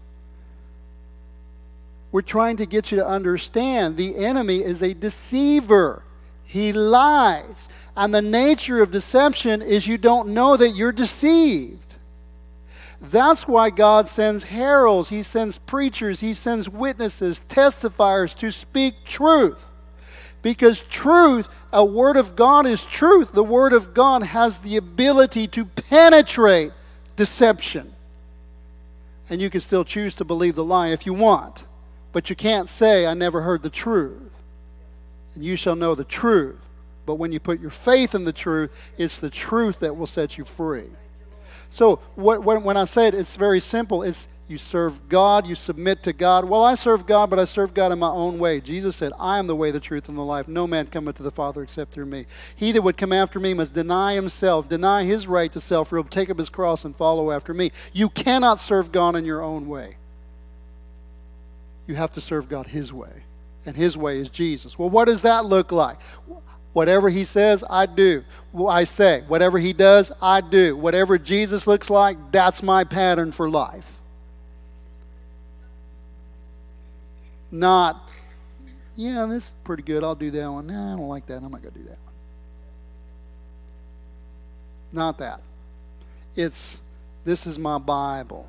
We're 2.13 2.23
trying 2.23 2.59
to 2.59 2.67
get 2.67 2.93
you 2.93 2.99
to 2.99 3.07
understand 3.07 3.97
the 3.97 4.17
enemy 4.17 4.63
is 4.63 4.83
a 4.83 4.95
deceiver. 4.95 6.05
He 6.45 6.73
lies. 6.73 7.69
And 7.97 8.15
the 8.15 8.23
nature 8.23 8.83
of 8.83 8.91
deception 8.91 9.63
is 9.63 9.89
you 9.89 9.99
don't 9.99 10.29
know 10.29 10.57
that 10.57 10.71
you're 10.71 10.93
deceived. 10.93 11.79
That's 13.01 13.49
why 13.49 13.71
God 13.71 14.07
sends 14.07 14.45
heralds, 14.45 15.09
He 15.09 15.25
sends 15.25 15.59
preachers, 15.59 16.21
He 16.21 16.35
sends 16.35 16.69
witnesses, 16.69 17.41
testifiers 17.49 18.37
to 18.39 18.53
speak 18.53 19.05
truth. 19.05 19.72
Because 20.43 20.81
truth, 20.81 21.49
a 21.73 21.85
word 21.85 22.17
of 22.17 22.37
God 22.37 22.67
is 22.67 22.85
truth. 22.85 23.33
The 23.33 23.45
word 23.45 23.73
of 23.73 23.95
God 23.95 24.25
has 24.25 24.59
the 24.59 24.77
ability 24.77 25.47
to 25.49 25.65
penetrate 25.65 26.73
deception. 27.17 27.93
And 29.31 29.41
you 29.41 29.49
can 29.49 29.61
still 29.61 29.85
choose 29.85 30.15
to 30.17 30.25
believe 30.25 30.57
the 30.57 30.65
lie 30.65 30.89
if 30.89 31.07
you 31.07 31.15
want. 31.15 31.65
But 32.13 32.29
you 32.29 32.37
can't 32.37 32.69
say, 32.69 33.07
I 33.07 33.15
never 33.15 33.43
heard 33.43 33.63
the 33.63 33.71
truth. 33.71 34.31
And 35.35 35.45
you 35.45 35.57
shall 35.57 35.77
know 35.77 35.95
the 35.95 36.05
truth. 36.05 36.59
But 37.07 37.15
when 37.15 37.33
you 37.33 37.41
put 37.41 37.61
your 37.61 37.71
faith 37.71 38.15
in 38.15 38.25
the 38.25 38.33
truth, 38.33 38.93
it's 38.99 39.19
the 39.19 39.31
truth 39.31 39.81
that 39.81 39.97
will 39.97 40.07
set 40.07 40.39
you 40.39 40.45
free. 40.45 40.91
So 41.71 41.97
what, 42.17 42.45
when, 42.45 42.65
when 42.65 42.77
I 42.77 42.85
say 42.85 43.09
it, 43.09 43.15
it's 43.15 43.37
very 43.37 43.61
simple. 43.61 44.03
It's 44.03 44.29
you 44.53 44.59
serve 44.59 45.09
God, 45.09 45.47
you 45.47 45.55
submit 45.55 46.03
to 46.03 46.13
God. 46.13 46.45
Well, 46.45 46.63
I 46.63 46.75
serve 46.75 47.07
God, 47.07 47.31
but 47.31 47.39
I 47.39 47.45
serve 47.45 47.73
God 47.73 47.91
in 47.91 47.99
my 47.99 48.11
own 48.11 48.39
way. 48.39 48.61
Jesus 48.61 48.95
said, 48.95 49.13
I 49.19 49.39
am 49.39 49.47
the 49.47 49.57
way, 49.57 49.71
the 49.71 49.81
truth, 49.81 50.09
and 50.09 50.17
the 50.17 50.23
life. 50.23 50.47
No 50.47 50.67
man 50.67 50.87
cometh 50.87 51.17
to 51.17 51.23
the 51.23 51.31
Father 51.31 51.63
except 51.63 51.93
through 51.93 52.07
me. 52.07 52.27
He 52.55 52.71
that 52.73 52.83
would 52.83 52.99
come 52.99 53.13
after 53.13 53.41
me 53.41 53.55
must 53.55 53.73
deny 53.73 54.15
himself, 54.15 54.69
deny 54.69 55.05
his 55.05 55.27
right 55.27 55.51
to 55.53 55.59
self 55.59 55.91
rule, 55.91 56.05
take 56.05 56.29
up 56.29 56.39
his 56.39 56.51
cross, 56.51 56.85
and 56.85 56.95
follow 56.95 57.31
after 57.31 57.55
me. 57.55 57.73
You 57.95 58.11
cannot 58.11 58.61
serve 58.61 58.93
God 58.93 59.17
in 59.17 59.25
your 59.25 59.43
own 59.43 59.69
way. 59.69 59.97
You 61.87 61.95
have 61.95 62.13
to 62.13 62.21
serve 62.21 62.49
God 62.49 62.69
his 62.69 62.93
way. 62.93 63.25
And 63.65 63.75
his 63.75 63.97
way 63.97 64.19
is 64.19 64.29
Jesus. 64.29 64.79
Well, 64.79 64.91
what 64.91 65.07
does 65.07 65.23
that 65.23 65.47
look 65.47 65.73
like? 65.73 65.99
Whatever 66.75 67.09
he 67.09 67.25
says, 67.25 67.65
I 67.71 67.87
do. 67.87 68.25
I 68.69 68.85
say. 68.85 69.23
Whatever 69.27 69.59
he 69.59 69.73
does, 69.73 70.13
I 70.21 70.43
do. 70.43 70.77
Whatever 70.77 71.17
Jesus 71.17 71.67
looks 71.67 71.89
like, 71.89 72.19
that's 72.33 72.63
my 72.63 72.85
pattern 72.85 73.33
for 73.33 73.49
life. 73.49 74.02
Not, 77.53 78.09
yeah, 78.97 79.27
this 79.27 79.45
is 79.45 79.53
pretty 79.63 79.83
good. 79.83 80.03
I'll 80.03 80.15
do 80.15 80.31
that 80.31 80.51
one. 80.51 80.67
Nah, 80.69 80.95
I 80.95 80.97
don't 80.97 81.09
like 81.09 81.27
that. 81.27 81.43
I'm 81.43 81.53
not 81.53 81.61
going 81.61 81.75
to 81.75 81.81
do 81.81 81.85
that 81.85 81.99
one. 82.03 82.15
Not 84.91 85.19
that. 85.19 85.43
It's, 86.35 86.81
this 87.25 87.47
is 87.47 87.59
my 87.59 87.77
Bible. 87.77 88.49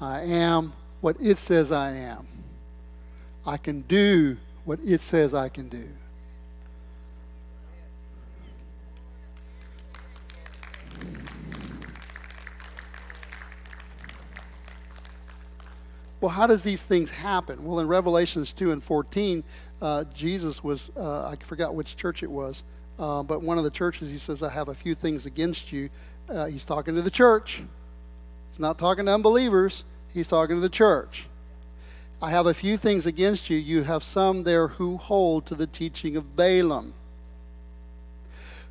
I 0.00 0.20
am 0.20 0.72
what 1.00 1.16
it 1.20 1.38
says 1.38 1.72
I 1.72 1.92
am. 1.92 2.26
I 3.44 3.56
can 3.56 3.80
do 3.82 4.36
what 4.64 4.78
it 4.84 5.00
says 5.00 5.34
I 5.34 5.48
can 5.48 5.68
do. 5.68 5.88
Well, 16.20 16.30
how 16.30 16.46
does 16.46 16.62
these 16.62 16.82
things 16.82 17.10
happen? 17.10 17.64
Well, 17.64 17.80
in 17.80 17.88
Revelations 17.88 18.52
2 18.52 18.72
and 18.72 18.82
14, 18.82 19.42
uh, 19.80 20.04
Jesus 20.14 20.62
was, 20.62 20.90
uh, 20.96 21.28
I 21.28 21.36
forgot 21.36 21.74
which 21.74 21.96
church 21.96 22.22
it 22.22 22.30
was, 22.30 22.62
uh, 22.98 23.22
but 23.22 23.42
one 23.42 23.56
of 23.56 23.64
the 23.64 23.70
churches, 23.70 24.10
he 24.10 24.18
says, 24.18 24.42
I 24.42 24.50
have 24.50 24.68
a 24.68 24.74
few 24.74 24.94
things 24.94 25.24
against 25.24 25.72
you. 25.72 25.88
Uh, 26.28 26.46
he's 26.46 26.66
talking 26.66 26.94
to 26.94 27.02
the 27.02 27.10
church. 27.10 27.62
He's 28.50 28.60
not 28.60 28.78
talking 28.78 29.06
to 29.06 29.14
unbelievers, 29.14 29.84
he's 30.12 30.28
talking 30.28 30.56
to 30.56 30.60
the 30.60 30.68
church. 30.68 31.26
I 32.22 32.30
have 32.30 32.46
a 32.46 32.52
few 32.52 32.76
things 32.76 33.06
against 33.06 33.48
you. 33.48 33.56
You 33.56 33.84
have 33.84 34.02
some 34.02 34.44
there 34.44 34.68
who 34.68 34.98
hold 34.98 35.46
to 35.46 35.54
the 35.54 35.66
teaching 35.66 36.16
of 36.16 36.36
Balaam 36.36 36.92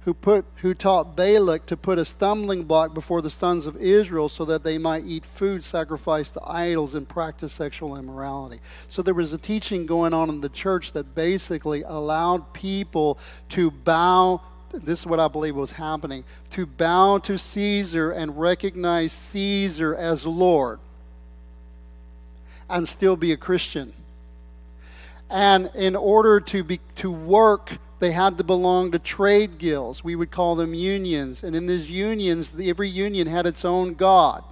who, 0.09 0.13
put, 0.15 0.43
who 0.61 0.73
taught 0.73 1.15
Balak 1.15 1.67
to 1.67 1.77
put 1.77 1.99
a 1.99 2.03
stumbling 2.03 2.63
block 2.63 2.95
before 2.95 3.21
the 3.21 3.29
sons 3.29 3.67
of 3.67 3.75
Israel 3.75 4.27
so 4.27 4.43
that 4.43 4.63
they 4.63 4.79
might 4.79 5.05
eat 5.05 5.23
food 5.23 5.63
sacrificed 5.63 6.33
to 6.33 6.41
idols 6.43 6.95
and 6.95 7.07
practice 7.07 7.53
sexual 7.53 7.95
immorality. 7.95 8.59
So 8.87 9.03
there 9.03 9.13
was 9.13 9.33
a 9.33 9.37
teaching 9.37 9.85
going 9.85 10.15
on 10.15 10.27
in 10.29 10.41
the 10.41 10.49
church 10.49 10.93
that 10.93 11.13
basically 11.13 11.83
allowed 11.83 12.55
people 12.55 13.19
to 13.49 13.69
bow 13.69 14.41
this 14.71 15.01
is 15.01 15.05
what 15.05 15.19
I 15.19 15.27
believe 15.27 15.55
was 15.55 15.73
happening 15.73 16.23
to 16.51 16.65
bow 16.65 17.19
to 17.19 17.37
Caesar 17.37 18.09
and 18.09 18.39
recognize 18.39 19.13
Caesar 19.13 19.93
as 19.95 20.25
Lord 20.25 20.79
and 22.67 22.87
still 22.87 23.15
be 23.15 23.31
a 23.31 23.37
Christian. 23.37 23.93
And 25.29 25.69
in 25.75 25.95
order 25.95 26.39
to 26.39 26.63
be 26.63 26.79
to 26.95 27.11
work 27.11 27.77
they 27.99 28.11
had 28.11 28.37
to 28.37 28.43
belong 28.43 28.91
to 28.91 28.99
trade 28.99 29.57
guilds. 29.57 30.03
We 30.03 30.15
would 30.15 30.31
call 30.31 30.55
them 30.55 30.73
unions. 30.73 31.43
And 31.43 31.55
in 31.55 31.65
these 31.65 31.91
unions, 31.91 32.53
every 32.59 32.89
union 32.89 33.27
had 33.27 33.45
its 33.45 33.65
own 33.65 33.93
god. 33.93 34.43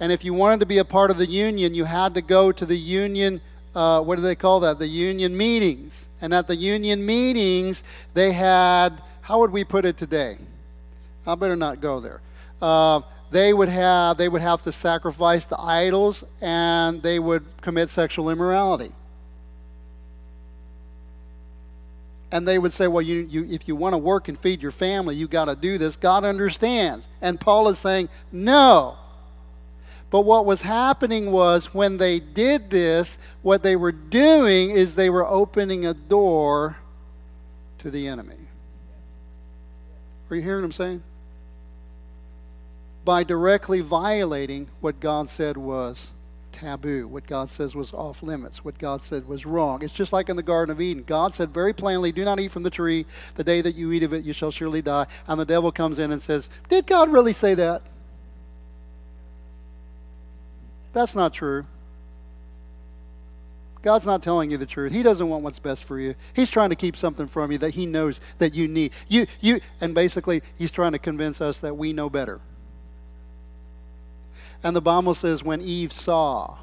And 0.00 0.12
if 0.12 0.24
you 0.24 0.34
wanted 0.34 0.60
to 0.60 0.66
be 0.66 0.78
a 0.78 0.84
part 0.84 1.10
of 1.10 1.18
the 1.18 1.26
union, 1.26 1.74
you 1.74 1.84
had 1.84 2.14
to 2.14 2.22
go 2.22 2.52
to 2.52 2.66
the 2.66 2.76
union, 2.76 3.40
uh, 3.74 4.00
what 4.00 4.16
do 4.16 4.22
they 4.22 4.34
call 4.34 4.60
that? 4.60 4.78
The 4.78 4.88
union 4.88 5.36
meetings. 5.36 6.08
And 6.20 6.34
at 6.34 6.48
the 6.48 6.56
union 6.56 7.06
meetings, 7.06 7.84
they 8.14 8.32
had, 8.32 9.02
how 9.22 9.38
would 9.38 9.52
we 9.52 9.64
put 9.64 9.84
it 9.84 9.96
today? 9.96 10.38
I 11.26 11.34
better 11.34 11.56
not 11.56 11.80
go 11.80 12.00
there. 12.00 12.20
Uh, 12.60 13.02
they 13.30 13.52
would 13.52 13.68
have 13.68 14.16
they 14.16 14.28
would 14.28 14.40
have 14.40 14.62
to 14.62 14.72
sacrifice 14.72 15.44
the 15.44 15.60
idols 15.60 16.24
and 16.40 17.02
they 17.02 17.18
would 17.18 17.44
commit 17.60 17.90
sexual 17.90 18.30
immorality 18.30 18.92
and 22.30 22.46
they 22.46 22.58
would 22.58 22.72
say, 22.72 22.86
Well, 22.86 23.02
you, 23.02 23.26
you, 23.28 23.44
if 23.50 23.68
you 23.68 23.76
want 23.76 23.94
to 23.94 23.98
work 23.98 24.28
and 24.28 24.38
feed 24.38 24.62
your 24.62 24.70
family, 24.70 25.16
you 25.16 25.28
got 25.28 25.46
to 25.46 25.56
do 25.56 25.78
this. 25.78 25.96
God 25.96 26.24
understands. 26.24 27.08
And 27.20 27.40
Paul 27.40 27.68
is 27.68 27.78
saying, 27.78 28.08
No. 28.30 28.96
But 30.10 30.22
what 30.22 30.46
was 30.46 30.62
happening 30.62 31.32
was 31.32 31.74
when 31.74 31.98
they 31.98 32.18
did 32.18 32.70
this, 32.70 33.18
what 33.42 33.62
they 33.62 33.76
were 33.76 33.92
doing 33.92 34.70
is 34.70 34.94
they 34.94 35.10
were 35.10 35.26
opening 35.26 35.84
a 35.84 35.92
door 35.92 36.78
to 37.78 37.90
the 37.90 38.08
enemy. 38.08 38.48
Are 40.30 40.36
you 40.36 40.42
hearing 40.42 40.62
what 40.62 40.66
I'm 40.66 40.72
saying? 40.72 41.02
By 43.04 43.22
directly 43.22 43.80
violating 43.80 44.68
what 44.80 45.00
God 45.00 45.28
said 45.28 45.56
was 45.56 46.12
taboo, 46.60 47.06
what 47.06 47.26
God 47.26 47.50
says 47.50 47.74
was 47.74 47.92
off 47.92 48.22
limits, 48.22 48.64
what 48.64 48.78
God 48.78 49.02
said 49.02 49.26
was 49.28 49.46
wrong. 49.46 49.82
It's 49.82 49.92
just 49.92 50.12
like 50.12 50.28
in 50.28 50.36
the 50.36 50.42
Garden 50.42 50.72
of 50.72 50.80
Eden. 50.80 51.04
God 51.06 51.34
said 51.34 51.50
very 51.50 51.72
plainly, 51.72 52.12
Do 52.12 52.24
not 52.24 52.40
eat 52.40 52.50
from 52.50 52.62
the 52.62 52.70
tree. 52.70 53.06
The 53.36 53.44
day 53.44 53.60
that 53.60 53.74
you 53.74 53.92
eat 53.92 54.02
of 54.02 54.12
it, 54.12 54.24
you 54.24 54.32
shall 54.32 54.50
surely 54.50 54.82
die. 54.82 55.06
And 55.26 55.40
the 55.40 55.44
devil 55.44 55.72
comes 55.72 55.98
in 55.98 56.10
and 56.10 56.20
says, 56.20 56.50
Did 56.68 56.86
God 56.86 57.10
really 57.10 57.32
say 57.32 57.54
that? 57.54 57.82
That's 60.92 61.14
not 61.14 61.32
true. 61.32 61.66
God's 63.82 64.06
not 64.06 64.22
telling 64.22 64.50
you 64.50 64.58
the 64.58 64.66
truth. 64.66 64.92
He 64.92 65.02
doesn't 65.02 65.28
want 65.28 65.44
what's 65.44 65.60
best 65.60 65.84
for 65.84 66.00
you. 66.00 66.16
He's 66.34 66.50
trying 66.50 66.70
to 66.70 66.76
keep 66.76 66.96
something 66.96 67.28
from 67.28 67.52
you 67.52 67.58
that 67.58 67.74
he 67.74 67.86
knows 67.86 68.20
that 68.38 68.52
you 68.52 68.66
need. 68.66 68.92
You 69.06 69.26
you 69.40 69.60
and 69.80 69.94
basically 69.94 70.42
he's 70.56 70.72
trying 70.72 70.92
to 70.92 70.98
convince 70.98 71.40
us 71.40 71.60
that 71.60 71.76
we 71.76 71.92
know 71.92 72.10
better. 72.10 72.40
And 74.62 74.74
the 74.74 74.80
Bible 74.80 75.14
says 75.14 75.42
when 75.42 75.60
Eve 75.60 75.92
saw 75.92 76.58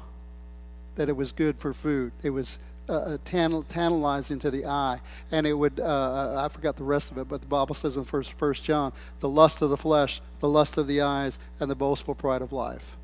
that 0.96 1.08
it 1.08 1.16
was 1.16 1.32
good 1.32 1.58
for 1.58 1.72
food, 1.72 2.12
it 2.22 2.30
was 2.30 2.58
uh, 2.88 2.92
uh 2.92 3.18
tantalizing 3.24 4.38
to 4.38 4.50
the 4.50 4.64
eye, 4.64 5.00
and 5.32 5.46
it 5.46 5.54
would, 5.54 5.80
uh, 5.80 5.82
uh, 5.82 6.42
I 6.44 6.48
forgot 6.48 6.76
the 6.76 6.84
rest 6.84 7.10
of 7.10 7.18
it, 7.18 7.28
but 7.28 7.40
the 7.40 7.46
Bible 7.46 7.74
says 7.74 7.96
in 7.96 8.04
first, 8.04 8.34
first 8.34 8.64
John, 8.64 8.92
the 9.20 9.28
lust 9.28 9.60
of 9.60 9.70
the 9.70 9.76
flesh, 9.76 10.20
the 10.38 10.48
lust 10.48 10.78
of 10.78 10.86
the 10.86 11.00
eyes, 11.00 11.38
and 11.58 11.70
the 11.70 11.74
boastful 11.74 12.14
pride 12.14 12.42
of 12.42 12.52
life. 12.52 12.96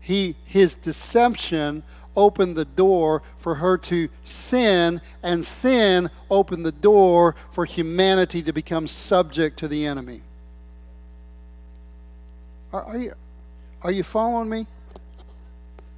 He, 0.00 0.36
his 0.46 0.74
deception 0.74 1.82
opened 2.16 2.56
the 2.56 2.64
door 2.64 3.22
for 3.36 3.56
her 3.56 3.76
to 3.78 4.08
sin, 4.24 5.00
and 5.22 5.44
sin 5.44 6.10
opened 6.30 6.64
the 6.64 6.72
door 6.72 7.36
for 7.50 7.64
humanity 7.64 8.42
to 8.42 8.52
become 8.52 8.86
subject 8.86 9.58
to 9.58 9.68
the 9.68 9.86
enemy. 9.86 10.22
Are, 12.72 12.82
are, 12.82 12.98
you, 12.98 13.12
are 13.82 13.92
you 13.92 14.02
following 14.02 14.48
me? 14.48 14.66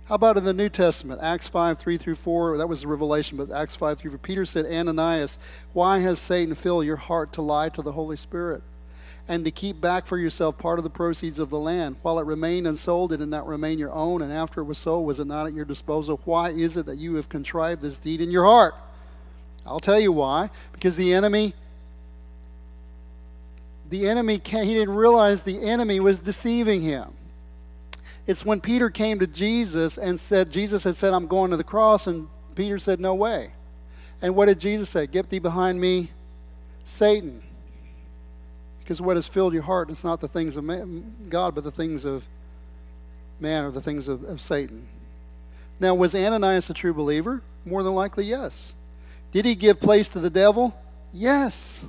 How 0.07 0.17
about 0.17 0.37
in 0.37 0.45
the 0.45 0.53
New 0.53 0.69
Testament, 0.69 1.21
Acts 1.23 1.47
5, 1.47 1.79
3 1.79 1.97
through 1.97 2.17
4? 2.17 2.59
That 2.59 2.69
was 2.69 2.83
the 2.83 2.89
revelation, 2.89 3.39
but 3.39 3.51
Acts 3.51 3.77
5, 3.77 3.99
3 3.99 4.11
4. 4.11 4.19
Peter 4.19 4.45
said, 4.45 4.67
Ananias, 4.67 5.39
why 5.73 6.01
has 6.01 6.21
Satan 6.21 6.55
filled 6.55 6.85
your 6.85 6.97
heart 6.97 7.33
to 7.35 7.43
lie 7.43 7.69
to 7.71 7.83
the 7.83 7.93
Holy 7.93 8.17
Spirit? 8.17 8.63
and 9.29 9.45
to 9.45 9.51
keep 9.51 9.81
back 9.81 10.07
for 10.07 10.19
yourself 10.19 10.59
part 10.59 10.79
of 10.79 10.83
the 10.83 10.91
proceeds 10.91 11.39
of 11.39 11.49
the 11.49 11.59
land. 11.59 11.97
While 12.03 12.19
it 12.19 12.27
remained 12.27 12.67
unsold, 12.67 13.13
it 13.13 13.21
not 13.21 13.47
remain 13.47 13.79
your 13.79 13.93
own, 13.93 14.21
and 14.21 14.33
after 14.33 14.61
it 14.61 14.65
was 14.65 14.79
sold, 14.79 15.07
was 15.07 15.21
it 15.21 15.27
not 15.27 15.47
at 15.47 15.53
your 15.53 15.65
disposal? 15.65 16.21
Why 16.25 16.51
is 16.51 16.77
it 16.77 16.87
that 16.87 16.97
you 16.97 17.15
have 17.15 17.29
contrived 17.29 17.83
this 17.83 17.99
deed 17.99 18.21
in 18.21 18.31
your 18.31 18.45
heart? 18.45 18.75
I'll 19.65 19.81
tell 19.81 20.01
you 20.01 20.11
why. 20.11 20.51
Because 20.73 20.97
the 20.97 21.15
enemy, 21.15 21.55
the 23.89 24.09
enemy, 24.09 24.41
he 24.45 24.75
didn't 24.75 24.95
realize 24.95 25.43
the 25.43 25.63
enemy 25.63 26.01
was 26.01 26.19
deceiving 26.19 26.83
him. 26.83 27.15
It's 28.27 28.45
when 28.45 28.61
Peter 28.61 28.89
came 28.91 29.19
to 29.19 29.27
Jesus 29.27 29.99
and 29.99 30.19
said, 30.19 30.51
Jesus 30.51 30.85
had 30.85 30.95
said, 30.95 31.13
I'm 31.13 31.27
going 31.27 31.51
to 31.51 31.57
the 31.57 31.65
cross, 31.65 32.07
and 32.07 32.29
Peter 32.55 32.79
said, 32.79 33.01
No 33.01 33.15
way. 33.15 33.53
And 34.21 34.37
what 34.37 34.47
did 34.47 34.61
Jesus 34.61 34.91
say? 34.91 35.07
Get 35.07 35.31
thee 35.31 35.41
behind 35.41 35.81
me, 35.81 36.11
Satan. 36.85 37.43
Because 38.79 39.01
what 39.01 39.17
has 39.17 39.27
filled 39.27 39.53
your 39.53 39.63
heart 39.63 39.91
is 39.91 40.05
not 40.05 40.21
the 40.21 40.29
things 40.29 40.57
of 40.57 40.65
man, 40.65 41.29
God, 41.29 41.55
but 41.55 41.65
the 41.65 41.71
things 41.71 42.05
of 42.05 42.27
man 43.41 43.65
or 43.65 43.71
the 43.71 43.81
things 43.81 44.07
of, 44.07 44.23
of 44.25 44.41
Satan. 44.41 44.87
Now, 45.81 45.95
was 45.95 46.15
Ananias 46.15 46.71
a 46.71 46.75
true 46.75 46.95
believer? 46.95 47.43
More 47.65 47.83
than 47.83 47.95
likely, 47.95 48.25
yes. 48.25 48.75
Did 49.33 49.45
he 49.45 49.55
give 49.55 49.81
place 49.81 50.09
to 50.11 50.21
the 50.21 50.31
devil? 50.31 50.77
Yes. 51.13 51.83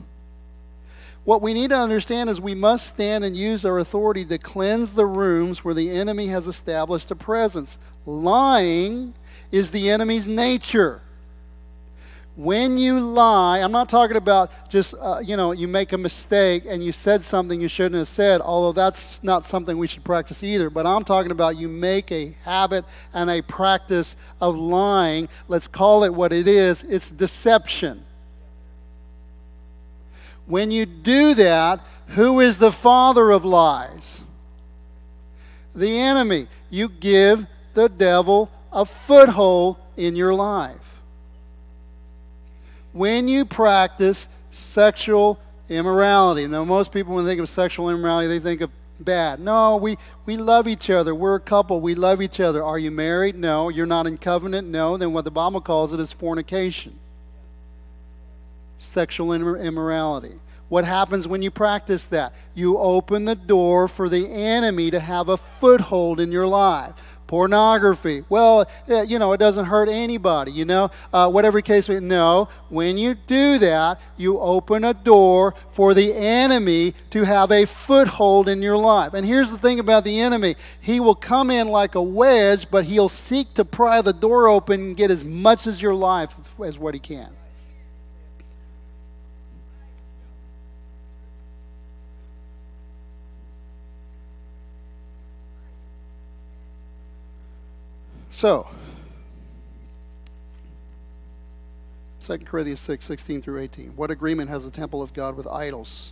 What 1.26 1.42
we 1.42 1.54
need 1.54 1.70
to 1.70 1.78
understand 1.78 2.30
is 2.30 2.42
we 2.42 2.54
must 2.54 2.88
stand 2.88 3.24
and 3.24 3.36
use 3.36 3.64
our 3.64 3.80
authority 3.80 4.26
to 4.26 4.38
cleanse 4.38 4.94
the 4.94 5.06
rooms 5.06 5.64
where 5.64 5.74
the 5.74 5.90
enemy 5.90 6.28
has 6.28 6.48
established 6.48 7.12
a 7.12 7.16
presence. 7.16 7.78
Lying 8.06 9.14
is 9.50 9.72
the 9.72 9.90
enemy's 9.90 10.28
nature. 10.28 11.02
When 12.36 12.78
you 12.78 13.00
lie, 13.00 13.60
I'm 13.60 13.72
not 13.72 13.90
talking 13.90 14.18
about 14.18 14.52
just, 14.68 14.96
uh, 15.00 15.20
you 15.24 15.38
know, 15.38 15.52
you 15.52 15.68
make 15.68 15.94
a 15.94 15.98
mistake 15.98 16.64
and 16.68 16.84
you 16.84 16.92
said 16.92 17.22
something 17.22 17.62
you 17.62 17.68
shouldn't 17.68 17.96
have 17.96 18.08
said, 18.08 18.42
although 18.42 18.74
that's 18.74 19.24
not 19.24 19.46
something 19.46 19.78
we 19.78 19.86
should 19.86 20.04
practice 20.04 20.42
either. 20.42 20.72
But 20.72 20.88
I'm 20.88 21.04
talking 21.04 21.32
about 21.32 21.58
you 21.58 21.68
make 21.68 22.12
a 22.12 22.36
habit 22.44 22.86
and 23.14 23.30
a 23.30 23.44
practice 23.44 24.16
of 24.42 24.58
lying. 24.58 25.30
Let's 25.48 25.68
call 25.68 26.04
it 26.04 26.14
what 26.14 26.34
it 26.34 26.48
is 26.48 26.84
it's 26.84 27.10
deception. 27.12 28.04
When 30.46 30.72
you 30.72 30.86
do 30.86 31.34
that, 31.36 31.80
who 32.08 32.40
is 32.40 32.58
the 32.58 32.72
father 32.72 33.32
of 33.32 33.46
lies? 33.46 34.22
The 35.74 36.00
enemy. 36.00 36.48
You 36.70 36.90
give 36.90 37.46
the 37.74 37.90
devil 37.90 38.52
a 38.72 38.86
foothold 38.86 39.78
in 39.96 40.16
your 40.16 40.34
life 40.34 40.84
when 42.94 43.28
you 43.28 43.44
practice 43.44 44.28
sexual 44.52 45.40
immorality. 45.68 46.48
Now, 46.48 46.64
most 46.64 46.92
people, 46.92 47.16
when 47.16 47.26
they 47.26 47.32
think 47.32 47.42
of 47.42 47.50
sexual 47.50 47.90
immorality, 47.90 48.28
they 48.28 48.40
think 48.40 48.62
of 48.62 48.72
bad. 49.00 49.40
No, 49.40 49.76
we, 49.76 49.98
we 50.26 50.38
love 50.38 50.68
each 50.68 50.90
other. 50.90 51.14
We're 51.14 51.36
a 51.36 51.40
couple. 51.40 51.82
We 51.82 51.96
love 51.96 52.22
each 52.22 52.40
other. 52.40 52.64
Are 52.64 52.80
you 52.80 52.92
married? 52.92 53.36
No. 53.36 53.70
You're 53.70 53.86
not 53.86 54.08
in 54.08 54.18
covenant? 54.18 54.68
No. 54.68 54.96
Then 54.96 55.12
what 55.12 55.26
the 55.26 55.32
Bible 55.32 55.62
calls 55.62 55.92
it 55.92 56.00
is 56.00 56.14
fornication. 56.14 57.00
Sexual 58.84 59.34
immorality. 59.34 60.40
What 60.70 60.86
happens 60.86 61.28
when 61.28 61.42
you 61.42 61.52
practice 61.52 62.06
that? 62.06 62.34
You 62.54 62.78
open 62.78 63.26
the 63.26 63.36
door 63.36 63.88
for 63.88 64.10
the 64.10 64.32
enemy 64.32 64.90
to 64.92 65.00
have 65.00 65.30
a 65.30 65.38
foothold 65.38 66.20
in 66.20 66.32
your 66.32 66.48
life 66.48 66.96
pornography. 67.34 68.24
Well, 68.30 68.70
you 68.88 69.18
know, 69.18 69.34
it 69.34 69.38
doesn't 69.38 69.66
hurt 69.66 69.90
anybody, 69.90 70.52
you 70.52 70.66
know, 70.66 70.92
uh, 71.12 71.30
whatever 71.30 71.62
case 71.62 71.90
No, 71.90 72.48
when 72.70 72.98
you 73.00 73.16
do 73.16 73.58
that, 73.58 74.00
you 74.18 74.40
open 74.40 74.84
a 74.84 74.94
door 74.94 75.56
for 75.72 75.96
the 75.96 76.14
enemy 76.14 76.94
to 77.10 77.24
have 77.24 77.52
a 77.52 77.66
foothold 77.66 78.48
in 78.48 78.62
your 78.62 78.78
life. 78.78 79.16
And 79.16 79.26
here's 79.26 79.50
the 79.50 79.58
thing 79.58 79.80
about 79.80 80.04
the 80.04 80.20
enemy 80.20 80.56
he 80.80 81.00
will 81.00 81.16
come 81.16 81.50
in 81.50 81.70
like 81.70 81.96
a 81.96 82.04
wedge, 82.04 82.70
but 82.70 82.86
he'll 82.86 83.10
seek 83.10 83.56
to 83.56 83.66
pry 83.66 84.02
the 84.02 84.14
door 84.14 84.48
open 84.48 84.82
and 84.82 84.98
get 84.98 85.10
as 85.10 85.26
much 85.26 85.66
as 85.66 85.82
your 85.82 85.96
life 85.96 86.36
as 86.64 86.78
what 86.78 86.94
he 86.94 87.00
can. 87.00 87.30
So, 98.44 98.68
2 102.20 102.40
Corinthians 102.40 102.82
6, 102.82 103.06
16 103.06 103.42
through 103.42 103.62
18. 103.62 103.96
What 103.96 104.12
agreement 104.12 104.50
has 104.50 104.66
the 104.66 104.70
temple 104.70 105.02
of 105.02 105.14
God 105.14 105.38
with 105.38 105.48
idols? 105.48 106.12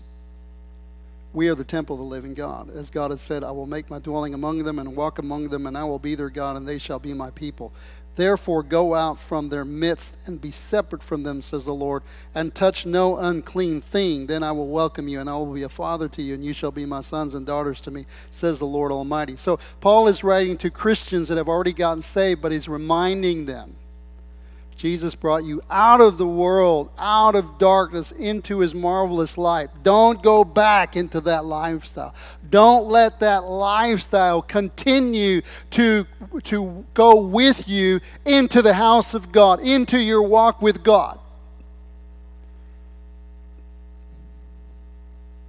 We 1.33 1.49
are 1.49 1.55
the 1.55 1.65
temple 1.65 1.95
of 1.95 1.99
the 1.99 2.05
living 2.05 2.33
God. 2.33 2.69
As 2.69 2.89
God 2.89 3.11
has 3.11 3.19
said, 3.19 3.43
I 3.43 3.51
will 3.51 3.65
make 3.65 3.89
my 3.89 3.99
dwelling 3.99 4.33
among 4.33 4.63
them 4.63 4.79
and 4.79 4.95
walk 4.95 5.19
among 5.19 5.49
them, 5.49 5.67
and 5.67 5.77
I 5.77 5.83
will 5.83 5.99
be 5.99 6.15
their 6.15 6.29
God, 6.29 6.55
and 6.55 6.65
they 6.65 6.77
shall 6.77 6.99
be 6.99 7.13
my 7.13 7.31
people. 7.31 7.73
Therefore, 8.15 8.61
go 8.61 8.93
out 8.93 9.17
from 9.17 9.49
their 9.49 9.63
midst 9.63 10.15
and 10.25 10.41
be 10.41 10.51
separate 10.51 11.01
from 11.01 11.23
them, 11.23 11.41
says 11.41 11.65
the 11.65 11.73
Lord, 11.73 12.03
and 12.35 12.53
touch 12.53 12.85
no 12.85 13.17
unclean 13.17 13.81
thing. 13.81 14.27
Then 14.27 14.43
I 14.43 14.51
will 14.51 14.67
welcome 14.67 15.07
you, 15.07 15.19
and 15.19 15.29
I 15.29 15.33
will 15.35 15.53
be 15.53 15.63
a 15.63 15.69
father 15.69 16.09
to 16.09 16.21
you, 16.21 16.33
and 16.33 16.43
you 16.43 16.53
shall 16.53 16.71
be 16.71 16.85
my 16.85 17.01
sons 17.01 17.33
and 17.33 17.45
daughters 17.45 17.79
to 17.81 17.91
me, 17.91 18.05
says 18.29 18.59
the 18.59 18.65
Lord 18.65 18.91
Almighty. 18.91 19.37
So, 19.37 19.59
Paul 19.79 20.07
is 20.07 20.23
writing 20.23 20.57
to 20.57 20.69
Christians 20.69 21.29
that 21.29 21.37
have 21.37 21.49
already 21.49 21.73
gotten 21.73 22.01
saved, 22.01 22.41
but 22.41 22.51
he's 22.51 22.67
reminding 22.67 23.45
them 23.45 23.75
Jesus 24.81 25.13
brought 25.13 25.43
you 25.43 25.61
out 25.69 26.01
of 26.01 26.17
the 26.17 26.25
world, 26.25 26.89
out 26.97 27.35
of 27.35 27.59
darkness, 27.59 28.11
into 28.11 28.61
his 28.61 28.73
marvelous 28.73 29.37
light. 29.37 29.69
Don't 29.83 30.23
go 30.23 30.43
back 30.43 30.95
into 30.95 31.21
that 31.21 31.45
lifestyle. 31.45 32.15
Don't 32.49 32.87
let 32.87 33.19
that 33.19 33.43
lifestyle 33.43 34.41
continue 34.41 35.43
to, 35.69 36.07
to 36.45 36.83
go 36.95 37.13
with 37.13 37.69
you 37.69 37.99
into 38.25 38.63
the 38.63 38.73
house 38.73 39.13
of 39.13 39.31
God, 39.31 39.59
into 39.59 39.99
your 39.99 40.23
walk 40.23 40.63
with 40.63 40.81
God. 40.81 41.19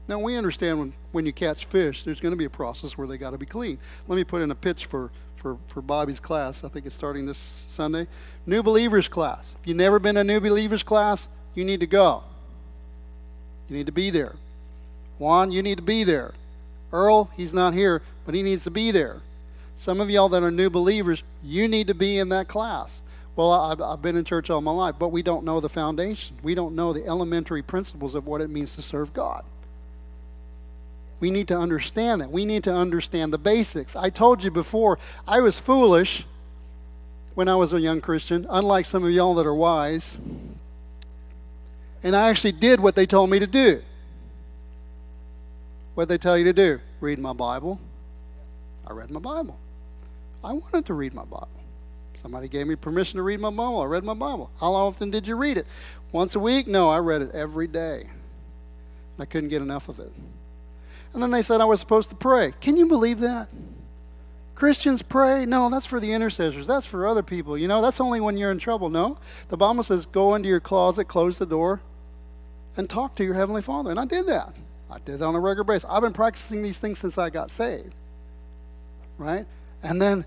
Now, 0.09 0.18
we 0.18 0.37
understand 0.37 0.78
when, 0.78 0.93
when 1.12 1.24
you 1.24 1.33
catch 1.33 1.64
fish, 1.64 2.03
there's 2.03 2.20
going 2.20 2.33
to 2.33 2.37
be 2.37 2.45
a 2.45 2.51
process 2.51 2.99
where 2.99 3.09
they 3.09 3.16
got 3.16 3.30
to 3.30 3.39
be 3.39 3.47
clean. 3.47 3.78
Let 4.09 4.16
me 4.16 4.24
put 4.24 4.43
in 4.43 4.51
a 4.51 4.55
pitch 4.55 4.85
for 4.85 5.11
for, 5.43 5.59
for 5.66 5.82
Bobby's 5.82 6.20
class. 6.20 6.62
I 6.62 6.68
think 6.68 6.86
it's 6.86 6.95
starting 6.95 7.26
this 7.26 7.64
Sunday. 7.66 8.07
New 8.47 8.62
Believers 8.62 9.09
class. 9.09 9.55
If 9.61 9.66
you've 9.66 9.76
never 9.76 9.99
been 9.99 10.16
a 10.16 10.24
New 10.24 10.40
Believers 10.40 10.84
class, 10.84 11.28
you 11.55 11.64
need 11.64 11.80
to 11.80 11.86
go. 11.86 12.22
You 13.68 13.76
need 13.76 13.86
to 13.86 13.93
be 13.93 14.09
there. 14.11 14.36
Juan, 15.18 15.51
you 15.51 15.62
need 15.62 15.76
to 15.76 15.82
be 15.82 16.05
there. 16.05 16.32
Earl, 16.93 17.30
he's 17.36 17.53
not 17.53 17.74
here, 17.74 18.03
but 18.24 18.34
he 18.34 18.43
needs 18.43 18.64
to 18.64 18.70
be 18.70 18.90
there. 18.93 19.20
Some 19.74 20.01
of 20.01 20.11
y'all 20.11 20.28
that 20.28 20.43
are 20.43 20.51
new 20.51 20.70
believers, 20.70 21.24
you 21.43 21.66
need 21.66 21.88
to 21.88 21.95
be 21.95 22.18
in 22.18 22.28
that 22.28 22.47
class. 22.47 23.03
Well, 23.34 23.51
I've, 23.51 23.80
I've 23.80 24.03
been 24.03 24.16
in 24.16 24.24
church 24.24 24.51
all 24.51 24.61
my 24.61 24.70
life, 24.70 24.97
but 24.99 25.09
we 25.09 25.22
don't 25.22 25.45
know 25.45 25.59
the 25.59 25.68
foundation. 25.68 26.36
We 26.43 26.55
don't 26.55 26.76
know 26.76 26.93
the 26.93 27.07
elementary 27.07 27.62
principles 27.62 28.14
of 28.14 28.26
what 28.26 28.40
it 28.40 28.51
means 28.51 28.76
to 28.76 28.82
serve 28.82 29.12
God. 29.12 29.45
We 31.23 31.31
need 31.31 31.47
to 31.49 31.57
understand 31.57 32.20
that. 32.20 32.33
We 32.33 32.45
need 32.45 32.64
to 32.64 32.75
understand 32.75 33.33
the 33.33 33.39
basics. 33.39 33.95
I 33.95 34.11
told 34.11 34.43
you 34.43 34.51
before, 34.51 34.99
I 35.25 35.39
was 35.39 35.57
foolish 35.57 36.27
when 37.37 37.47
I 37.47 37.55
was 37.55 37.73
a 37.73 37.81
young 37.81 38.01
Christian, 38.01 38.45
unlike 38.51 38.87
some 38.87 39.05
of 39.05 39.12
y'all 39.12 39.37
that 39.37 39.47
are 39.47 39.55
wise. 39.55 40.16
And 42.03 42.16
I 42.16 42.29
actually 42.29 42.51
did 42.51 42.81
what 42.81 42.97
they 42.97 43.07
told 43.07 43.31
me 43.31 43.39
to 43.39 43.47
do. 43.47 43.83
What 45.95 46.09
they 46.09 46.18
tell 46.18 46.37
you 46.37 46.43
to 46.43 46.53
do? 46.53 46.81
Read 47.01 47.20
my 47.20 47.33
Bible. 47.33 47.79
I 48.85 48.93
read 48.93 49.09
my 49.09 49.20
Bible. 49.20 49.61
I 50.43 50.55
wanted 50.55 50.87
to 50.87 50.95
read 50.95 51.14
my 51.14 51.25
Bible. 51.25 51.49
Somebody 52.16 52.49
gave 52.49 52.66
me 52.66 52.75
permission 52.75 53.18
to 53.18 53.23
read 53.23 53.39
my 53.39 53.51
Bible. 53.51 53.81
I 53.81 53.85
read 53.85 54.03
my 54.03 54.14
Bible. 54.14 54.51
How 54.59 54.73
often 54.73 55.12
did 55.12 55.29
you 55.29 55.37
read 55.37 55.57
it? 55.57 55.68
Once 56.11 56.35
a 56.35 56.41
week? 56.41 56.66
No, 56.66 56.89
I 56.91 56.99
read 56.99 57.23
it 57.23 57.31
every 57.31 57.68
day. 57.68 58.11
I 59.20 59.25
couldn't 59.25 59.51
get 59.51 59.62
enough 59.62 59.89
of 59.89 60.01
it. 60.01 60.12
And 61.13 61.23
then 61.23 61.31
they 61.31 61.43
said 61.43 61.61
I 61.61 61.67
was 61.67 61.81
supposed 61.81 62.09
to 62.11 62.15
pray. 62.15 62.55
Can 62.61 62.77
you 62.77 62.87
believe 62.87 63.21
that? 63.21 63.49
Christians 64.55 65.03
pray. 65.03 65.45
No, 65.45 65.69
that's 65.69 65.87
for 65.87 65.99
the 65.99 66.13
intercessors. 66.13 66.67
That's 66.67 66.87
for 66.87 67.07
other 67.07 67.23
people. 67.23 67.59
You 67.59 67.69
know, 67.69 67.83
that's 67.83 68.01
only 68.01 68.21
when 68.21 68.37
you're 68.37 68.51
in 68.51 68.59
trouble. 68.59 68.91
No. 68.91 69.19
The 69.49 69.57
Bible 69.57 69.83
says 69.83 70.07
go 70.07 70.35
into 70.35 70.49
your 70.49 70.61
closet, 70.61 71.07
close 71.07 71.39
the 71.39 71.47
door, 71.47 71.81
and 72.77 72.89
talk 72.89 73.15
to 73.17 73.25
your 73.25 73.35
Heavenly 73.35 73.63
Father. 73.63 73.91
And 73.91 73.99
I 73.99 74.05
did 74.05 74.27
that. 74.29 74.55
I 74.91 74.99
did 74.99 75.19
that 75.19 75.25
on 75.25 75.35
a 75.35 75.41
regular 75.41 75.65
basis. 75.65 75.89
I've 75.91 76.03
been 76.03 76.13
practicing 76.13 76.63
these 76.63 76.79
things 76.79 76.99
since 76.99 77.19
I 77.19 77.31
got 77.31 77.51
saved. 77.51 77.95
Right? 79.19 79.47
And 79.83 80.01
then 80.01 80.25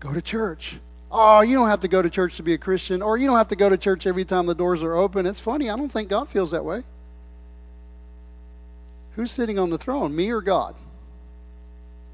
go 0.00 0.12
to 0.12 0.22
church. 0.22 0.78
Oh, 1.10 1.40
you 1.40 1.56
don't 1.56 1.68
have 1.68 1.80
to 1.80 1.88
go 1.88 2.02
to 2.02 2.10
church 2.10 2.36
to 2.36 2.42
be 2.42 2.52
a 2.52 2.58
Christian, 2.58 3.00
or 3.00 3.16
you 3.16 3.26
don't 3.26 3.36
have 3.36 3.48
to 3.48 3.56
go 3.56 3.68
to 3.68 3.76
church 3.76 4.06
every 4.06 4.24
time 4.24 4.46
the 4.46 4.54
doors 4.54 4.82
are 4.82 4.94
open. 4.94 5.24
It's 5.24 5.40
funny. 5.40 5.70
I 5.70 5.76
don't 5.76 5.88
think 5.88 6.08
God 6.08 6.28
feels 6.28 6.50
that 6.50 6.64
way. 6.64 6.82
Who's 9.16 9.32
sitting 9.32 9.58
on 9.58 9.70
the 9.70 9.78
throne, 9.78 10.14
me 10.14 10.30
or 10.30 10.42
God? 10.42 10.74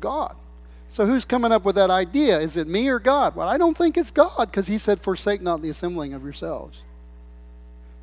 God. 0.00 0.36
So 0.88 1.06
who's 1.06 1.24
coming 1.24 1.52
up 1.52 1.64
with 1.64 1.74
that 1.76 1.90
idea? 1.90 2.38
Is 2.38 2.56
it 2.56 2.68
me 2.68 2.88
or 2.88 2.98
God? 2.98 3.34
Well, 3.34 3.48
I 3.48 3.58
don't 3.58 3.76
think 3.76 3.96
it's 3.96 4.10
God 4.10 4.50
because 4.50 4.68
he 4.68 4.78
said, 4.78 5.00
Forsake 5.00 5.40
not 5.40 5.62
the 5.62 5.70
assembling 5.70 6.14
of 6.14 6.22
yourselves. 6.22 6.82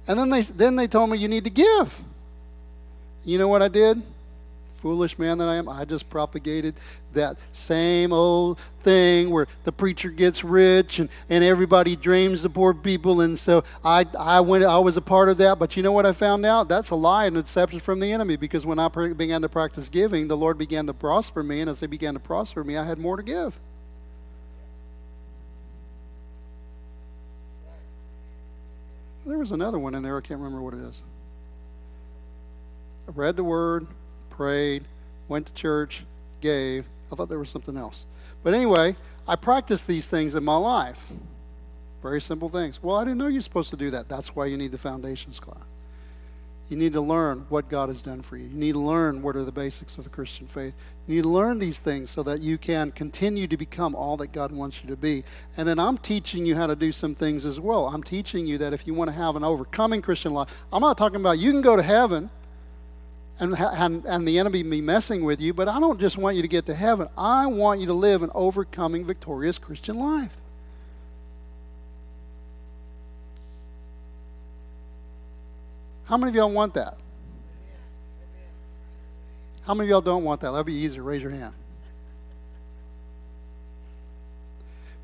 And 0.07 0.19
then 0.19 0.29
they, 0.29 0.41
then 0.41 0.75
they 0.75 0.87
told 0.87 1.09
me 1.09 1.17
you 1.17 1.27
need 1.27 1.43
to 1.43 1.49
give. 1.49 2.01
You 3.23 3.37
know 3.37 3.47
what 3.47 3.61
I 3.61 3.67
did? 3.67 4.01
Foolish 4.79 5.19
man 5.19 5.37
that 5.37 5.47
I 5.47 5.55
am, 5.55 5.69
I 5.69 5.85
just 5.85 6.09
propagated 6.09 6.75
that 7.13 7.37
same 7.51 8.13
old 8.13 8.59
thing 8.79 9.29
where 9.29 9.47
the 9.63 9.71
preacher 9.71 10.09
gets 10.09 10.43
rich 10.43 10.99
and, 10.99 11.09
and 11.29 11.43
everybody 11.43 11.95
dreams 11.95 12.41
the 12.41 12.49
poor 12.49 12.73
people. 12.73 13.21
And 13.21 13.37
so 13.37 13.63
I, 13.83 14.05
I 14.17 14.39
went, 14.41 14.63
I 14.63 14.79
was 14.79 14.97
a 14.97 15.01
part 15.01 15.29
of 15.29 15.37
that. 15.37 15.59
But 15.59 15.75
you 15.75 15.83
know 15.83 15.91
what 15.91 16.05
I 16.05 16.11
found 16.11 16.45
out? 16.45 16.69
That's 16.69 16.89
a 16.89 16.95
lie 16.95 17.25
and 17.25 17.35
deception 17.35 17.79
from 17.79 17.99
the 17.99 18.11
enemy 18.11 18.35
because 18.35 18.65
when 18.65 18.79
I 18.79 18.87
began 18.87 19.41
to 19.41 19.49
practice 19.49 19.89
giving, 19.89 20.27
the 20.27 20.37
Lord 20.37 20.57
began 20.57 20.87
to 20.87 20.93
prosper 20.93 21.43
me. 21.43 21.61
And 21.61 21.69
as 21.69 21.81
He 21.81 21.87
began 21.87 22.13
to 22.13 22.19
prosper 22.19 22.63
me, 22.63 22.77
I 22.77 22.85
had 22.85 22.97
more 22.97 23.17
to 23.17 23.23
give. 23.23 23.59
There 29.25 29.37
was 29.37 29.51
another 29.51 29.77
one 29.77 29.93
in 29.93 30.01
there. 30.01 30.17
I 30.17 30.21
can't 30.21 30.39
remember 30.39 30.61
what 30.61 30.73
it 30.73 30.79
is. 30.79 31.03
I 33.07 33.11
read 33.11 33.35
the 33.35 33.43
word, 33.43 33.87
prayed, 34.39 34.85
went 35.27 35.45
to 35.45 35.53
church, 35.53 36.05
gave. 36.39 36.85
I 37.11 37.15
thought 37.15 37.27
there 37.27 37.37
was 37.37 37.49
something 37.49 37.75
else. 37.75 38.05
But 38.41 38.53
anyway, 38.53 38.95
I 39.27 39.35
practiced 39.35 39.85
these 39.85 40.05
things 40.05 40.33
in 40.33 40.45
my 40.45 40.55
life. 40.55 41.11
Very 42.01 42.21
simple 42.21 42.47
things. 42.47 42.81
Well, 42.81 42.95
I 42.95 43.03
didn't 43.03 43.17
know 43.17 43.27
you're 43.27 43.41
supposed 43.41 43.69
to 43.71 43.75
do 43.75 43.89
that. 43.89 44.07
That's 44.07 44.37
why 44.37 44.45
you 44.45 44.55
need 44.55 44.71
the 44.71 44.77
foundations 44.77 45.41
class. 45.41 45.65
You 46.69 46.77
need 46.77 46.93
to 46.93 47.01
learn 47.01 47.47
what 47.49 47.67
God 47.67 47.89
has 47.89 48.01
done 48.01 48.21
for 48.21 48.37
you. 48.37 48.47
You 48.47 48.57
need 48.57 48.71
to 48.73 48.79
learn 48.79 49.21
what 49.21 49.35
are 49.35 49.43
the 49.43 49.51
basics 49.51 49.97
of 49.97 50.05
the 50.05 50.09
Christian 50.09 50.47
faith. 50.47 50.73
You 51.05 51.15
need 51.15 51.23
to 51.23 51.29
learn 51.29 51.59
these 51.59 51.79
things 51.79 52.09
so 52.09 52.23
that 52.23 52.39
you 52.39 52.57
can 52.57 52.91
continue 52.93 53.45
to 53.45 53.57
become 53.57 53.93
all 53.93 54.15
that 54.17 54.31
God 54.31 54.53
wants 54.53 54.81
you 54.81 54.89
to 54.89 54.95
be. 54.95 55.25
And 55.57 55.67
then 55.67 55.79
I'm 55.79 55.97
teaching 55.97 56.45
you 56.45 56.55
how 56.55 56.67
to 56.67 56.77
do 56.77 56.93
some 56.93 57.13
things 57.13 57.43
as 57.43 57.59
well. 57.59 57.87
I'm 57.87 58.03
teaching 58.03 58.47
you 58.47 58.57
that 58.59 58.71
if 58.71 58.87
you 58.87 58.93
want 58.93 59.09
to 59.09 59.17
have 59.17 59.35
an 59.35 59.43
overcoming 59.43 60.01
Christian 60.01 60.33
life, 60.33 60.63
I'm 60.71 60.81
not 60.81 60.97
talking 60.97 61.19
about 61.19 61.39
you 61.39 61.51
can 61.51 61.61
go 61.61 61.75
to 61.75 61.83
heaven 61.83 62.29
and, 63.39 63.55
and, 63.57 64.05
and 64.05 64.27
the 64.27 64.37
enemy 64.37 64.63
be 64.63 64.81
messing 64.81 65.23
with 65.23 65.39
you, 65.39 65.53
but 65.53 65.67
I 65.67 65.79
don't 65.79 65.99
just 65.99 66.17
want 66.17 66.35
you 66.35 66.41
to 66.41 66.47
get 66.47 66.65
to 66.65 66.75
heaven. 66.75 67.07
I 67.17 67.45
want 67.47 67.79
you 67.79 67.87
to 67.87 67.93
live 67.93 68.21
an 68.21 68.31
overcoming, 68.35 69.05
victorious 69.05 69.57
Christian 69.57 69.97
life. 69.97 70.35
How 76.03 76.17
many 76.17 76.31
of 76.31 76.35
y'all 76.35 76.51
want 76.51 76.73
that? 76.73 76.97
How 79.61 79.73
many 79.75 79.87
of 79.87 79.91
y'all 79.91 80.01
don't 80.01 80.23
want 80.23 80.41
that? 80.41 80.47
That'll 80.47 80.63
be 80.63 80.73
easier. 80.73 81.03
Raise 81.03 81.21
your 81.21 81.31
hand. 81.31 81.53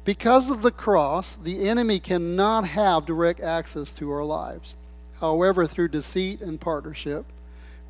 Because 0.03 0.49
of 0.49 0.61
the 0.61 0.71
cross, 0.71 1.35
the 1.35 1.69
enemy 1.69 1.99
cannot 1.99 2.67
have 2.67 3.05
direct 3.05 3.39
access 3.39 3.93
to 3.93 4.11
our 4.11 4.23
lives. 4.23 4.75
However, 5.19 5.67
through 5.67 5.89
deceit 5.89 6.41
and 6.41 6.59
partnership, 6.59 7.25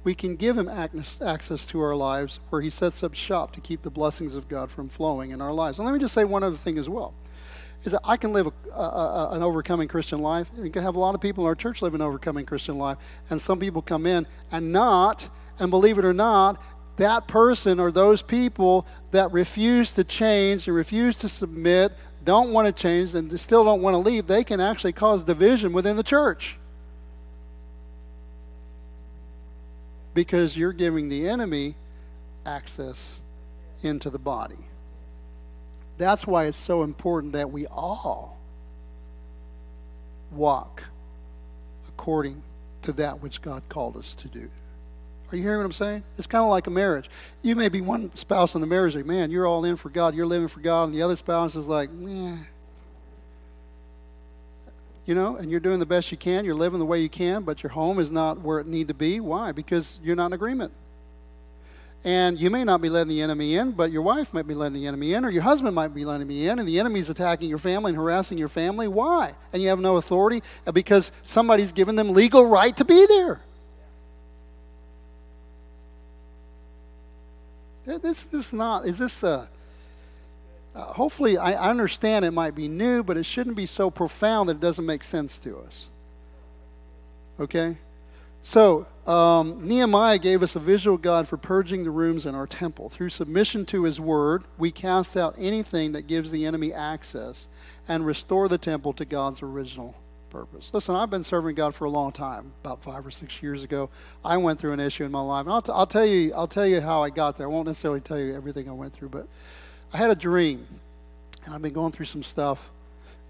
we 0.05 0.13
can 0.13 0.35
give 0.35 0.57
him 0.57 0.69
access 0.69 1.65
to 1.65 1.81
our 1.81 1.95
lives 1.95 2.39
where 2.49 2.61
he 2.61 2.69
sets 2.69 3.03
up 3.03 3.15
shop 3.15 3.51
to 3.53 3.59
keep 3.59 3.81
the 3.81 3.89
blessings 3.89 4.35
of 4.35 4.47
God 4.47 4.71
from 4.71 4.87
flowing 4.87 5.31
in 5.31 5.41
our 5.41 5.51
lives. 5.51 5.79
And 5.79 5.85
let 5.85 5.93
me 5.93 5.99
just 5.99 6.13
say 6.13 6.23
one 6.23 6.43
other 6.43 6.55
thing 6.55 6.77
as 6.77 6.87
well 6.87 7.13
is 7.83 7.91
that 7.91 8.01
I 8.03 8.15
can 8.15 8.31
live 8.31 8.47
a, 8.47 8.79
a, 8.79 9.29
an 9.33 9.43
overcoming 9.43 9.87
Christian 9.87 10.19
life. 10.19 10.49
and 10.55 10.63
You 10.63 10.71
can 10.71 10.83
have 10.83 10.95
a 10.95 10.99
lot 10.99 11.15
of 11.15 11.21
people 11.21 11.43
in 11.43 11.47
our 11.47 11.55
church 11.55 11.81
live 11.81 11.93
an 11.93 12.01
overcoming 12.01 12.45
Christian 12.45 12.77
life, 12.77 12.97
and 13.29 13.41
some 13.41 13.59
people 13.59 13.81
come 13.81 14.05
in 14.05 14.25
and 14.51 14.71
not, 14.71 15.29
and 15.59 15.69
believe 15.69 15.97
it 15.97 16.05
or 16.05 16.13
not, 16.13 16.61
that 16.97 17.27
person 17.27 17.79
or 17.79 17.91
those 17.91 18.21
people 18.21 18.87
that 19.11 19.31
refuse 19.31 19.91
to 19.93 20.03
change 20.03 20.67
and 20.67 20.75
refuse 20.75 21.15
to 21.17 21.29
submit, 21.29 21.91
don't 22.23 22.51
want 22.51 22.65
to 22.65 22.71
change, 22.71 23.13
and 23.13 23.39
still 23.39 23.63
don't 23.63 23.81
want 23.81 23.93
to 23.93 23.99
leave, 23.99 24.27
they 24.27 24.43
can 24.43 24.59
actually 24.59 24.93
cause 24.93 25.23
division 25.23 25.73
within 25.73 25.95
the 25.95 26.03
church. 26.03 26.57
Because 30.15 30.57
you're 30.57 30.73
giving 30.73 31.09
the 31.09 31.29
enemy 31.29 31.75
access 32.45 33.21
into 33.83 34.09
the 34.09 34.17
body. 34.17 34.55
That's 35.99 36.25
why 36.25 36.45
it's 36.45 36.57
so 36.57 36.81
important 36.81 37.33
that 37.33 37.51
we 37.51 37.67
all 37.67 38.39
walk 40.31 40.83
according 41.87 42.41
to 42.81 42.93
that 42.93 43.21
which 43.21 43.41
God 43.41 43.61
called 43.69 43.95
us 43.97 44.15
to 44.15 44.27
do. 44.27 44.49
Are 45.31 45.35
you 45.35 45.43
hearing 45.43 45.59
what 45.59 45.65
I'm 45.65 45.71
saying? 45.71 46.03
It's 46.17 46.27
kind 46.27 46.43
of 46.43 46.49
like 46.49 46.67
a 46.67 46.71
marriage. 46.71 47.09
You 47.41 47.55
may 47.55 47.69
be 47.69 47.81
one 47.81 48.15
spouse 48.15 48.55
in 48.55 48.61
the 48.61 48.67
marriage 48.67 48.95
like, 48.95 49.05
man, 49.05 49.31
you're 49.31 49.45
all 49.45 49.65
in 49.65 49.75
for 49.75 49.89
God, 49.89 50.15
you're 50.15 50.25
living 50.25 50.47
for 50.47 50.59
God, 50.59 50.85
and 50.85 50.95
the 50.95 51.01
other 51.01 51.15
spouse 51.15 51.55
is 51.55 51.67
like, 51.67 51.89
yeah 51.99 52.37
you 55.05 55.13
know, 55.13 55.35
and 55.35 55.51
you're 55.51 55.59
doing 55.59 55.79
the 55.79 55.85
best 55.85 56.11
you 56.11 56.17
can, 56.17 56.45
you're 56.45 56.55
living 56.55 56.79
the 56.79 56.85
way 56.85 56.99
you 56.99 57.09
can, 57.09 57.43
but 57.43 57.61
your 57.61 57.71
home 57.71 57.99
is 57.99 58.11
not 58.11 58.41
where 58.41 58.59
it 58.59 58.67
need 58.67 58.87
to 58.87 58.93
be. 58.93 59.19
Why? 59.19 59.51
Because 59.51 59.99
you're 60.03 60.15
not 60.15 60.27
in 60.27 60.33
agreement. 60.33 60.73
And 62.03 62.39
you 62.39 62.51
may 62.51 62.63
not 62.63 62.81
be 62.81 62.89
letting 62.89 63.09
the 63.09 63.21
enemy 63.21 63.55
in, 63.55 63.71
but 63.71 63.91
your 63.91 64.03
wife 64.03 64.31
might 64.31 64.47
be 64.47 64.53
letting 64.53 64.73
the 64.73 64.85
enemy 64.85 65.13
in, 65.13 65.25
or 65.25 65.29
your 65.29 65.41
husband 65.41 65.73
might 65.73 65.93
be 65.93 66.05
letting 66.05 66.27
me 66.27 66.47
in, 66.47 66.59
and 66.59 66.67
the 66.67 66.79
enemy's 66.79 67.09
attacking 67.09 67.49
your 67.49 67.57
family 67.57 67.89
and 67.89 67.97
harassing 67.97 68.37
your 68.37 68.47
family. 68.47 68.87
Why? 68.87 69.33
And 69.51 69.61
you 69.61 69.69
have 69.69 69.79
no 69.79 69.97
authority 69.97 70.43
uh, 70.67 70.71
because 70.71 71.11
somebody's 71.23 71.71
given 71.71 71.95
them 71.95 72.09
legal 72.09 72.45
right 72.45 72.77
to 72.77 72.85
be 72.85 73.05
there. 73.07 73.41
This 77.85 78.27
is 78.31 78.53
not, 78.53 78.85
is 78.85 78.97
this 78.97 79.23
a 79.23 79.47
uh, 80.75 80.83
hopefully, 80.93 81.37
I, 81.37 81.69
understand 81.69 82.25
it 82.25 82.31
might 82.31 82.53
be 82.53 82.67
new, 82.67 83.01
but 83.01 83.15
it 83.15 83.23
shouldn't 83.23 83.55
be 83.55 83.65
so 83.65 83.89
profound 83.89 84.49
that 84.49 84.57
it 84.57 84.59
doesn't 84.59 84.85
make 84.85 85.03
sense 85.03 85.37
to 85.39 85.57
us. 85.59 85.87
Okay? 87.39 87.77
So, 88.41 88.85
um, 89.07 89.65
Nehemiah 89.65 90.19
gave 90.19 90.43
us 90.43 90.55
a 90.55 90.59
visual 90.59 90.97
guide 90.97 91.27
for 91.29 91.37
purging 91.37 91.83
the 91.83 91.91
rooms 91.91 92.25
in 92.25 92.35
our 92.35 92.45
temple. 92.45 92.89
Through 92.89 93.09
submission 93.09 93.65
to 93.67 93.83
his 93.83 94.01
word, 94.01 94.43
we 94.57 94.69
cast 94.69 95.15
out 95.15 95.33
anything 95.37 95.93
that 95.93 96.07
gives 96.07 96.29
the 96.29 96.45
enemy 96.45 96.73
access 96.73 97.47
and 97.87 98.05
restore 98.05 98.49
the 98.49 98.57
temple 98.57 98.91
to 98.93 99.05
God's 99.05 99.41
original 99.41 99.95
purpose. 100.29 100.71
Listen, 100.73 100.95
I've 100.95 101.09
been 101.09 101.23
serving 101.23 101.55
God 101.55 101.73
for 101.73 101.85
a 101.85 101.89
long 101.89 102.11
time. 102.11 102.51
About 102.63 102.83
five 102.83 103.05
or 103.05 103.11
six 103.11 103.41
years 103.41 103.63
ago, 103.63 103.89
I 104.25 104.35
went 104.35 104.59
through 104.59 104.73
an 104.73 104.81
issue 104.81 105.05
in 105.05 105.11
my 105.11 105.21
life, 105.21 105.45
and 105.45 105.53
I'll, 105.53 105.61
t- 105.61 105.71
I'll 105.73 105.87
tell 105.87 106.05
you, 106.05 106.33
I'll 106.33 106.47
tell 106.47 106.67
you 106.67 106.81
how 106.81 107.01
I 107.01 107.09
got 107.09 107.37
there. 107.37 107.47
I 107.47 107.49
won't 107.49 107.67
necessarily 107.67 108.01
tell 108.01 108.19
you 108.19 108.35
everything 108.35 108.67
I 108.67 108.73
went 108.73 108.91
through, 108.91 109.09
but 109.09 109.27
I 109.93 109.97
had 109.97 110.09
a 110.09 110.15
dream, 110.15 110.67
and 111.45 111.53
I've 111.53 111.61
been 111.61 111.73
going 111.73 111.91
through 111.91 112.05
some 112.05 112.23
stuff, 112.23 112.69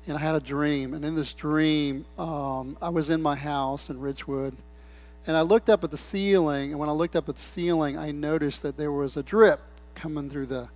and 0.08 0.18
I 0.18 0.20
had 0.20 0.36
a 0.36 0.40
dream. 0.40 0.94
And 0.94 1.04
in 1.04 1.16
this 1.16 1.34
dream, 1.34 2.06
um, 2.18 2.78
I 2.82 2.90
was 2.90 3.10
in 3.10 3.22
my 3.22 3.36
house 3.36 3.90
in 3.90 4.00
Ridgewood, 4.00 4.56
and 5.28 5.36
I 5.36 5.42
looked 5.42 5.70
up 5.70 5.84
at 5.84 5.92
the 5.92 5.98
ceiling. 5.98 6.72
And 6.72 6.80
when 6.80 6.90
I 6.90 6.94
looked 6.94 7.16
up 7.16 7.30
at 7.30 7.36
the 7.36 7.42
ceiling, 7.42 7.98
I 7.98 8.12
noticed 8.12 8.62
that 8.64 8.78
there 8.78 8.92
was 8.92 9.18
a 9.18 9.24
drip 9.24 9.60
coming 9.96 10.30
through 10.30 10.48
the 10.48 10.70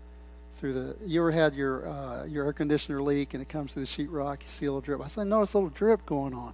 through 0.55 0.73
the. 0.73 0.95
You 1.05 1.21
ever 1.21 1.31
had 1.31 1.55
your 1.55 1.87
uh, 1.87 2.25
your 2.25 2.45
air 2.45 2.53
conditioner 2.53 3.01
leak, 3.01 3.33
and 3.33 3.41
it 3.41 3.49
comes 3.49 3.73
through 3.73 3.85
the 3.85 3.87
sheetrock? 3.87 4.41
You 4.41 4.49
see 4.49 4.65
a 4.65 4.71
little 4.71 4.81
drip. 4.81 5.01
I 5.03 5.07
said, 5.07 5.27
"No, 5.27 5.41
it's 5.41 5.53
a 5.53 5.57
little 5.57 5.69
drip 5.69 6.05
going 6.05 6.33
on." 6.33 6.53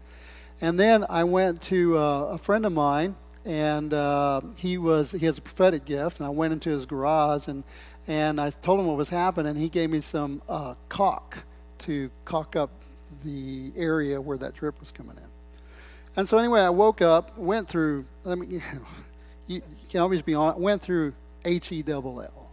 And 0.62 0.80
then 0.80 1.06
I 1.10 1.24
went 1.24 1.62
to 1.64 1.98
uh, 1.98 2.22
a 2.32 2.38
friend 2.38 2.66
of 2.66 2.72
mine, 2.72 3.16
and 3.44 3.94
uh, 3.94 4.42
he 4.56 4.78
was 4.78 5.12
he 5.12 5.26
has 5.26 5.38
a 5.38 5.42
prophetic 5.42 5.86
gift, 5.86 6.20
and 6.20 6.28
I 6.28 6.30
went 6.30 6.54
into 6.54 6.70
his 6.70 6.86
garage 6.86 7.48
and 7.48 7.64
and 8.08 8.40
I 8.40 8.50
told 8.50 8.80
him 8.80 8.88
what 8.88 8.98
was 8.98 9.10
happening. 9.10 9.56
He 9.56 9.70
gave 9.70 9.90
me 9.90 10.00
some 10.00 10.42
uh, 10.48 10.76
caulk 10.90 11.40
to 11.80 12.12
caulk 12.24 12.56
up 12.56 12.70
the 13.24 13.72
area 13.76 14.22
where 14.22 14.38
that 14.38 14.54
drip 14.56 14.80
was 14.80 14.92
coming 14.92 15.18
in. 15.18 15.30
And 16.16 16.28
so 16.28 16.38
anyway, 16.38 16.62
I 16.62 16.70
woke 16.70 17.02
up, 17.02 17.38
went 17.38 17.68
through. 17.68 18.06
Let 18.24 18.38
me. 18.38 18.62
You, 19.48 19.58
you 19.58 19.88
can 19.90 20.00
always 20.00 20.24
be 20.24 20.34
on. 20.34 20.60
Went 20.60 20.82
through 20.82 21.14
H 21.44 21.72
E 21.72 21.84
double 21.84 22.20
L. 22.20 22.50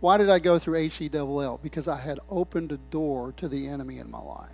Why 0.00 0.16
did 0.16 0.28
I 0.28 0.40
go 0.40 0.58
through 0.58 0.74
H 0.74 1.00
E 1.00 1.08
double 1.08 1.40
L? 1.40 1.60
Because 1.62 1.86
I 1.86 1.98
had 1.98 2.18
opened 2.28 2.72
a 2.72 2.78
door 2.78 3.32
to 3.36 3.46
the 3.46 3.68
enemy 3.68 4.00
in 4.00 4.10
my 4.10 4.18
life. 4.18 4.50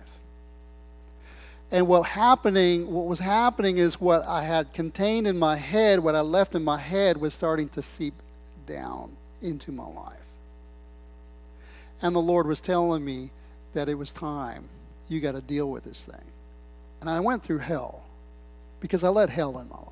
And 1.71 1.87
what 1.87 2.03
happening, 2.03 2.91
what 2.91 3.07
was 3.07 3.17
happening 3.17 3.79
is 3.79 3.99
what 3.99 4.23
I 4.27 4.43
had 4.43 4.71
contained 4.71 5.25
in 5.25 5.39
my 5.39 5.55
head, 5.55 6.01
what 6.01 6.13
I 6.13 6.21
left 6.21 6.53
in 6.53 6.63
my 6.63 6.77
head 6.77 7.17
was 7.17 7.33
starting 7.33 7.69
to 7.69 7.81
seep 7.81 8.13
down 8.67 9.17
into 9.41 9.71
my 9.71 9.87
life. 9.87 10.17
And 12.01 12.15
the 12.15 12.19
Lord 12.19 12.47
was 12.47 12.59
telling 12.59 13.05
me 13.05 13.31
that 13.73 13.89
it 13.89 13.95
was 13.95 14.11
time. 14.11 14.65
You 15.07 15.19
got 15.19 15.33
to 15.33 15.41
deal 15.41 15.69
with 15.69 15.83
this 15.83 16.05
thing. 16.05 16.23
And 16.99 17.09
I 17.09 17.19
went 17.19 17.43
through 17.43 17.59
hell 17.59 18.03
because 18.79 19.03
I 19.03 19.09
let 19.09 19.29
hell 19.29 19.59
in 19.59 19.69
my 19.69 19.75
life. 19.75 19.87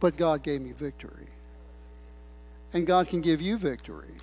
But 0.00 0.16
God 0.16 0.42
gave 0.42 0.60
me 0.60 0.72
victory. 0.72 1.28
And 2.72 2.86
God 2.86 3.08
can 3.08 3.20
give 3.20 3.40
you 3.40 3.56
victory. 3.58 4.14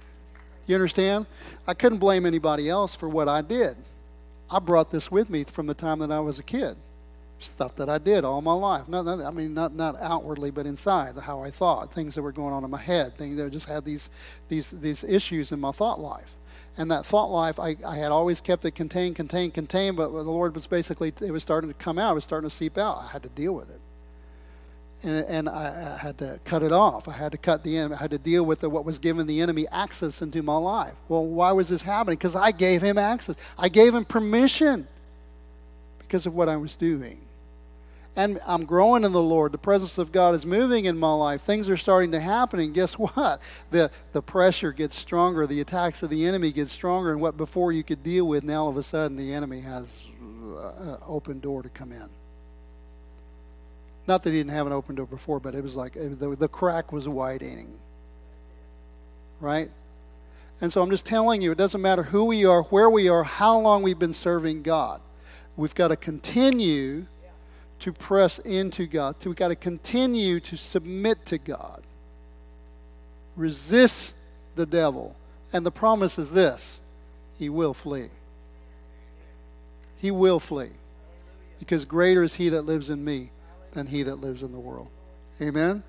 You 0.67 0.75
understand? 0.75 1.25
I 1.67 1.73
couldn't 1.73 1.99
blame 1.99 2.25
anybody 2.25 2.69
else 2.69 2.93
for 2.93 3.07
what 3.07 3.27
I 3.27 3.41
did. 3.41 3.77
I 4.49 4.59
brought 4.59 4.91
this 4.91 5.11
with 5.11 5.29
me 5.29 5.43
from 5.43 5.67
the 5.67 5.73
time 5.73 5.99
that 5.99 6.11
I 6.11 6.19
was 6.19 6.39
a 6.39 6.43
kid. 6.43 6.75
Stuff 7.41 7.75
that 7.75 7.87
I 7.89 7.99
did 7.99 8.25
all 8.25 8.41
my 8.41 8.53
life. 8.53 8.89
Not, 8.89 9.05
not, 9.05 9.21
I 9.21 9.31
mean, 9.31 9.53
not, 9.53 9.73
not 9.73 9.95
outwardly, 10.01 10.51
but 10.51 10.65
inside, 10.65 11.17
how 11.17 11.41
I 11.41 11.51
thought, 11.51 11.93
things 11.93 12.15
that 12.15 12.21
were 12.21 12.33
going 12.33 12.53
on 12.53 12.65
in 12.65 12.69
my 12.69 12.79
head, 12.81 13.17
things 13.17 13.37
that 13.37 13.49
just 13.51 13.67
had 13.67 13.85
these, 13.85 14.09
these, 14.49 14.71
these 14.71 15.05
issues 15.05 15.53
in 15.53 15.59
my 15.59 15.71
thought 15.71 16.01
life. 16.01 16.35
And 16.77 16.91
that 16.91 17.05
thought 17.05 17.31
life, 17.31 17.59
I, 17.59 17.77
I 17.85 17.95
had 17.95 18.11
always 18.11 18.41
kept 18.41 18.65
it 18.65 18.71
contained, 18.71 19.15
contained, 19.15 19.53
contained, 19.53 19.95
but 19.95 20.11
the 20.11 20.21
Lord 20.21 20.53
was 20.53 20.67
basically, 20.67 21.13
it 21.21 21.31
was 21.31 21.41
starting 21.41 21.69
to 21.69 21.73
come 21.73 21.97
out, 21.97 22.11
it 22.11 22.15
was 22.15 22.23
starting 22.25 22.49
to 22.49 22.55
seep 22.55 22.77
out. 22.77 22.97
I 22.97 23.07
had 23.07 23.23
to 23.23 23.29
deal 23.29 23.53
with 23.53 23.69
it. 23.69 23.79
And, 25.01 25.25
and 25.25 25.49
I, 25.49 25.95
I, 25.95 25.97
had 25.97 26.17
to 26.17 26.41
cut 26.43 26.61
it 26.61 26.73
off. 26.73 27.07
I 27.07 27.13
had 27.13 27.31
to 27.31 27.37
cut 27.37 27.63
the 27.63 27.77
enemy. 27.77 27.95
I 27.95 27.99
had 27.99 28.11
to 28.11 28.17
deal 28.17 28.43
with 28.43 28.59
the, 28.59 28.69
what 28.69 28.83
was 28.83 28.99
giving 28.99 29.27
the 29.27 29.39
enemy 29.39 29.65
access 29.69 30.21
into 30.21 30.43
my 30.43 30.57
life. 30.57 30.93
Well, 31.07 31.25
why 31.25 31.53
was 31.53 31.69
this 31.69 31.83
happening? 31.83 32.17
Because 32.17 32.35
I 32.35 32.51
gave 32.51 32.81
him 32.81 32.97
access. 32.97 33.37
I 33.57 33.69
gave 33.69 33.95
him 33.95 34.03
permission 34.03 34.89
because 35.99 36.25
of 36.25 36.35
what 36.35 36.49
I 36.49 36.57
was 36.57 36.75
doing 36.75 37.21
and 38.19 38.37
I'm 38.45 38.65
growing 38.65 39.05
in 39.05 39.13
the 39.13 39.21
Lord. 39.21 39.53
The 39.53 39.57
presence 39.57 39.97
of 39.97 40.11
God 40.11 40.35
is 40.35 40.45
moving 40.45 40.83
in 40.83 40.97
my 40.97 41.13
life. 41.13 41.41
Things 41.41 41.69
are 41.69 41.77
starting 41.77 42.11
to 42.11 42.19
happen, 42.19 42.59
and 42.59 42.73
guess 42.73 42.93
what? 42.99 43.41
The 43.71 43.91
the 44.11 44.21
pressure 44.21 44.73
gets 44.73 44.97
stronger. 44.97 45.47
The 45.47 45.61
attacks 45.61 46.03
of 46.03 46.09
the 46.09 46.25
enemy 46.25 46.51
get 46.51 46.67
stronger, 46.67 47.13
and 47.13 47.21
what 47.21 47.37
before 47.37 47.71
you 47.71 47.81
could 47.81 48.03
deal 48.03 48.25
with, 48.25 48.43
now 48.43 48.63
all 48.63 48.69
of 48.69 48.75
a 48.75 48.83
sudden 48.83 49.15
the 49.15 49.33
enemy 49.33 49.61
has 49.61 50.01
an 50.19 50.97
open 51.07 51.39
door 51.39 51.63
to 51.63 51.69
come 51.69 51.93
in. 51.93 52.09
Not 54.05 54.23
that 54.23 54.31
he 54.31 54.39
didn't 54.39 54.51
have 54.51 54.67
an 54.67 54.73
open 54.73 54.95
door 54.95 55.05
before, 55.05 55.39
but 55.39 55.55
it 55.55 55.63
was 55.63 55.77
like 55.77 55.93
the, 55.93 56.35
the 56.37 56.49
crack 56.49 56.91
was 56.91 57.07
widening. 57.07 57.79
Right? 59.39 59.71
And 60.59 60.73
so 60.73 60.81
I'm 60.81 60.89
just 60.89 61.05
telling 61.05 61.41
you, 61.41 61.53
it 61.53 61.57
doesn't 61.57 61.81
matter 61.81 62.03
who 62.03 62.25
we 62.25 62.43
are, 62.43 62.63
where 62.63 62.89
we 62.89 63.07
are, 63.07 63.23
how 63.23 63.57
long 63.57 63.81
we've 63.81 63.99
been 63.99 64.11
serving 64.11 64.63
God. 64.63 64.99
We've 65.55 65.75
got 65.75 65.87
to 65.87 65.95
continue 65.95 67.05
to 67.79 67.93
press 67.93 68.39
into 68.39 68.85
God. 68.85 69.15
So 69.19 69.29
we've 69.29 69.37
got 69.37 69.49
to 69.49 69.55
continue 69.55 70.39
to 70.41 70.57
submit 70.57 71.25
to 71.27 71.37
God. 71.37 71.83
Resist 73.35 74.13
the 74.55 74.65
devil. 74.65 75.15
And 75.53 75.65
the 75.65 75.71
promise 75.71 76.19
is 76.19 76.31
this 76.31 76.81
He 77.37 77.49
will 77.49 77.73
flee. 77.73 78.09
He 79.97 80.11
will 80.11 80.39
flee. 80.39 80.71
Because 81.59 81.85
greater 81.85 82.23
is 82.23 82.35
He 82.35 82.49
that 82.49 82.63
lives 82.63 82.89
in 82.89 83.03
me 83.03 83.31
than 83.71 83.87
He 83.87 84.03
that 84.03 84.15
lives 84.15 84.43
in 84.43 84.51
the 84.51 84.59
world. 84.59 84.87
Amen? 85.41 85.83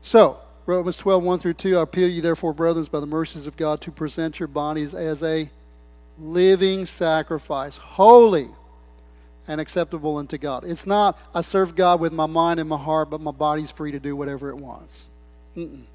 So, 0.00 0.38
Romans 0.66 0.96
12, 0.96 1.22
1 1.22 1.38
through 1.38 1.54
2. 1.54 1.78
I 1.78 1.82
appeal 1.82 2.08
you, 2.08 2.20
therefore, 2.20 2.52
brethren, 2.52 2.86
by 2.90 3.00
the 3.00 3.06
mercies 3.06 3.46
of 3.46 3.56
God, 3.56 3.80
to 3.82 3.90
present 3.90 4.38
your 4.38 4.48
bodies 4.48 4.94
as 4.94 5.22
a 5.22 5.50
living 6.18 6.84
sacrifice, 6.86 7.76
holy 7.76 8.48
and 9.48 9.60
acceptable 9.60 10.18
unto 10.18 10.38
God. 10.38 10.64
It's 10.64 10.86
not, 10.86 11.18
I 11.34 11.40
serve 11.40 11.74
God 11.74 11.98
with 11.98 12.12
my 12.12 12.26
mind 12.26 12.60
and 12.60 12.68
my 12.68 12.78
heart, 12.78 13.10
but 13.10 13.20
my 13.20 13.32
body's 13.32 13.72
free 13.72 13.90
to 13.90 13.98
do 13.98 14.14
whatever 14.14 14.50
it 14.50 14.56
wants. 14.56 15.08
Mm-mm. 15.56 15.86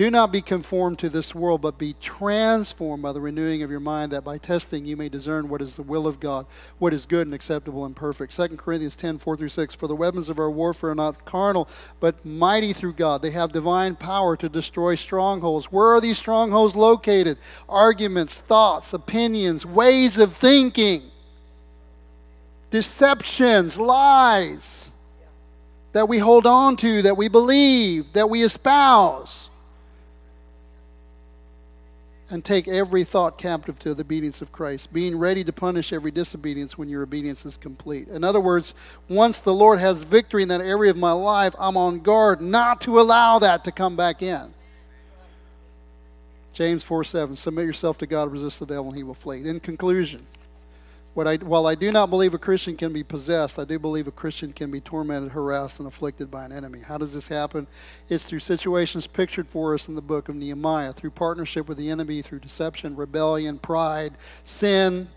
Do 0.00 0.10
not 0.10 0.32
be 0.32 0.40
conformed 0.40 0.98
to 1.00 1.10
this 1.10 1.34
world, 1.34 1.60
but 1.60 1.76
be 1.76 1.92
transformed 1.92 3.02
by 3.02 3.12
the 3.12 3.20
renewing 3.20 3.62
of 3.62 3.70
your 3.70 3.80
mind, 3.80 4.12
that 4.12 4.24
by 4.24 4.38
testing 4.38 4.86
you 4.86 4.96
may 4.96 5.10
discern 5.10 5.50
what 5.50 5.60
is 5.60 5.76
the 5.76 5.82
will 5.82 6.06
of 6.06 6.20
God, 6.20 6.46
what 6.78 6.94
is 6.94 7.04
good 7.04 7.26
and 7.26 7.34
acceptable 7.34 7.84
and 7.84 7.94
perfect. 7.94 8.34
2 8.34 8.56
Corinthians 8.56 8.96
10 8.96 9.18
4 9.18 9.36
through 9.36 9.50
6. 9.50 9.74
For 9.74 9.88
the 9.88 9.94
weapons 9.94 10.30
of 10.30 10.38
our 10.38 10.50
warfare 10.50 10.92
are 10.92 10.94
not 10.94 11.26
carnal, 11.26 11.68
but 11.98 12.24
mighty 12.24 12.72
through 12.72 12.94
God. 12.94 13.20
They 13.20 13.32
have 13.32 13.52
divine 13.52 13.94
power 13.94 14.38
to 14.38 14.48
destroy 14.48 14.94
strongholds. 14.94 15.66
Where 15.66 15.88
are 15.88 16.00
these 16.00 16.16
strongholds 16.16 16.76
located? 16.76 17.36
Arguments, 17.68 18.32
thoughts, 18.32 18.94
opinions, 18.94 19.66
ways 19.66 20.16
of 20.16 20.34
thinking 20.34 21.09
deceptions, 22.70 23.78
lies 23.78 24.80
that 25.92 26.08
we 26.08 26.18
hold 26.18 26.46
on 26.46 26.76
to, 26.76 27.02
that 27.02 27.16
we 27.16 27.28
believe, 27.28 28.12
that 28.12 28.30
we 28.30 28.42
espouse. 28.42 29.50
And 32.32 32.44
take 32.44 32.68
every 32.68 33.02
thought 33.02 33.38
captive 33.38 33.76
to 33.80 33.92
the 33.92 34.02
obedience 34.02 34.40
of 34.40 34.52
Christ, 34.52 34.92
being 34.92 35.18
ready 35.18 35.42
to 35.42 35.52
punish 35.52 35.92
every 35.92 36.12
disobedience 36.12 36.78
when 36.78 36.88
your 36.88 37.02
obedience 37.02 37.44
is 37.44 37.56
complete. 37.56 38.06
In 38.06 38.22
other 38.22 38.38
words, 38.38 38.72
once 39.08 39.38
the 39.38 39.52
Lord 39.52 39.80
has 39.80 40.04
victory 40.04 40.44
in 40.44 40.48
that 40.50 40.60
area 40.60 40.92
of 40.92 40.96
my 40.96 41.10
life, 41.10 41.56
I'm 41.58 41.76
on 41.76 41.98
guard 41.98 42.40
not 42.40 42.80
to 42.82 43.00
allow 43.00 43.40
that 43.40 43.64
to 43.64 43.72
come 43.72 43.96
back 43.96 44.22
in. 44.22 44.54
James 46.52 46.84
4 46.84 47.02
7, 47.02 47.34
submit 47.34 47.64
yourself 47.64 47.98
to 47.98 48.06
God, 48.06 48.30
resist 48.30 48.60
the 48.60 48.66
devil, 48.66 48.88
and 48.88 48.96
he 48.96 49.02
will 49.02 49.14
flee. 49.14 49.48
In 49.48 49.58
conclusion, 49.58 50.24
what 51.14 51.26
I, 51.26 51.36
while 51.36 51.66
I 51.66 51.74
do 51.74 51.90
not 51.90 52.08
believe 52.08 52.34
a 52.34 52.38
Christian 52.38 52.76
can 52.76 52.92
be 52.92 53.02
possessed, 53.02 53.58
I 53.58 53.64
do 53.64 53.78
believe 53.78 54.06
a 54.06 54.12
Christian 54.12 54.52
can 54.52 54.70
be 54.70 54.80
tormented, 54.80 55.32
harassed, 55.32 55.80
and 55.80 55.88
afflicted 55.88 56.30
by 56.30 56.44
an 56.44 56.52
enemy. 56.52 56.80
How 56.80 56.98
does 56.98 57.14
this 57.14 57.26
happen? 57.28 57.66
It's 58.08 58.24
through 58.24 58.38
situations 58.40 59.06
pictured 59.06 59.48
for 59.48 59.74
us 59.74 59.88
in 59.88 59.96
the 59.96 60.02
book 60.02 60.28
of 60.28 60.36
Nehemiah, 60.36 60.92
through 60.92 61.10
partnership 61.10 61.68
with 61.68 61.78
the 61.78 61.90
enemy, 61.90 62.22
through 62.22 62.40
deception, 62.40 62.94
rebellion, 62.94 63.58
pride, 63.58 64.14
sin, 64.44 65.08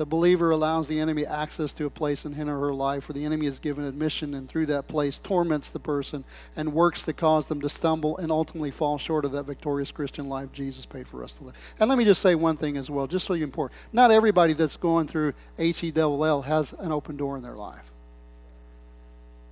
the 0.00 0.06
believer 0.06 0.50
allows 0.50 0.88
the 0.88 0.98
enemy 0.98 1.26
access 1.26 1.72
to 1.72 1.84
a 1.84 1.90
place 1.90 2.24
in 2.24 2.32
his 2.32 2.48
or 2.48 2.58
her 2.58 2.72
life 2.72 3.06
where 3.06 3.12
the 3.12 3.26
enemy 3.26 3.44
is 3.44 3.58
given 3.58 3.84
admission 3.84 4.32
and 4.32 4.48
through 4.48 4.64
that 4.64 4.86
place 4.86 5.18
torments 5.18 5.68
the 5.68 5.78
person 5.78 6.24
and 6.56 6.72
works 6.72 7.02
to 7.02 7.12
cause 7.12 7.48
them 7.48 7.60
to 7.60 7.68
stumble 7.68 8.16
and 8.16 8.32
ultimately 8.32 8.70
fall 8.70 8.96
short 8.96 9.26
of 9.26 9.32
that 9.32 9.42
victorious 9.42 9.90
Christian 9.90 10.26
life 10.26 10.50
Jesus 10.52 10.86
paid 10.86 11.06
for 11.06 11.22
us 11.22 11.32
to 11.32 11.44
live. 11.44 11.74
And 11.78 11.90
let 11.90 11.98
me 11.98 12.06
just 12.06 12.22
say 12.22 12.34
one 12.34 12.56
thing 12.56 12.78
as 12.78 12.88
well, 12.88 13.06
just 13.06 13.26
so 13.26 13.34
you 13.34 13.44
important. 13.44 13.78
Not 13.92 14.10
everybody 14.10 14.54
that's 14.54 14.78
going 14.78 15.06
through 15.06 15.34
H-E-L-L 15.58 16.40
has 16.40 16.72
an 16.72 16.92
open 16.92 17.18
door 17.18 17.36
in 17.36 17.42
their 17.42 17.56
life. 17.56 17.92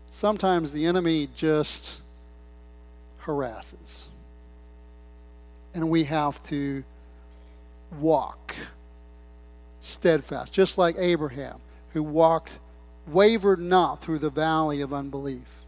Sometimes 0.09 0.72
the 0.72 0.86
enemy 0.86 1.28
just 1.36 2.01
harasses. 3.18 4.09
And 5.74 5.90
we 5.90 6.05
have 6.05 6.42
to 6.44 6.84
walk 8.01 8.55
steadfast, 9.89 10.53
just 10.53 10.78
like 10.78 10.97
Abraham, 10.99 11.59
who 11.93 12.03
walked, 12.03 12.59
wavered 13.07 13.61
not 13.61 14.01
through 14.01 14.18
the 14.18 14.30
valley 14.30 14.80
of 14.80 14.93
unbelief. 14.93 15.64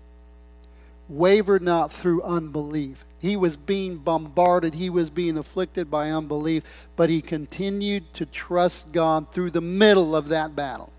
Wavered 1.09 1.63
not 1.63 1.93
through 1.93 2.23
unbelief. 2.23 3.05
He 3.21 3.37
was 3.37 3.57
being 3.57 3.99
bombarded, 3.99 4.75
he 4.75 4.89
was 4.89 5.11
being 5.11 5.37
afflicted 5.37 5.91
by 5.91 6.11
unbelief, 6.11 6.89
but 6.97 7.11
he 7.11 7.21
continued 7.21 8.15
to 8.15 8.27
trust 8.27 8.93
God 8.93 9.31
through 9.31 9.51
the 9.51 9.61
middle 9.61 10.15
of 10.17 10.29
that 10.29 10.57
battle. 10.57 10.93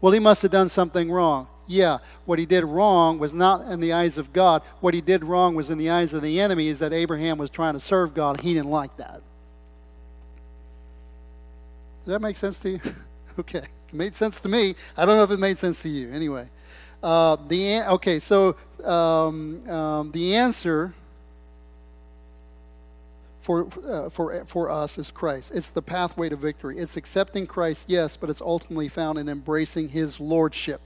Well, 0.00 0.12
he 0.12 0.18
must 0.18 0.42
have 0.42 0.50
done 0.50 0.68
something 0.68 1.10
wrong. 1.10 1.48
Yeah, 1.66 1.98
what 2.24 2.38
he 2.38 2.46
did 2.46 2.64
wrong 2.64 3.18
was 3.18 3.34
not 3.34 3.60
in 3.62 3.80
the 3.80 3.92
eyes 3.92 4.16
of 4.16 4.32
God. 4.32 4.62
What 4.80 4.94
he 4.94 5.00
did 5.00 5.22
wrong 5.24 5.54
was 5.54 5.70
in 5.70 5.78
the 5.78 5.90
eyes 5.90 6.14
of 6.14 6.22
the 6.22 6.40
enemy, 6.40 6.68
is 6.68 6.78
that 6.78 6.92
Abraham 6.92 7.36
was 7.36 7.50
trying 7.50 7.74
to 7.74 7.80
serve 7.80 8.14
God. 8.14 8.40
He 8.40 8.54
didn't 8.54 8.70
like 8.70 8.96
that. 8.96 9.20
Does 12.08 12.14
that 12.14 12.22
make 12.22 12.38
sense 12.38 12.58
to 12.60 12.70
you? 12.70 12.80
okay, 13.38 13.58
it 13.58 13.92
made 13.92 14.14
sense 14.14 14.38
to 14.40 14.48
me. 14.48 14.76
I 14.96 15.04
don't 15.04 15.18
know 15.18 15.24
if 15.24 15.30
it 15.30 15.38
made 15.38 15.58
sense 15.58 15.82
to 15.82 15.90
you. 15.90 16.10
Anyway, 16.10 16.48
uh, 17.02 17.36
the 17.36 17.82
okay, 17.82 18.18
so 18.18 18.56
um, 18.82 19.68
um, 19.68 20.10
the 20.12 20.34
answer 20.34 20.94
for 23.42 23.68
uh, 23.86 24.08
for 24.08 24.42
for 24.46 24.70
us 24.70 24.96
is 24.96 25.10
Christ. 25.10 25.52
It's 25.54 25.68
the 25.68 25.82
pathway 25.82 26.30
to 26.30 26.36
victory. 26.36 26.78
It's 26.78 26.96
accepting 26.96 27.46
Christ, 27.46 27.90
yes, 27.90 28.16
but 28.16 28.30
it's 28.30 28.40
ultimately 28.40 28.88
found 28.88 29.18
in 29.18 29.28
embracing 29.28 29.90
His 29.90 30.18
lordship. 30.18 30.80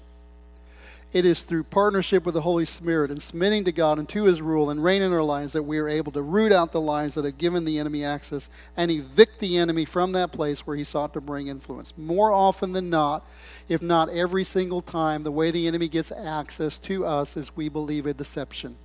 It 1.12 1.26
is 1.26 1.42
through 1.42 1.64
partnership 1.64 2.24
with 2.24 2.34
the 2.34 2.40
Holy 2.40 2.64
Spirit 2.64 3.10
and 3.10 3.20
submitting 3.20 3.64
to 3.64 3.72
God 3.72 3.98
and 3.98 4.08
to 4.08 4.24
His 4.24 4.40
rule 4.40 4.70
and 4.70 4.82
reign 4.82 5.02
in 5.02 5.12
our 5.12 5.22
lives 5.22 5.52
that 5.52 5.64
we 5.64 5.78
are 5.78 5.88
able 5.88 6.10
to 6.12 6.22
root 6.22 6.52
out 6.52 6.72
the 6.72 6.80
lies 6.80 7.14
that 7.14 7.26
have 7.26 7.36
given 7.36 7.66
the 7.66 7.78
enemy 7.78 8.02
access 8.02 8.48
and 8.76 8.90
evict 8.90 9.38
the 9.38 9.58
enemy 9.58 9.84
from 9.84 10.12
that 10.12 10.32
place 10.32 10.66
where 10.66 10.76
he 10.76 10.84
sought 10.84 11.12
to 11.12 11.20
bring 11.20 11.48
influence. 11.48 11.92
More 11.98 12.32
often 12.32 12.72
than 12.72 12.88
not, 12.88 13.26
if 13.68 13.82
not 13.82 14.08
every 14.08 14.44
single 14.44 14.80
time, 14.80 15.22
the 15.22 15.30
way 15.30 15.50
the 15.50 15.66
enemy 15.66 15.88
gets 15.88 16.10
access 16.10 16.78
to 16.78 17.04
us 17.04 17.36
is 17.36 17.54
we 17.54 17.68
believe 17.68 18.06
a 18.06 18.14
deception. 18.14 18.78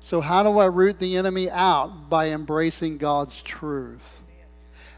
So, 0.00 0.20
how 0.20 0.42
do 0.42 0.58
I 0.58 0.66
root 0.66 0.98
the 0.98 1.16
enemy 1.16 1.48
out? 1.48 2.10
By 2.10 2.30
embracing 2.30 2.98
God's 2.98 3.40
truth 3.42 4.20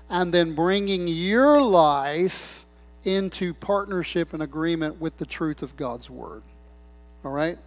and 0.09 0.32
then 0.32 0.55
bringing 0.55 1.09
your 1.09 1.61
life 1.61 2.61
into 3.05 3.55
partnership 3.55 4.32
and 4.32 4.42
agreement 4.42 5.00
with 5.00 5.18
the 5.18 5.26
truth 5.26 5.62
of 5.62 5.76
God's 5.76 6.09
Word. 6.09 6.42
All 7.24 7.32
right? 7.32 7.59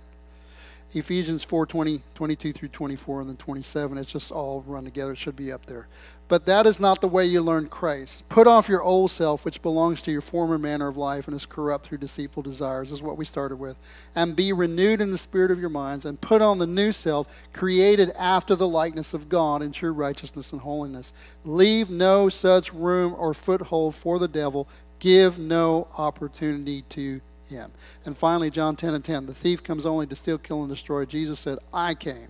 Ephesians 0.93 1.43
4 1.43 1.65
20, 1.65 2.01
22 2.13 2.53
through 2.53 2.67
24, 2.69 3.21
and 3.21 3.29
then 3.29 3.37
27. 3.37 3.97
It's 3.97 4.11
just 4.11 4.31
all 4.31 4.63
run 4.65 4.85
together. 4.85 5.11
It 5.11 5.17
should 5.17 5.35
be 5.35 5.51
up 5.51 5.65
there. 5.65 5.87
But 6.27 6.47
that 6.47 6.65
is 6.65 6.79
not 6.79 7.01
the 7.01 7.07
way 7.07 7.25
you 7.25 7.41
learn 7.41 7.67
Christ. 7.67 8.27
Put 8.29 8.47
off 8.47 8.67
your 8.67 8.81
old 8.81 9.11
self, 9.11 9.45
which 9.45 9.61
belongs 9.61 10.01
to 10.03 10.11
your 10.11 10.21
former 10.21 10.57
manner 10.57 10.87
of 10.87 10.97
life 10.97 11.27
and 11.27 11.35
is 11.35 11.45
corrupt 11.45 11.85
through 11.85 11.99
deceitful 11.99 12.41
desires, 12.41 12.91
is 12.91 13.03
what 13.03 13.17
we 13.17 13.25
started 13.25 13.57
with. 13.57 13.77
And 14.15 14.35
be 14.35 14.51
renewed 14.51 15.01
in 15.01 15.11
the 15.11 15.19
spirit 15.19 15.51
of 15.51 15.59
your 15.59 15.69
minds, 15.69 16.03
and 16.03 16.19
put 16.19 16.41
on 16.41 16.57
the 16.57 16.65
new 16.65 16.91
self, 16.91 17.27
created 17.53 18.11
after 18.17 18.55
the 18.55 18.67
likeness 18.67 19.13
of 19.13 19.29
God 19.29 19.61
in 19.61 19.71
true 19.71 19.91
righteousness 19.91 20.51
and 20.51 20.61
holiness. 20.61 21.13
Leave 21.43 21.89
no 21.89 22.29
such 22.29 22.73
room 22.73 23.13
or 23.17 23.33
foothold 23.33 23.93
for 23.93 24.17
the 24.17 24.27
devil. 24.27 24.67
Give 25.05 25.37
no 25.37 25.87
opportunity 25.99 26.81
to 26.89 27.21
him. 27.47 27.71
And 28.05 28.17
finally, 28.17 28.49
John 28.49 28.75
10 28.75 28.95
and 28.95 29.05
10 29.05 29.27
the 29.27 29.35
thief 29.35 29.61
comes 29.61 29.85
only 29.85 30.07
to 30.07 30.15
steal, 30.15 30.39
kill, 30.39 30.61
and 30.61 30.69
destroy. 30.71 31.05
Jesus 31.05 31.39
said, 31.39 31.59
I 31.71 31.93
came 31.93 32.29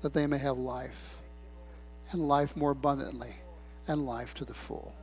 that 0.00 0.14
they 0.14 0.26
may 0.26 0.38
have 0.38 0.56
life, 0.56 1.18
and 2.10 2.26
life 2.26 2.56
more 2.56 2.70
abundantly, 2.70 3.34
and 3.86 4.06
life 4.06 4.32
to 4.36 4.46
the 4.46 4.54
full. 4.54 4.94